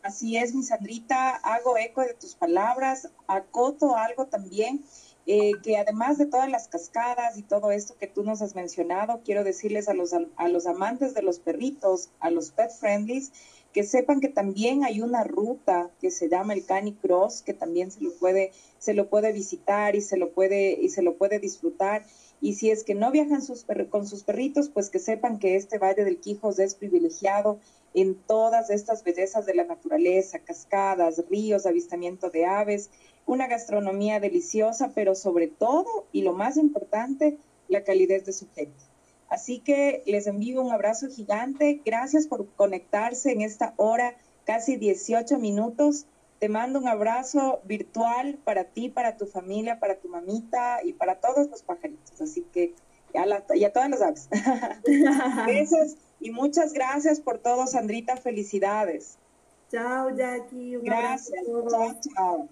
Así 0.02 0.38
es, 0.38 0.54
mi 0.54 0.64
Sandrita, 0.64 1.36
hago 1.38 1.78
eco 1.78 2.02
de 2.02 2.14
tus 2.14 2.36
palabras, 2.36 3.10
acoto 3.28 3.96
algo 3.96 4.28
también, 4.28 4.84
eh, 5.26 5.54
que 5.64 5.78
además 5.78 6.20
de 6.20 6.28
todas 6.28 6.50
las 6.50 6.68
cascadas 6.68 7.38
y 7.40 7.42
todo 7.42 7.72
esto 7.72 7.96
que 7.98 8.06
tú 8.06 8.24
nos 8.24 8.44
has 8.44 8.54
mencionado, 8.54 9.22
quiero 9.26 9.44
decirles 9.44 9.90
a 9.90 9.96
los, 9.96 10.14
a 10.14 10.48
los 10.48 10.68
amantes 10.68 11.16
de 11.16 11.24
los 11.24 11.40
perritos, 11.40 12.12
a 12.20 12.30
los 12.30 12.52
pet 12.52 12.70
friendlies, 12.70 13.32
que 13.76 13.84
sepan 13.84 14.22
que 14.22 14.30
también 14.30 14.86
hay 14.86 15.02
una 15.02 15.26
ruta 15.26 15.92
que 16.00 16.10
se 16.10 16.30
llama 16.30 16.54
el 16.54 16.66
Canicross, 16.66 17.42
que 17.42 17.54
también 17.54 17.92
se 17.92 18.02
lo 18.02 18.14
puede, 18.14 18.54
se 18.80 18.94
lo 18.94 19.10
puede 19.10 19.34
visitar 19.34 19.98
y 19.98 20.02
se 20.02 20.16
lo 20.16 20.32
puede, 20.32 20.80
y 20.82 20.88
se 20.88 21.02
lo 21.02 21.18
puede 21.18 21.40
disfrutar. 21.40 22.06
Y 22.40 22.54
si 22.54 22.72
es 22.72 22.86
que 22.86 22.96
no 22.96 23.12
viajan 23.12 23.42
sus 23.42 23.66
con 23.90 24.08
sus 24.08 24.24
perritos, 24.24 24.70
pues 24.70 24.90
que 24.90 25.00
sepan 25.00 25.40
que 25.40 25.58
este 25.58 25.78
Valle 25.78 26.06
del 26.06 26.22
Quijos 26.22 26.58
es 26.58 26.74
privilegiado 26.74 27.60
en 27.94 28.16
todas 28.16 28.70
estas 28.70 29.04
bellezas 29.04 29.46
de 29.46 29.56
la 29.56 29.66
naturaleza, 29.66 30.40
cascadas, 30.40 31.22
ríos, 31.30 31.66
avistamiento 31.66 32.30
de 32.30 32.46
aves, 32.46 32.92
una 33.26 33.48
gastronomía 33.48 34.22
deliciosa, 34.22 34.94
pero 34.96 35.16
sobre 35.16 35.48
todo, 35.48 36.06
y 36.14 36.22
lo 36.22 36.32
más 36.32 36.56
importante, 36.56 37.38
la 37.68 37.84
calidez 37.84 38.26
de 38.26 38.32
su 38.32 38.48
gente. 38.56 38.95
Así 39.36 39.60
que 39.60 40.02
les 40.06 40.28
envío 40.28 40.62
un 40.62 40.72
abrazo 40.72 41.10
gigante. 41.10 41.82
Gracias 41.86 42.26
por 42.26 42.48
conectarse 42.56 43.34
en 43.34 43.42
esta 43.42 43.74
hora, 43.76 44.16
casi 44.46 44.78
18 44.78 45.40
minutos. 45.40 46.06
Te 46.40 46.48
mando 46.48 46.80
un 46.80 46.88
abrazo 46.88 47.60
virtual 47.66 48.40
para 48.46 48.64
ti, 48.64 48.88
para 48.88 49.18
tu 49.18 49.26
familia, 49.26 49.78
para 49.78 49.96
tu 49.96 50.08
mamita 50.08 50.80
y 50.86 50.94
para 50.94 51.16
todos 51.16 51.50
los 51.50 51.64
pajaritos. 51.64 52.22
Así 52.22 52.46
que 52.54 52.76
ya 53.14 53.26
y 53.56 53.66
a 53.66 53.74
todas 53.74 53.90
las 53.90 54.02
aves. 54.02 54.30
Besos 55.46 55.98
y 56.22 56.32
muchas 56.32 56.72
gracias 56.72 57.20
por 57.20 57.40
todo, 57.40 57.68
Sandrita. 57.68 58.16
Felicidades. 58.16 59.18
Chao, 59.70 60.16
Jackie. 60.16 60.78
gracias. 60.82 61.44
Chao, 61.46 62.00
chao. 62.00 62.50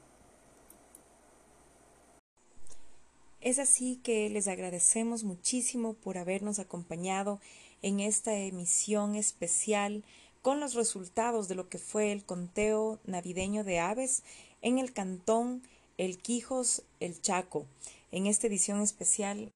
Es 3.44 3.60
así 3.60 3.99
que 4.02 4.30
les 4.30 4.48
agradecemos 4.48 5.26
muchísimo 5.26 5.95
por 5.95 6.18
habernos 6.18 6.60
acompañado 6.60 7.41
en 7.82 7.99
esta 7.99 8.34
emisión 8.34 9.15
especial 9.15 10.06
con 10.41 10.61
los 10.61 10.76
resultados 10.76 11.49
de 11.49 11.56
lo 11.56 11.68
que 11.68 11.78
fue 11.78 12.14
el 12.14 12.24
conteo 12.24 12.99
navideño 13.06 13.65
de 13.65 13.80
aves 13.80 14.24
en 14.61 14.80
el 14.80 14.94
cantón 14.94 15.61
El 15.98 16.20
Quijos, 16.20 16.84
El 17.02 17.22
Chaco. 17.22 17.65
En 18.14 18.28
esta 18.28 18.48
edición 18.48 18.80
especial 18.80 19.52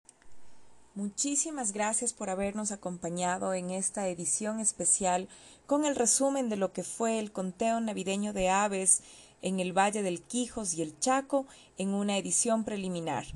Muchísimas 0.94 1.72
gracias 1.72 2.12
por 2.12 2.30
habernos 2.30 2.74
acompañado 2.74 3.54
en 3.54 3.70
esta 3.70 4.10
edición 4.10 4.60
especial 4.60 5.30
con 5.66 5.86
el 5.86 5.96
resumen 5.96 6.50
de 6.50 6.58
lo 6.58 6.74
que 6.74 6.84
fue 6.84 7.20
el 7.20 7.32
conteo 7.32 7.80
navideño 7.80 8.34
de 8.34 8.50
aves 8.50 9.02
en 9.42 9.62
el 9.62 9.72
Valle 9.72 10.02
del 10.04 10.22
Quijos 10.22 10.74
y 10.74 10.82
el 10.82 11.00
Chaco 11.00 11.46
en 11.78 11.94
una 11.94 12.18
edición 12.18 12.66
preliminar. 12.66 13.28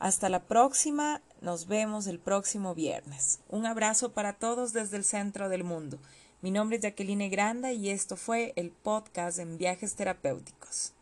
Hasta 0.00 0.30
la 0.30 0.40
próxima, 0.40 1.20
nos 1.42 1.66
vemos 1.66 2.06
el 2.06 2.18
próximo 2.18 2.74
viernes. 2.74 3.38
Un 3.50 3.66
abrazo 3.66 4.12
para 4.12 4.32
todos 4.32 4.72
desde 4.72 4.96
el 4.96 5.04
centro 5.04 5.50
del 5.50 5.62
mundo. 5.62 5.98
Mi 6.40 6.50
nombre 6.50 6.78
es 6.78 6.82
Jacqueline 6.82 7.30
Granda 7.30 7.70
y 7.72 7.90
esto 7.90 8.16
fue 8.16 8.54
el 8.56 8.70
podcast 8.70 9.38
en 9.38 9.58
viajes 9.58 9.94
terapéuticos. 9.96 10.94